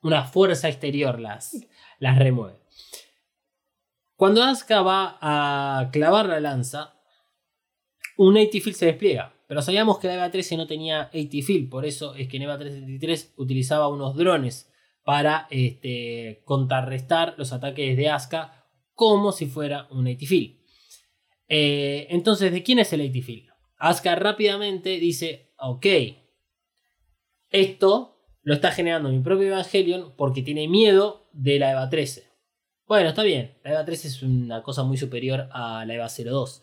una 0.03 0.25
fuerza 0.25 0.69
exterior 0.69 1.21
las, 1.21 1.57
las 1.99 2.19
remueve. 2.19 2.59
Cuando 4.17 4.43
Asuka 4.43 4.83
va 4.83 5.19
a 5.21 5.91
clavar 5.91 6.27
la 6.27 6.41
lanza, 6.41 6.95
un 8.19 8.37
AT-Field 8.37 8.77
se 8.77 8.87
despliega. 8.87 9.35
Pero 9.47 9.63
sabíamos 9.63 9.99
que 9.99 10.07
la 10.07 10.15
EVA 10.15 10.31
13 10.31 10.59
no 10.59 10.67
tenía 10.67 11.03
AT-Field, 11.05 11.69
por 11.69 11.85
eso 11.85 12.15
es 12.15 12.29
que 12.29 12.37
en 12.37 12.45
EVA 12.45 12.59
373 12.59 13.35
utilizaba 13.37 13.89
unos 13.89 14.15
drones 14.15 14.71
para 15.03 15.49
este, 15.51 16.43
contrarrestar 16.45 17.35
los 17.37 17.53
ataques 17.53 17.97
de 17.97 18.09
Asuka 18.11 18.69
como 18.95 19.33
si 19.33 19.47
fuera 19.47 19.89
un 19.91 20.07
AT-Field. 20.07 20.61
Eh, 21.49 22.07
entonces, 22.11 22.53
¿de 22.53 22.63
quién 22.63 22.79
es 22.79 22.93
el 22.93 23.01
AT-Field? 23.01 23.49
Asuka 23.79 24.15
rápidamente 24.15 25.01
dice, 25.01 25.53
ok, 25.59 25.87
esto 27.49 28.20
lo 28.43 28.55
está 28.55 28.70
generando 28.72 29.11
mi 29.11 29.20
propio 29.20 29.49
Evangelion 29.49 30.14
porque 30.16 30.43
tiene 30.43 30.68
miedo 30.68 31.28
de 31.32 31.59
la 31.59 31.72
EVA 31.72 31.88
13. 31.88 32.30
Bueno, 32.86 33.11
está 33.11 33.22
bien, 33.22 33.59
la 33.62 33.72
EVA 33.72 33.84
13 33.84 34.09
es 34.09 34.22
una 34.22 34.62
cosa 34.62 34.82
muy 34.82 34.97
superior 34.97 35.49
a 35.53 35.84
la 35.84 35.95
EVA 35.95 36.09
02. 36.09 36.62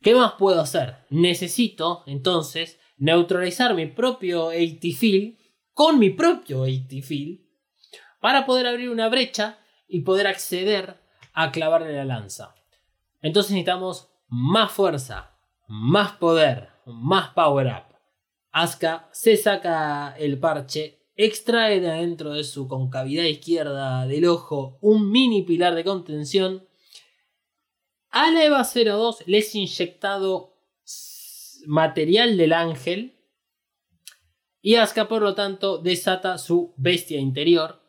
¿Qué 0.00 0.14
más 0.14 0.32
puedo 0.38 0.60
hacer? 0.60 0.98
Necesito 1.10 2.04
entonces 2.06 2.78
neutralizar 2.96 3.74
mi 3.74 3.86
propio 3.86 4.50
AT-Field 4.50 5.38
con 5.72 5.98
mi 5.98 6.10
propio 6.10 6.64
AT-Field 6.64 7.40
para 8.20 8.46
poder 8.46 8.66
abrir 8.66 8.90
una 8.90 9.08
brecha 9.08 9.58
y 9.88 10.00
poder 10.00 10.26
acceder 10.26 11.00
a 11.32 11.52
clavarle 11.52 11.92
la 11.92 12.04
lanza. 12.04 12.54
Entonces 13.22 13.52
necesitamos 13.52 14.10
más 14.28 14.70
fuerza, 14.72 15.38
más 15.66 16.12
poder, 16.12 16.70
más 16.84 17.30
power 17.30 17.66
up. 17.68 17.87
Asuka 18.60 19.08
se 19.12 19.36
saca 19.36 20.14
el 20.18 20.38
parche, 20.38 20.98
extrae 21.14 21.80
de 21.80 21.90
adentro 21.90 22.32
de 22.32 22.44
su 22.44 22.66
concavidad 22.66 23.24
izquierda 23.24 24.06
del 24.06 24.26
ojo 24.26 24.78
un 24.80 25.10
mini 25.10 25.42
pilar 25.42 25.74
de 25.74 25.84
contención. 25.84 26.66
A 28.10 28.30
la 28.30 28.44
EVA 28.44 28.64
02 28.64 29.24
le 29.26 29.38
es 29.38 29.54
inyectado 29.54 30.56
material 31.66 32.36
del 32.36 32.52
ángel. 32.52 33.14
Y 34.60 34.74
Asuka, 34.74 35.06
por 35.06 35.22
lo 35.22 35.34
tanto, 35.34 35.78
desata 35.78 36.36
su 36.36 36.74
bestia 36.76 37.20
interior, 37.20 37.80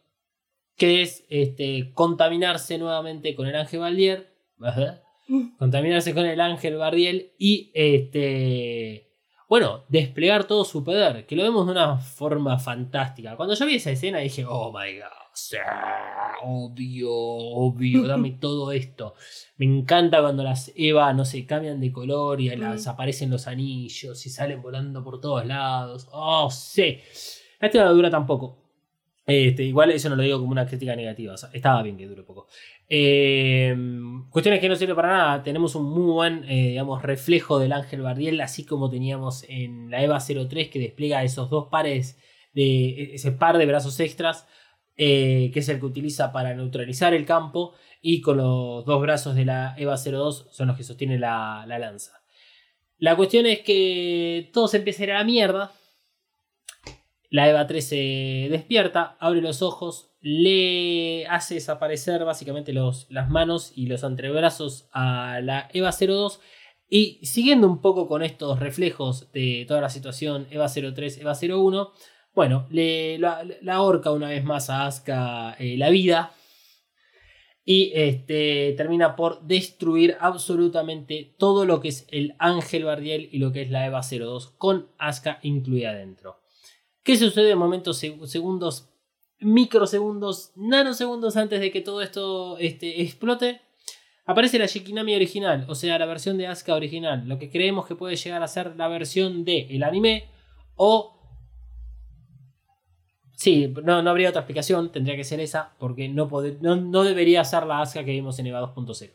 que 0.78 1.02
es 1.02 1.26
este, 1.30 1.92
contaminarse 1.94 2.78
nuevamente 2.78 3.34
con 3.36 3.48
el 3.48 3.56
ángel 3.56 3.80
Valdier. 3.80 4.36
Ajá. 4.62 5.02
Contaminarse 5.58 6.14
con 6.14 6.26
el 6.26 6.40
ángel 6.40 6.78
Bardiel 6.78 7.34
y 7.38 7.72
este. 7.74 9.09
Bueno, 9.50 9.84
desplegar 9.90 10.44
todo 10.44 10.64
su 10.64 10.84
poder, 10.84 11.26
que 11.26 11.36
lo 11.36 11.42
vemos 11.42 11.66
de 11.66 11.72
una 11.72 11.98
forma 11.98 12.60
fantástica. 12.60 13.36
Cuando 13.36 13.56
yo 13.56 13.66
vi 13.66 13.76
esa 13.78 13.90
escena 13.90 14.20
dije, 14.20 14.46
oh 14.48 14.72
my 14.72 15.00
god, 15.00 15.34
sí, 15.34 15.58
obvio, 16.44 17.12
obvio, 17.12 18.04
dame 18.08 18.38
todo 18.40 18.72
esto. 18.72 19.16
Me 19.58 19.66
encanta 19.66 20.22
cuando 20.22 20.44
las 20.44 20.72
Eva, 20.76 21.12
no 21.14 21.26
sé, 21.26 21.48
cambian 21.48 21.80
de 21.80 21.92
color 21.92 22.40
y 22.40 22.56
las 22.56 22.86
aparecen 22.86 23.32
los 23.32 23.48
anillos 23.48 24.24
y 24.24 24.30
salen 24.30 24.62
volando 24.62 25.04
por 25.04 25.20
todos 25.20 25.44
lados. 25.48 26.08
Oh, 26.12 26.52
sí. 26.52 27.00
Esta 27.60 27.86
no 27.86 27.96
dura 27.96 28.12
tampoco. 28.12 28.69
Este, 29.30 29.64
igual 29.64 29.92
eso 29.92 30.10
no 30.10 30.16
lo 30.16 30.24
digo 30.24 30.40
como 30.40 30.52
una 30.52 30.66
crítica 30.66 30.96
negativa, 30.96 31.36
estaba 31.54 31.84
bien 31.84 31.98
que 31.98 32.08
dure 32.08 32.24
poco. 32.24 32.48
Eh, 32.90 33.76
cuestiones 34.32 34.60
que 34.60 34.68
no 34.68 34.76
sirve 34.76 34.96
para 34.96 35.10
nada, 35.10 35.44
tenemos 35.44 35.76
un 35.76 35.86
muy 35.86 36.12
buen, 36.12 36.44
eh, 36.46 36.70
digamos, 36.70 37.04
reflejo 37.04 37.60
del 37.60 37.74
Ángel 37.74 38.02
Bardiel, 38.02 38.42
así 38.42 38.66
como 38.66 38.90
teníamos 38.90 39.46
en 39.48 39.92
la 39.92 40.02
EVA 40.04 40.20
03 40.20 40.70
que 40.70 40.80
despliega 40.80 41.24
esos 41.24 41.52
dos 41.52 41.68
pares, 41.70 42.18
de 42.54 43.14
ese 43.14 43.32
par 43.32 43.60
de 43.60 43.68
brazos 43.68 44.00
extras, 44.00 44.48
eh, 44.98 45.52
que 45.54 45.60
es 45.60 45.70
el 45.70 45.80
que 45.80 45.86
utiliza 45.86 46.32
para 46.32 46.56
neutralizar 46.56 47.14
el 47.14 47.26
campo, 47.26 47.76
y 48.02 48.22
con 48.22 48.38
los 48.38 48.84
dos 48.84 49.00
brazos 49.00 49.36
de 49.36 49.46
la 49.46 49.76
EVA 49.78 49.96
02 49.98 50.48
son 50.52 50.70
los 50.70 50.76
que 50.76 50.84
sostiene 50.84 51.20
la, 51.20 51.66
la 51.68 51.78
lanza. 51.78 52.20
La 52.98 53.16
cuestión 53.16 53.46
es 53.46 53.60
que 53.60 54.50
todo 54.52 54.68
se 54.68 54.78
empieza 54.78 55.04
a 55.04 55.06
ir 55.06 55.12
a 55.12 55.20
la 55.20 55.24
mierda. 55.24 55.72
La 57.30 57.48
EVA 57.48 57.68
3 57.68 57.88
se 57.88 58.48
despierta, 58.50 59.16
abre 59.20 59.42
los 59.42 59.62
ojos, 59.62 60.12
le 60.20 61.28
hace 61.28 61.56
desaparecer 61.56 62.26
básicamente 62.26 62.74
los, 62.74 63.06
las 63.10 63.30
manos 63.30 63.72
y 63.76 63.86
los 63.86 64.04
antebrazos 64.04 64.90
a 64.92 65.40
la 65.42 65.70
EVA 65.74 65.92
02. 65.92 66.42
Y 66.90 67.24
siguiendo 67.24 67.68
un 67.68 67.82
poco 67.82 68.08
con 68.08 68.24
estos 68.24 68.60
reflejos 68.60 69.32
de 69.32 69.66
toda 69.68 69.80
la 69.80 69.90
situación 69.90 70.48
EVA 70.50 70.68
03, 70.70 71.20
EVA 71.20 71.34
01, 71.40 71.92
bueno, 72.34 72.66
le, 72.72 73.20
la, 73.20 73.46
la 73.62 73.76
ahorca 73.76 74.12
una 74.12 74.30
vez 74.30 74.44
más 74.44 74.72
a 74.72 74.88
Asuka 74.88 75.56
eh, 75.60 75.78
la 75.78 75.90
vida. 75.90 76.32
Y 77.64 77.92
este, 77.94 78.74
termina 78.76 79.16
por 79.16 79.44
destruir 79.44 80.18
absolutamente 80.20 81.36
todo 81.38 81.66
lo 81.66 81.80
que 81.80 81.90
es 81.90 82.08
el 82.10 82.34
Ángel 82.40 82.86
Bardiel 82.86 83.30
y 83.32 83.38
lo 83.38 83.52
que 83.52 83.62
es 83.62 83.70
la 83.70 83.86
EVA 83.86 84.02
02, 84.02 84.56
con 84.58 84.90
Asuka 84.98 85.40
incluida 85.44 85.94
dentro. 85.94 86.39
¿Qué 87.10 87.18
sucede 87.18 87.50
en 87.50 87.58
momentos, 87.58 87.98
segundos, 87.98 88.88
microsegundos, 89.40 90.52
nanosegundos 90.56 91.38
antes 91.38 91.60
de 91.60 91.72
que 91.72 91.82
todo 91.82 92.04
esto 92.04 92.60
este, 92.60 93.02
explote? 93.02 93.62
Aparece 94.28 94.60
la 94.60 94.68
Shikinami 94.68 95.16
original, 95.16 95.66
o 95.68 95.74
sea, 95.74 95.98
la 95.98 96.06
versión 96.06 96.38
de 96.38 96.46
Asuka 96.46 96.76
original, 96.76 97.28
lo 97.28 97.40
que 97.40 97.50
creemos 97.50 97.88
que 97.88 97.96
puede 97.96 98.16
llegar 98.16 98.44
a 98.44 98.48
ser 98.48 98.76
la 98.76 98.88
versión 98.88 99.44
del 99.44 99.72
el 99.72 99.82
anime 99.82 100.30
o... 100.76 101.20
Sí, 103.36 103.74
no, 103.84 104.04
no 104.04 104.10
habría 104.12 104.30
otra 104.30 104.42
explicación, 104.42 104.92
tendría 104.92 105.16
que 105.16 105.24
ser 105.24 105.40
esa, 105.40 105.74
porque 105.80 106.10
no, 106.10 106.28
poder, 106.28 106.60
no, 106.62 106.76
no 106.76 107.04
debería 107.04 107.44
ser 107.44 107.66
la 107.66 107.82
Asuka 107.82 108.06
que 108.06 108.12
vimos 108.12 108.38
en 108.38 108.46
EVA 108.46 108.62
2.0. 108.76 109.12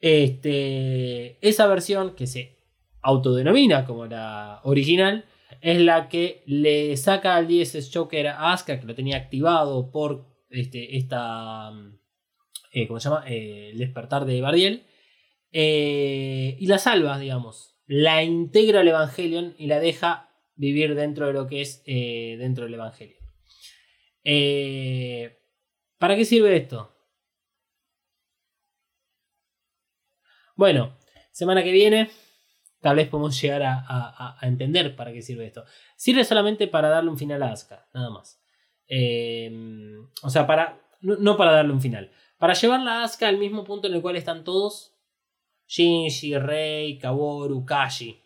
Este, 0.00 1.48
esa 1.48 1.68
versión 1.68 2.16
que 2.16 2.26
se 2.26 2.58
autodenomina 3.02 3.84
como 3.84 4.06
la 4.06 4.62
original 4.64 5.26
es 5.64 5.80
la 5.80 6.10
que 6.10 6.42
le 6.44 6.94
saca 6.98 7.36
al 7.36 7.48
DSS 7.48 7.90
Joker 7.90 8.28
a 8.28 8.52
Asuka, 8.52 8.78
que 8.78 8.86
lo 8.86 8.94
tenía 8.94 9.16
activado 9.16 9.90
por 9.90 10.26
este, 10.50 10.98
esta. 10.98 11.72
Eh, 12.70 12.86
¿Cómo 12.86 13.00
se 13.00 13.08
llama? 13.08 13.24
Eh, 13.26 13.70
el 13.72 13.78
despertar 13.78 14.26
de 14.26 14.42
Bardiel. 14.42 14.84
Eh, 15.52 16.58
y 16.60 16.66
la 16.66 16.76
salva, 16.76 17.18
digamos. 17.18 17.80
La 17.86 18.22
integra 18.22 18.80
al 18.80 18.88
Evangelion 18.88 19.54
y 19.56 19.66
la 19.66 19.80
deja 19.80 20.28
vivir 20.54 20.94
dentro 20.94 21.28
de 21.28 21.32
lo 21.32 21.46
que 21.46 21.62
es 21.62 21.82
dentro 21.84 22.64
del 22.64 22.74
Evangelion. 22.74 23.18
¿Para 25.96 26.14
qué 26.14 26.26
sirve 26.26 26.56
esto? 26.56 26.94
Bueno, 30.56 30.98
semana 31.32 31.64
que 31.64 31.72
viene 31.72 32.10
tal 32.84 32.96
vez 32.96 33.08
podemos 33.08 33.40
llegar 33.40 33.62
a, 33.62 33.74
a- 33.78 34.36
a 34.40 34.46
entender 34.46 34.94
para 34.94 35.12
qué 35.12 35.22
sirve 35.22 35.46
esto. 35.46 35.64
Sirve 35.96 36.22
solamente 36.22 36.68
para 36.68 36.88
darle 36.90 37.10
un 37.10 37.18
final 37.18 37.42
a 37.42 37.50
Asuka, 37.52 37.88
nada 37.94 38.10
más. 38.10 38.40
Eh, 38.86 39.50
o 40.22 40.30
sea, 40.30 40.46
para. 40.46 40.80
No, 41.00 41.16
no 41.16 41.36
para 41.36 41.52
darle 41.52 41.72
un 41.72 41.80
final. 41.80 42.10
Para 42.38 42.52
llevarla 42.54 43.00
a 43.00 43.04
Asuka 43.04 43.26
al 43.28 43.38
mismo 43.38 43.64
punto 43.64 43.88
en 43.88 43.94
el 43.94 44.02
cual 44.02 44.16
están 44.16 44.44
todos. 44.44 44.92
Shinji, 45.66 46.36
Rei, 46.38 46.98
Kaworu, 46.98 47.64
Kashi. 47.64 48.20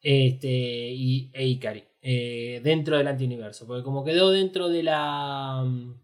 Este. 0.00 0.48
Y 0.92 1.30
e 1.34 1.46
Ikari. 1.46 1.84
eh, 2.00 2.60
dentro 2.62 2.96
del 2.96 3.08
antiuniverso. 3.08 3.66
Porque 3.66 3.82
como 3.82 4.04
quedó 4.04 4.30
dentro 4.30 4.68
de 4.68 4.82
la. 4.84 5.62
mm, 5.66 6.00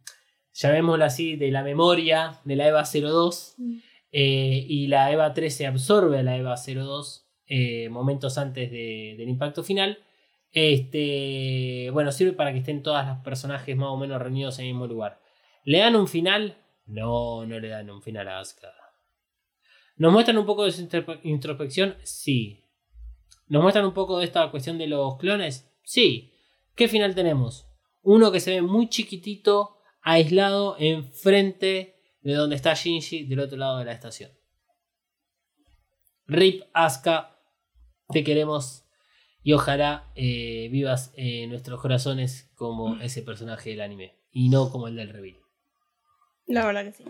Llamémoslo 0.55 1.05
así, 1.05 1.37
de 1.37 1.53
la 1.53 1.63
memoria 1.63 2.41
de 2.45 2.57
la 2.57 2.67
EVA 2.67 2.83
02. 2.85 3.55
eh, 4.11 4.65
y 4.69 4.89
la 4.89 5.13
EVA 5.13 5.33
13 5.33 5.67
absorbe 5.69 6.19
a 6.19 6.23
la 6.25 6.37
EVA 6.37 6.57
02 6.57 7.28
eh, 7.49 7.89
momentos 7.89 8.39
antes 8.39 8.71
de- 8.71 9.15
del 9.19 9.29
impacto 9.29 9.63
final. 9.65 9.99
Este, 10.53 11.91
bueno, 11.93 12.11
sirve 12.13 12.33
para 12.33 12.53
que 12.53 12.59
estén 12.59 12.83
todos 12.83 13.05
los 13.07 13.19
personajes 13.19 13.77
más 13.77 13.89
o 13.91 13.97
menos 13.97 14.21
reunidos 14.21 14.59
en 14.59 14.67
el 14.67 14.73
mismo 14.73 14.87
lugar. 14.87 15.21
¿Le 15.65 15.79
dan 15.79 15.97
un 15.97 16.09
final? 16.09 16.57
No, 16.87 17.45
no 17.47 17.59
le 17.59 17.69
dan 17.69 17.91
un 17.91 18.03
final 18.03 18.29
a 18.29 18.41
Asuka. 18.41 18.73
¿Nos 19.97 20.13
muestran 20.13 20.39
un 20.39 20.47
poco 20.47 20.65
de 20.65 20.73
su 20.73 20.83
introspe- 20.83 21.21
introspección? 21.25 21.97
Sí. 22.05 22.65
¿Nos 23.49 23.63
muestran 23.63 23.85
un 23.85 23.95
poco 23.95 24.19
de 24.19 24.25
esta 24.25 24.51
cuestión 24.51 24.79
de 24.79 24.87
los 24.87 25.17
clones? 25.19 25.71
Sí. 25.83 26.33
¿Qué 26.75 26.87
final 26.89 27.15
tenemos? 27.15 27.67
Uno 28.03 28.31
que 28.31 28.41
se 28.41 28.53
ve 28.53 28.63
muy 28.63 28.89
chiquitito, 28.89 29.77
aislado, 30.03 30.77
enfrente 30.79 31.97
de 32.21 32.35
donde 32.35 32.57
está 32.57 32.75
Shinji, 32.75 33.25
del 33.25 33.41
otro 33.41 33.59
lado 33.59 33.79
de 33.79 33.85
la 33.85 33.93
estación. 33.93 34.31
Rip 36.27 36.63
Asuka, 36.73 37.38
te 38.13 38.25
queremos 38.25 38.85
y 39.43 39.53
ojalá 39.53 40.11
eh, 40.15 40.69
vivas 40.71 41.13
en 41.17 41.51
nuestros 41.51 41.81
corazones 41.81 42.51
como 42.55 42.97
ese 43.01 43.23
personaje 43.23 43.71
del 43.71 43.81
anime 43.81 44.19
y 44.31 44.49
no 44.49 44.71
como 44.71 44.89
el 44.89 44.97
del 44.97 45.11
reveal. 45.11 45.39
La 46.47 46.67
verdad 46.67 46.85
que 46.85 46.93
sí. 46.93 47.05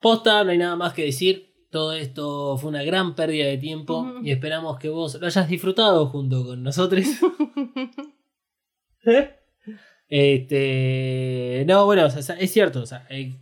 Posta, 0.00 0.44
no 0.44 0.50
hay 0.50 0.58
nada 0.58 0.76
más 0.76 0.94
que 0.94 1.04
decir. 1.04 1.46
Todo 1.70 1.92
esto 1.92 2.56
fue 2.56 2.70
una 2.70 2.82
gran 2.82 3.14
pérdida 3.14 3.46
de 3.46 3.58
tiempo 3.58 4.14
y 4.22 4.30
esperamos 4.30 4.78
que 4.78 4.88
vos 4.88 5.14
lo 5.20 5.26
hayas 5.26 5.48
disfrutado 5.48 6.06
junto 6.06 6.44
con 6.46 6.62
nosotros. 6.62 7.04
este, 10.08 11.64
no, 11.66 11.84
bueno, 11.84 12.06
o 12.06 12.10
sea, 12.10 12.36
es 12.36 12.50
cierto. 12.52 12.80
o 12.82 12.86
sea, 12.86 13.06
eh, 13.10 13.36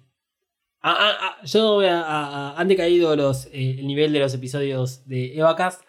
yo 1.44 1.74
voy 1.74 1.86
a- 1.86 2.02
a- 2.02 2.50
a- 2.50 2.60
han 2.60 2.68
decaído 2.68 3.14
los, 3.16 3.46
eh, 3.46 3.76
el 3.78 3.86
nivel 3.86 4.12
de 4.12 4.20
los 4.20 4.34
episodios 4.34 5.06
de 5.06 5.36
Evacast 5.36 5.82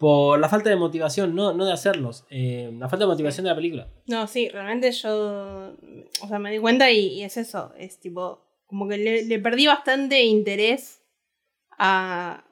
por 0.00 0.40
la 0.40 0.48
falta 0.48 0.70
de 0.70 0.76
motivación, 0.76 1.34
no, 1.34 1.52
no 1.52 1.66
de 1.66 1.72
hacerlos, 1.74 2.24
eh, 2.30 2.70
la 2.78 2.88
falta 2.88 3.04
de 3.04 3.10
motivación 3.10 3.44
de 3.44 3.50
la 3.50 3.54
película. 3.56 3.86
No, 4.06 4.26
sí, 4.26 4.48
realmente 4.48 4.90
yo. 4.92 5.74
O 6.22 6.26
sea, 6.26 6.38
me 6.38 6.50
di 6.50 6.58
cuenta 6.58 6.90
y, 6.90 7.06
y 7.18 7.22
es 7.22 7.36
eso. 7.36 7.72
Es 7.78 8.00
tipo. 8.00 8.40
Como 8.66 8.88
que 8.88 8.96
le, 8.96 9.24
le 9.26 9.38
perdí 9.38 9.66
bastante 9.66 10.22
interés 10.22 11.02
a, 11.78 12.44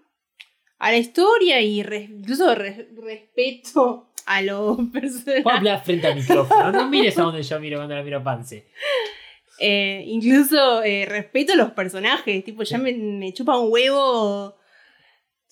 a 0.79 0.91
la 0.91 0.97
historia 0.99 1.61
y 1.63 1.83
re- 1.83 2.09
incluso 2.11 2.55
re- 2.55 2.89
respeto 3.01 4.11
a 4.27 4.43
los 4.43 4.77
Puedo 4.77 4.91
personajes. 4.93 5.47
hablar 5.47 5.85
frente 5.85 6.07
al 6.09 6.17
micrófono, 6.17 6.71
no 6.73 6.89
mires 6.91 7.17
a 7.19 7.23
donde 7.23 7.43
yo 7.43 7.59
miro 7.61 7.79
cuando 7.79 7.95
la 7.95 8.03
miro 8.03 8.19
a 8.19 8.23
Pance. 8.25 8.67
Eh, 9.61 10.03
incluso 10.07 10.83
eh, 10.83 11.07
respeto 11.07 11.55
a 11.55 11.57
los 11.57 11.71
personajes. 11.71 12.45
Tipo, 12.45 12.63
ya 12.63 12.77
me, 12.79 12.93
me 12.93 13.33
chupa 13.33 13.57
un 13.59 13.73
huevo. 13.73 14.55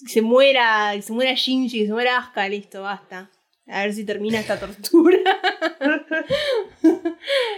Que 0.04 0.12
se 0.12 0.22
muera, 0.22 0.92
que 0.94 1.02
se 1.02 1.12
muera 1.12 1.32
Shinji, 1.34 1.80
que 1.80 1.86
se 1.86 1.92
muera 1.92 2.18
Asuka, 2.18 2.48
listo, 2.48 2.82
basta. 2.82 3.30
A 3.68 3.80
ver 3.80 3.92
si 3.94 4.04
termina 4.04 4.38
esta 4.38 4.60
tortura. 4.60 5.18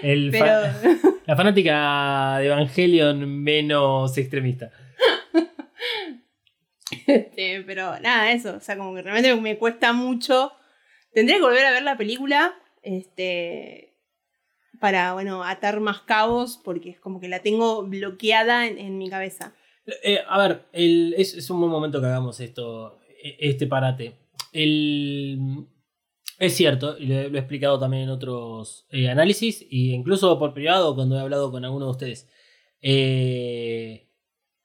El 0.03 0.31
Pero. 0.31 0.47
fa- 0.47 1.19
la 1.27 1.37
fanática 1.37 2.39
de 2.39 2.47
Evangelion 2.47 3.43
menos 3.43 4.17
extremista. 4.17 4.71
Este, 7.07 7.63
pero 7.67 7.99
nada, 8.01 8.33
eso. 8.33 8.57
O 8.57 8.61
sea, 8.61 8.77
como 8.77 8.95
que 8.95 9.03
realmente 9.03 9.35
me 9.37 9.59
cuesta 9.59 9.93
mucho. 9.93 10.53
Tendría 11.13 11.37
que 11.39 11.43
volver 11.43 11.67
a 11.67 11.73
ver 11.73 11.83
la 11.83 11.97
película. 11.97 12.55
Este. 12.83 13.95
Para, 14.81 15.13
bueno, 15.13 15.43
atar 15.45 15.81
más 15.81 16.01
cabos. 16.01 16.61
Porque 16.65 16.91
es 16.91 17.01
como 17.01 17.21
que 17.21 17.29
la 17.29 17.41
tengo 17.41 17.83
bloqueada 17.85 18.67
en, 18.67 18.79
en 18.79 18.99
mi 18.99 19.11
cabeza. 19.11 19.53
Eh, 20.03 20.21
a 20.27 20.39
ver, 20.47 20.67
es, 20.73 21.51
un 21.51 21.61
buen 21.61 21.73
momento 21.73 22.01
que 22.01 22.07
hagamos 22.07 22.41
esto, 22.41 22.99
e- 23.23 23.37
este 23.41 23.67
parate. 23.67 24.15
El, 24.53 25.67
es 26.39 26.55
cierto, 26.55 26.99
y 26.99 27.07
lo, 27.07 27.15
he 27.15 27.39
explicado 27.39 27.79
también 27.79 28.05
en 28.05 28.11
otros 28.11 28.87
eh, 28.91 29.09
análisis, 29.09 29.63
e 29.63 29.67
incluso 29.71 30.39
por 30.39 30.53
privado 30.53 30.95
cuando 30.95 31.17
he 31.17 31.21
hablado 31.21 31.51
con 31.51 31.65
alguno 31.65 31.87
de 31.87 31.91
ustedes. 31.91 32.29
Eh, 32.83 34.09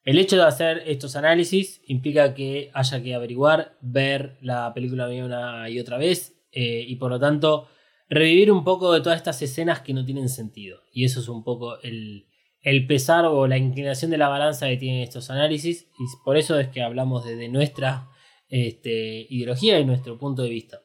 el 0.03 0.19
hecho 0.19 0.35
de 0.35 0.43
hacer 0.43 0.83
estos 0.85 1.15
análisis 1.15 1.81
implica 1.87 2.33
que 2.33 2.69
haya 2.73 3.01
que 3.01 3.15
averiguar, 3.15 3.77
ver 3.81 4.37
la 4.41 4.73
película 4.73 5.07
una 5.07 5.69
y 5.69 5.79
otra 5.79 5.97
vez, 5.97 6.35
y 6.51 6.95
por 6.97 7.09
lo 7.09 7.19
tanto 7.19 7.67
revivir 8.09 8.51
un 8.51 8.63
poco 8.63 8.93
de 8.93 9.01
todas 9.01 9.17
estas 9.17 9.41
escenas 9.41 9.79
que 9.79 9.93
no 9.93 10.05
tienen 10.05 10.29
sentido. 10.29 10.81
Y 10.91 11.05
eso 11.05 11.21
es 11.21 11.29
un 11.29 11.43
poco 11.43 11.79
el, 11.81 12.27
el 12.63 12.87
pesar 12.87 13.25
o 13.25 13.45
la 13.45 13.57
inclinación 13.57 14.09
de 14.09 14.17
la 14.17 14.29
balanza 14.29 14.67
que 14.67 14.77
tienen 14.77 15.01
estos 15.01 15.29
análisis 15.29 15.89
y 15.99 16.03
por 16.23 16.37
eso 16.37 16.57
es 16.57 16.69
que 16.69 16.81
hablamos 16.81 17.25
desde 17.25 17.49
nuestra 17.49 18.09
este, 18.47 19.27
ideología 19.29 19.79
y 19.79 19.85
nuestro 19.85 20.17
punto 20.17 20.43
de 20.43 20.49
vista. 20.49 20.81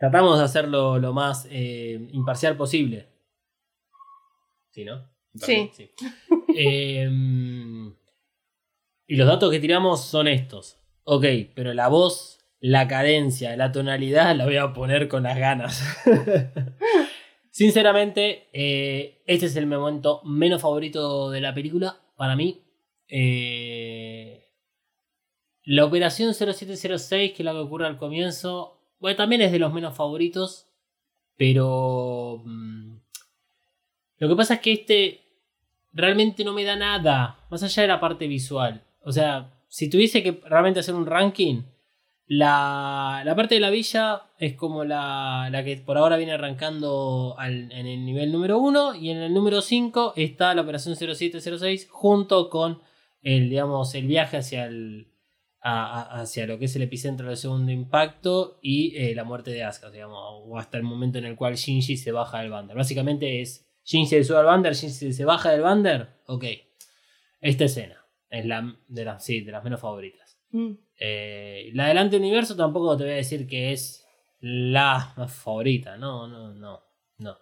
Tratamos 0.00 0.38
de 0.38 0.44
hacerlo 0.44 0.98
lo 0.98 1.12
más 1.12 1.46
eh, 1.50 2.08
imparcial 2.12 2.56
posible. 2.56 3.08
Sí, 4.70 4.84
¿no? 4.84 5.08
Sí. 5.34 5.70
Sí. 5.72 5.90
Em, 6.56 7.94
y 9.06 9.16
los 9.16 9.26
datos 9.26 9.50
que 9.50 9.60
tiramos 9.60 10.04
son 10.04 10.28
estos. 10.28 10.78
Ok, 11.04 11.24
pero 11.54 11.74
la 11.74 11.88
voz, 11.88 12.38
la 12.60 12.88
cadencia, 12.88 13.56
la 13.56 13.72
tonalidad 13.72 14.34
la 14.36 14.46
voy 14.46 14.56
a 14.56 14.72
poner 14.72 15.08
con 15.08 15.24
las 15.24 15.38
ganas. 15.38 15.82
Sinceramente, 17.54 18.48
eh, 18.52 19.22
este 19.26 19.46
es 19.46 19.54
el 19.54 19.68
momento 19.68 20.20
menos 20.24 20.60
favorito 20.60 21.30
de 21.30 21.40
la 21.40 21.54
película 21.54 22.00
para 22.16 22.34
mí. 22.34 22.64
Eh, 23.06 24.48
la 25.62 25.84
operación 25.84 26.34
0706, 26.34 27.30
que 27.30 27.42
es 27.42 27.44
la 27.44 27.52
que 27.52 27.58
ocurre 27.58 27.86
al 27.86 27.96
comienzo, 27.96 28.80
bueno, 28.98 29.16
también 29.16 29.40
es 29.40 29.52
de 29.52 29.60
los 29.60 29.72
menos 29.72 29.94
favoritos, 29.96 30.66
pero 31.36 32.42
mm, 32.44 32.96
lo 34.18 34.28
que 34.28 34.34
pasa 34.34 34.54
es 34.54 34.60
que 34.60 34.72
este 34.72 35.20
realmente 35.92 36.42
no 36.42 36.54
me 36.54 36.64
da 36.64 36.74
nada, 36.74 37.46
más 37.52 37.62
allá 37.62 37.82
de 37.82 37.88
la 37.88 38.00
parte 38.00 38.26
visual. 38.26 38.84
O 39.04 39.12
sea, 39.12 39.62
si 39.68 39.88
tuviese 39.88 40.24
que 40.24 40.40
realmente 40.44 40.80
hacer 40.80 40.96
un 40.96 41.06
ranking, 41.06 41.62
la, 42.26 43.22
la 43.24 43.36
parte 43.36 43.54
de 43.56 43.60
la 43.60 43.70
villa 43.70 44.22
es 44.38 44.54
como 44.54 44.84
la, 44.84 45.48
la 45.50 45.62
que 45.64 45.76
por 45.76 45.98
ahora 45.98 46.16
viene 46.16 46.32
arrancando 46.32 47.34
al- 47.38 47.70
en 47.70 47.86
el 47.86 48.04
nivel 48.04 48.32
número 48.32 48.58
1 48.58 48.94
y 48.94 49.10
en 49.10 49.18
el 49.18 49.34
número 49.34 49.60
5 49.60 50.14
está 50.16 50.54
la 50.54 50.62
operación 50.62 50.96
0706 50.96 51.88
junto 51.90 52.48
con 52.48 52.80
el, 53.22 53.50
digamos, 53.50 53.94
el 53.94 54.06
viaje 54.06 54.38
hacia, 54.38 54.66
el, 54.66 55.08
a- 55.60 56.00
a- 56.16 56.20
hacia 56.22 56.46
lo 56.46 56.58
que 56.58 56.64
es 56.66 56.76
el 56.76 56.82
epicentro 56.82 57.28
del 57.28 57.36
segundo 57.36 57.72
impacto 57.72 58.58
y 58.62 58.96
eh, 58.96 59.14
la 59.14 59.24
muerte 59.24 59.50
de 59.50 59.62
Asuka, 59.64 59.90
digamos, 59.90 60.18
o 60.46 60.58
hasta 60.58 60.78
el 60.78 60.82
momento 60.82 61.18
en 61.18 61.26
el 61.26 61.36
cual 61.36 61.54
Shinji 61.56 61.96
se 61.98 62.10
baja 62.12 62.40
del 62.40 62.50
Bander. 62.50 62.76
Básicamente 62.76 63.42
es 63.42 63.66
Shinji 63.84 64.08
se 64.08 64.24
sube 64.24 64.38
al 64.38 64.46
Bander, 64.46 64.72
Shinji 64.74 65.12
se 65.12 65.24
baja 65.26 65.50
del 65.50 65.60
Bander, 65.60 66.08
ok. 66.26 66.44
Esta 67.42 67.64
escena 67.64 68.02
es 68.30 68.46
la 68.46 68.74
de 68.88 69.04
las, 69.04 69.22
sí, 69.24 69.40
de 69.42 69.52
las 69.52 69.62
menos 69.62 69.80
favoritas. 69.80 70.38
Mm. 70.52 70.72
Eh, 70.98 71.70
la 71.74 71.86
Adelante 71.86 72.16
Universo 72.16 72.56
tampoco 72.56 72.96
te 72.96 73.04
voy 73.04 73.12
a 73.12 73.16
decir 73.16 73.46
que 73.46 73.72
es 73.72 74.06
la 74.40 75.14
favorita, 75.28 75.96
no, 75.96 76.28
no, 76.28 76.52
no, 76.52 76.82
no. 77.18 77.38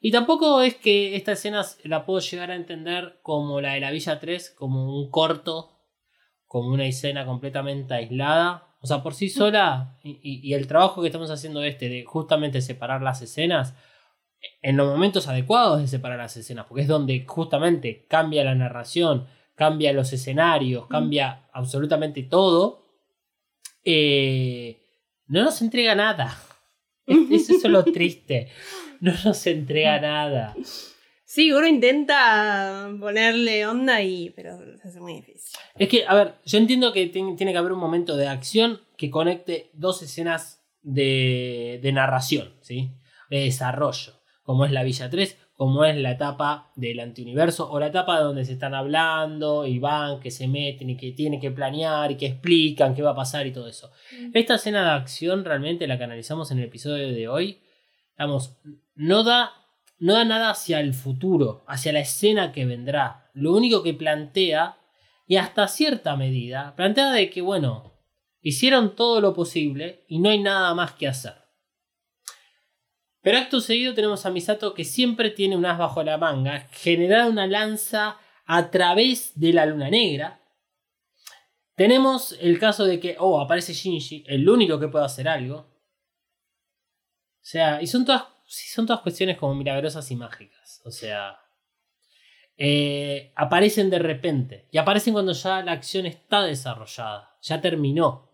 Y 0.00 0.12
tampoco 0.12 0.62
es 0.62 0.76
que 0.76 1.16
esta 1.16 1.32
escena 1.32 1.64
la 1.84 2.04
puedo 2.06 2.20
llegar 2.20 2.50
a 2.50 2.56
entender 2.56 3.18
como 3.22 3.60
la 3.60 3.74
de 3.74 3.80
la 3.80 3.90
Villa 3.90 4.20
3, 4.20 4.50
como 4.56 4.96
un 4.96 5.10
corto, 5.10 5.70
como 6.46 6.68
una 6.70 6.86
escena 6.86 7.26
completamente 7.26 7.94
aislada. 7.94 8.76
O 8.80 8.86
sea, 8.86 9.02
por 9.02 9.14
sí 9.14 9.28
sola, 9.28 9.98
y, 10.04 10.20
y- 10.22 10.40
y 10.48 10.54
el 10.54 10.68
trabajo 10.68 11.00
que 11.02 11.08
estamos 11.08 11.30
haciendo 11.30 11.62
este 11.64 11.88
de 11.88 12.04
justamente 12.04 12.60
separar 12.62 13.02
las 13.02 13.22
escenas, 13.22 13.74
en 14.62 14.76
los 14.76 14.88
momentos 14.88 15.26
adecuados 15.28 15.80
de 15.80 15.88
separar 15.88 16.18
las 16.18 16.36
escenas, 16.36 16.66
porque 16.66 16.82
es 16.82 16.88
donde 16.88 17.24
justamente 17.26 18.06
cambia 18.08 18.44
la 18.44 18.54
narración, 18.54 19.26
cambia 19.58 19.92
los 19.92 20.12
escenarios, 20.12 20.86
cambia 20.86 21.48
absolutamente 21.52 22.22
todo, 22.22 22.86
eh, 23.84 24.80
no 25.26 25.42
nos 25.44 25.60
entrega 25.62 25.94
nada. 25.94 26.36
Es- 27.06 27.50
Eso 27.50 27.66
es 27.66 27.72
lo 27.72 27.84
triste. 27.84 28.48
No 29.00 29.12
nos 29.24 29.46
entrega 29.46 30.00
nada. 30.00 30.54
Sí, 31.24 31.52
uno 31.52 31.66
intenta 31.66 32.90
ponerle 32.98 33.66
onda 33.66 34.02
y. 34.02 34.30
pero 34.30 34.58
se 34.76 34.88
hace 34.88 35.00
muy 35.00 35.14
difícil. 35.14 35.58
Es 35.76 35.88
que, 35.88 36.04
a 36.06 36.14
ver, 36.14 36.34
yo 36.44 36.58
entiendo 36.58 36.92
que 36.92 37.06
ti- 37.06 37.34
tiene 37.36 37.52
que 37.52 37.58
haber 37.58 37.72
un 37.72 37.78
momento 37.78 38.16
de 38.16 38.26
acción 38.28 38.80
que 38.96 39.10
conecte 39.10 39.70
dos 39.74 40.02
escenas 40.02 40.64
de, 40.82 41.80
de 41.82 41.92
narración, 41.92 42.54
¿sí? 42.62 42.90
De 43.30 43.40
desarrollo, 43.40 44.14
como 44.42 44.64
es 44.64 44.72
la 44.72 44.82
Villa 44.82 45.08
3, 45.10 45.36
como 45.58 45.84
es 45.84 45.96
la 45.96 46.12
etapa 46.12 46.70
del 46.76 47.00
antiuniverso, 47.00 47.68
o 47.68 47.80
la 47.80 47.88
etapa 47.88 48.20
donde 48.20 48.44
se 48.44 48.52
están 48.52 48.74
hablando 48.74 49.66
y 49.66 49.80
van, 49.80 50.20
que 50.20 50.30
se 50.30 50.46
meten 50.46 50.90
y 50.90 50.96
que 50.96 51.10
tienen 51.10 51.40
que 51.40 51.50
planear 51.50 52.12
y 52.12 52.16
que 52.16 52.26
explican 52.26 52.94
qué 52.94 53.02
va 53.02 53.10
a 53.10 53.16
pasar 53.16 53.44
y 53.44 53.52
todo 53.52 53.66
eso. 53.66 53.90
Esta 54.32 54.54
escena 54.54 54.84
de 54.84 54.90
acción 54.90 55.44
realmente 55.44 55.88
la 55.88 55.98
que 55.98 56.04
analizamos 56.04 56.52
en 56.52 56.58
el 56.60 56.66
episodio 56.66 57.08
de 57.08 57.26
hoy, 57.26 57.58
vamos, 58.16 58.56
no 58.94 59.24
da, 59.24 59.50
no 59.98 60.12
da 60.12 60.24
nada 60.24 60.50
hacia 60.50 60.78
el 60.78 60.94
futuro, 60.94 61.64
hacia 61.66 61.92
la 61.92 61.98
escena 61.98 62.52
que 62.52 62.64
vendrá. 62.64 63.28
Lo 63.34 63.52
único 63.52 63.82
que 63.82 63.94
plantea 63.94 64.78
y 65.26 65.38
hasta 65.38 65.66
cierta 65.66 66.14
medida 66.14 66.76
plantea 66.76 67.10
de 67.10 67.30
que, 67.30 67.40
bueno, 67.40 67.94
hicieron 68.42 68.94
todo 68.94 69.20
lo 69.20 69.34
posible 69.34 70.04
y 70.06 70.20
no 70.20 70.30
hay 70.30 70.38
nada 70.38 70.72
más 70.74 70.92
que 70.92 71.08
hacer. 71.08 71.47
Pero 73.20 73.38
acto 73.38 73.60
seguido 73.60 73.94
tenemos 73.94 74.24
a 74.26 74.30
Misato 74.30 74.74
que 74.74 74.84
siempre 74.84 75.30
tiene 75.30 75.56
un 75.56 75.66
as 75.66 75.78
bajo 75.78 76.02
la 76.02 76.18
manga, 76.18 76.68
generar 76.70 77.28
una 77.28 77.46
lanza 77.46 78.18
a 78.46 78.70
través 78.70 79.38
de 79.38 79.52
la 79.52 79.66
luna 79.66 79.90
negra. 79.90 80.40
Tenemos 81.74 82.36
el 82.40 82.58
caso 82.58 82.84
de 82.84 82.98
que, 82.98 83.16
oh, 83.18 83.40
aparece 83.40 83.72
Shinji, 83.72 84.24
el 84.26 84.48
único 84.48 84.80
que 84.80 84.88
puede 84.88 85.04
hacer 85.04 85.28
algo. 85.28 85.56
O 85.56 87.50
sea, 87.50 87.80
y 87.82 87.86
son 87.86 88.04
todas, 88.04 88.24
son 88.46 88.86
todas 88.86 89.02
cuestiones 89.02 89.36
como 89.36 89.54
milagrosas 89.54 90.10
y 90.10 90.16
mágicas. 90.16 90.80
O 90.84 90.90
sea, 90.90 91.38
eh, 92.56 93.32
aparecen 93.36 93.90
de 93.90 94.00
repente. 94.00 94.68
Y 94.72 94.78
aparecen 94.78 95.12
cuando 95.12 95.32
ya 95.32 95.62
la 95.62 95.72
acción 95.72 96.06
está 96.06 96.42
desarrollada. 96.42 97.36
Ya 97.42 97.60
terminó. 97.60 98.28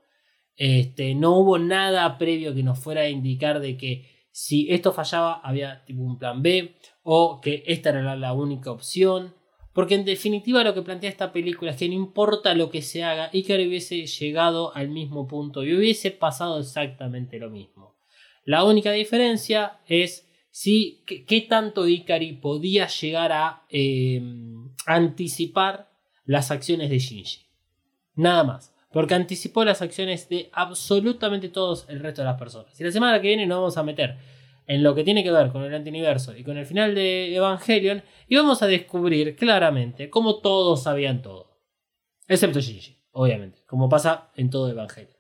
Este, 0.57 1.15
no 1.15 1.37
hubo 1.37 1.59
nada 1.59 2.17
previo 2.17 2.55
que 2.55 2.63
nos 2.63 2.79
fuera 2.79 3.03
a 3.03 3.09
indicar 3.09 3.61
de 3.61 3.77
que 3.77 4.14
si 4.37 4.67
esto 4.73 4.93
fallaba 4.93 5.35
había 5.45 5.85
tipo 5.85 6.03
un 6.03 6.19
plan 6.19 6.43
B. 6.43 6.75
O 7.05 7.41
que 7.41 7.63
esta 7.69 7.91
era 7.91 8.17
la, 8.17 8.33
única 8.33 8.73
opción. 8.73 9.33
Porque 9.73 9.95
en 9.95 10.05
definitiva 10.05 10.65
lo 10.65 10.75
que 10.75 10.83
plantea 10.83 11.09
esta 11.09 11.33
película 11.33 11.71
es 11.71 11.77
que 11.77 11.89
no 11.89 11.95
importa 11.95 12.53
lo 12.55 12.69
que 12.69 12.83
se 12.83 13.05
haga, 13.05 13.31
Ikari 13.33 13.69
hubiese 13.69 14.07
llegado 14.07 14.75
al 14.75 14.89
mismo 14.89 15.29
punto 15.29 15.63
y 15.63 15.75
hubiese 15.75 16.11
pasado 16.11 16.59
exactamente 16.59 17.39
lo 17.39 17.49
mismo. 17.51 17.97
La 18.45 18.65
única 18.65 18.91
diferencia 18.91 19.79
es 19.87 20.29
si 20.51 21.05
qué, 21.07 21.25
qué 21.25 21.41
tanto 21.41 21.87
Ikari 21.87 22.33
podía 22.33 22.89
llegar 22.89 23.31
a 23.31 23.65
eh, 23.69 24.21
anticipar 24.87 25.91
las 26.25 26.51
acciones 26.51 26.91
de 26.91 26.99
Shinji. 26.99 27.47
Nada 28.17 28.43
más. 28.43 28.74
Porque 28.95 29.13
anticipó 29.15 29.63
las 29.65 29.83
acciones 29.83 30.29
de 30.31 30.49
absolutamente 30.53 31.51
todos 31.51 31.85
el 31.91 32.01
resto 32.01 32.23
de 32.23 32.27
las 32.29 32.39
personas. 32.39 32.81
Y 32.81 32.85
la 32.85 32.91
semana 32.93 33.21
que 33.21 33.29
viene 33.29 33.45
nos 33.47 33.59
vamos 33.59 33.77
a 33.77 33.83
meter 33.83 34.17
en 34.67 34.83
lo 34.83 34.95
que 34.95 35.05
tiene 35.05 35.23
que 35.23 35.31
ver 35.31 35.51
con 35.53 35.63
el 35.65 35.75
antiuniverso 35.75 36.35
y 36.35 36.43
con 36.45 36.57
el 36.57 36.65
final 36.65 36.95
de 36.95 37.35
Evangelion. 37.37 38.03
Y 38.29 38.37
vamos 38.37 38.63
a 38.63 38.67
descubrir 38.67 39.37
claramente 39.37 40.09
cómo 40.09 40.41
todos 40.41 40.85
sabían 40.85 41.21
todo. 41.21 41.59
Excepto 42.29 42.61
Shinji, 42.61 42.97
obviamente. 43.11 43.63
Como 43.67 43.89
pasa 43.91 44.31
en 44.37 44.49
todo 44.49 44.71
Evangelion. 44.71 45.13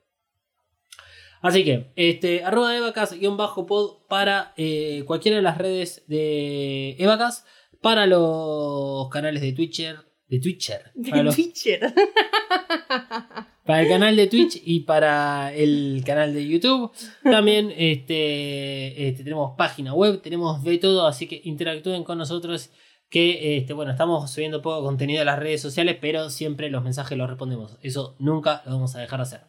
Así 1.42 1.62
que, 1.62 1.92
este, 1.96 2.42
arroba 2.42 2.74
evacas-pod 2.74 4.06
para 4.08 4.54
eh, 4.56 5.02
cualquiera 5.06 5.36
de 5.36 5.42
las 5.42 5.58
redes 5.58 6.02
de 6.06 6.96
Evacas, 6.98 7.44
para 7.82 8.06
los 8.06 9.10
canales 9.10 9.42
de 9.42 9.52
Twitcher, 9.52 9.96
de 10.28 10.40
Twitcher, 10.40 10.92
los- 10.94 11.34
Twitcher. 11.36 11.92
para 13.64 13.82
el 13.82 13.88
canal 13.88 14.16
de 14.16 14.26
Twitch 14.26 14.60
y 14.64 14.80
para 14.80 15.52
el 15.54 16.02
canal 16.04 16.34
de 16.34 16.46
YouTube. 16.46 16.92
También 17.22 17.72
este, 17.76 19.08
este, 19.08 19.24
tenemos 19.24 19.52
página 19.56 19.94
web, 19.94 20.20
tenemos 20.20 20.62
de 20.62 20.78
todo, 20.78 21.06
así 21.06 21.26
que 21.26 21.40
interactúen 21.44 22.04
con 22.04 22.18
nosotros. 22.18 22.70
Que 23.10 23.58
este, 23.58 23.72
bueno, 23.74 23.92
estamos 23.92 24.30
subiendo 24.30 24.60
poco 24.60 24.82
contenido 24.82 25.22
a 25.22 25.24
las 25.24 25.38
redes 25.38 25.60
sociales, 25.60 25.98
pero 26.00 26.30
siempre 26.30 26.68
los 26.68 26.82
mensajes 26.82 27.16
los 27.16 27.28
respondemos. 27.28 27.78
Eso 27.80 28.16
nunca 28.18 28.62
lo 28.66 28.72
vamos 28.72 28.96
a 28.96 29.00
dejar 29.00 29.20
de 29.20 29.22
hacer. 29.22 29.40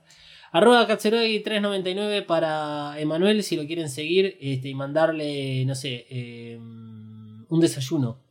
Arroba 0.52 0.88
Katsurogi399 0.88 2.26
para 2.26 3.00
Emanuel 3.00 3.44
si 3.44 3.56
lo 3.56 3.66
quieren 3.66 3.90
seguir 3.90 4.38
este, 4.40 4.70
y 4.70 4.76
mandarle, 4.76 5.66
no 5.66 5.74
sé, 5.74 6.06
eh, 6.10 6.58
un 6.58 7.60
desayuno 7.60 8.22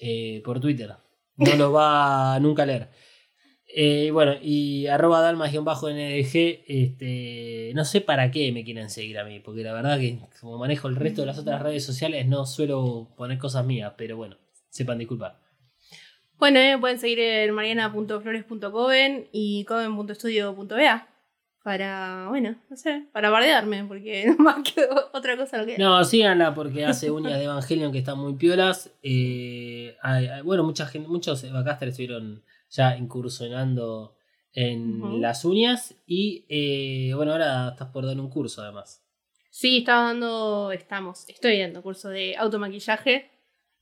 eh, 0.00 0.40
por 0.44 0.58
Twitter. 0.58 0.94
No 1.36 1.54
lo 1.54 1.72
va 1.72 2.38
nunca 2.40 2.64
a 2.64 2.66
leer. 2.66 2.88
Eh, 3.74 4.10
bueno, 4.12 4.34
y 4.42 4.86
arroba 4.88 5.22
dalmas-ndg, 5.22 6.64
este, 6.66 7.72
no 7.74 7.84
sé 7.86 8.02
para 8.02 8.30
qué 8.30 8.52
me 8.52 8.64
quieren 8.64 8.90
seguir 8.90 9.18
a 9.18 9.24
mí, 9.24 9.40
porque 9.40 9.62
la 9.62 9.72
verdad 9.72 9.98
que 9.98 10.18
como 10.40 10.58
manejo 10.58 10.88
el 10.88 10.96
resto 10.96 11.22
de 11.22 11.26
las 11.28 11.38
otras 11.38 11.62
redes 11.62 11.82
sociales 11.84 12.26
no 12.26 12.44
suelo 12.44 13.08
poner 13.16 13.38
cosas 13.38 13.64
mías, 13.64 13.94
pero 13.96 14.16
bueno, 14.18 14.36
sepan 14.68 14.98
disculpar. 14.98 15.38
Bueno, 16.38 16.58
eh, 16.58 16.76
pueden 16.78 16.98
seguir 16.98 17.20
en 17.20 17.54
mariana.flores.coven 17.54 19.28
y 19.32 19.64
coven.estudio.ba 19.64 21.08
para, 21.62 22.26
bueno, 22.28 22.56
no 22.68 22.76
sé, 22.76 23.04
para 23.12 23.30
bardearme, 23.30 23.84
porque 23.84 24.26
no 24.36 24.36
más 24.44 24.56
que 24.64 24.84
otra 25.12 25.36
cosa 25.36 25.58
no 25.58 25.64
queda. 25.66 25.78
No, 25.78 26.04
síganla 26.04 26.54
porque 26.54 26.84
hace 26.84 27.10
uñas 27.10 27.38
de 27.38 27.44
Evangelion 27.44 27.92
que 27.92 27.98
están 27.98 28.18
muy 28.18 28.34
piolas. 28.34 28.90
Eh, 29.02 29.96
hay- 30.02 30.26
hay- 30.26 30.42
bueno, 30.42 30.64
mucha 30.64 30.86
gente, 30.86 31.08
muchos 31.08 31.44
Evacasters 31.44 31.90
estuvieron 31.92 32.42
ya 32.72 32.96
incursionando 32.96 34.16
en 34.54 35.22
las 35.22 35.44
uñas 35.44 35.94
y 36.06 36.44
eh, 36.48 37.14
bueno, 37.14 37.32
ahora 37.32 37.70
estás 37.70 37.88
por 37.88 38.04
dar 38.04 38.18
un 38.18 38.28
curso 38.28 38.62
además. 38.62 39.02
Sí, 39.50 39.78
estaba 39.78 40.08
dando, 40.08 40.72
estamos, 40.72 41.28
estoy 41.28 41.60
dando 41.60 41.82
curso 41.82 42.08
de 42.08 42.36
automaquillaje 42.36 43.30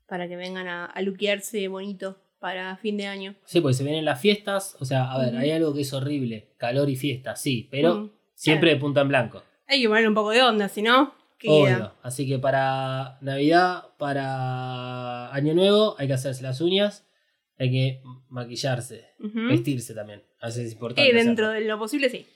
para 0.06 0.28
que 0.28 0.36
vengan 0.36 0.66
a, 0.66 0.86
a 0.86 1.02
luquearse 1.02 1.66
bonito 1.68 2.16
para 2.40 2.76
fin 2.78 2.96
de 2.96 3.06
año. 3.06 3.34
Sí, 3.44 3.60
porque 3.60 3.74
se 3.74 3.84
vienen 3.84 4.04
las 4.04 4.20
fiestas. 4.20 4.76
O 4.80 4.84
sea, 4.84 5.12
a 5.12 5.18
ver, 5.18 5.36
hay 5.36 5.50
algo 5.52 5.72
que 5.72 5.82
es 5.82 5.92
horrible. 5.92 6.54
Calor 6.56 6.88
y 6.88 6.96
fiesta, 6.96 7.36
sí. 7.36 7.68
Pero 7.70 8.10
siempre 8.34 8.70
de 8.70 8.76
punta 8.76 9.02
en 9.02 9.08
blanco. 9.08 9.42
Hay 9.68 9.80
que 9.80 9.88
ponerle 9.88 10.08
un 10.08 10.14
poco 10.14 10.30
de 10.30 10.42
onda, 10.42 10.68
si 10.68 10.82
no, 10.82 11.14
¿qué 11.38 11.48
Obvio. 11.48 11.92
Así 12.02 12.26
que 12.26 12.40
para 12.40 13.18
Navidad, 13.20 13.84
para 13.98 15.32
Año 15.32 15.54
Nuevo, 15.54 15.94
hay 15.98 16.08
que 16.08 16.14
hacerse 16.14 16.42
las 16.42 16.60
uñas. 16.60 17.06
Hay 17.60 17.70
que 17.70 18.02
maquillarse. 18.30 19.04
Vestirse 19.18 19.94
también. 19.94 20.22
A 20.40 20.46
veces 20.46 20.68
es 20.68 20.72
importante. 20.72 21.02
Eh, 21.08 21.12
dentro 21.12 21.48
hacerlo. 21.48 21.60
de 21.60 21.68
lo 21.68 21.78
posible, 21.78 22.08
sí. 22.08 22.26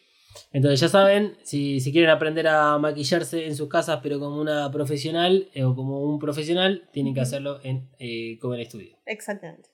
Entonces 0.53 0.81
ya 0.81 0.89
saben, 0.89 1.39
si, 1.45 1.81
si 1.81 1.93
quieren 1.93 2.11
aprender 2.11 2.47
a 2.47 2.77
maquillarse 2.77 3.47
en 3.47 3.57
sus 3.57 3.71
casas, 3.71 4.01
pero 4.03 4.21
como 4.21 4.39
una 4.39 4.71
profesional 4.71 5.49
eh, 5.55 5.65
o 5.65 5.75
como 5.75 6.05
un 6.05 6.19
profesional, 6.19 6.91
tienen 6.93 7.15
que 7.15 7.21
hacerlo 7.21 7.59
en 7.65 7.89
eh, 7.99 8.39
Coven 8.39 8.63
Studio. 8.67 8.99
Exactamente. 9.07 9.71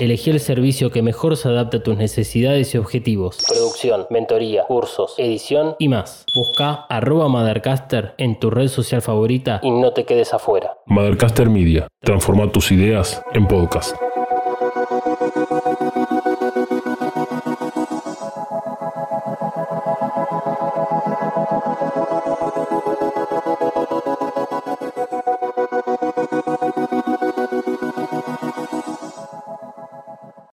Elegí 0.00 0.30
el 0.30 0.40
servicio 0.40 0.90
que 0.90 1.02
mejor 1.02 1.36
se 1.36 1.48
adapta 1.48 1.76
a 1.76 1.82
tus 1.82 1.96
necesidades 1.96 2.74
y 2.74 2.78
objetivos. 2.78 3.44
Producción, 3.48 4.06
mentoría, 4.10 4.64
cursos, 4.64 5.14
edición 5.16 5.76
y 5.78 5.88
más. 5.88 6.24
Busca 6.34 6.86
arroba 6.88 7.28
Mothercaster 7.28 8.14
en 8.18 8.40
tu 8.40 8.50
red 8.50 8.66
social 8.66 9.00
favorita 9.00 9.60
y 9.62 9.70
no 9.70 9.92
te 9.92 10.04
quedes 10.04 10.34
afuera. 10.34 10.76
Mothercaster 10.86 11.48
Media. 11.48 11.86
Transforma 12.02 12.50
tus 12.50 12.72
ideas 12.72 13.22
en 13.32 13.46
podcast. 13.46 13.94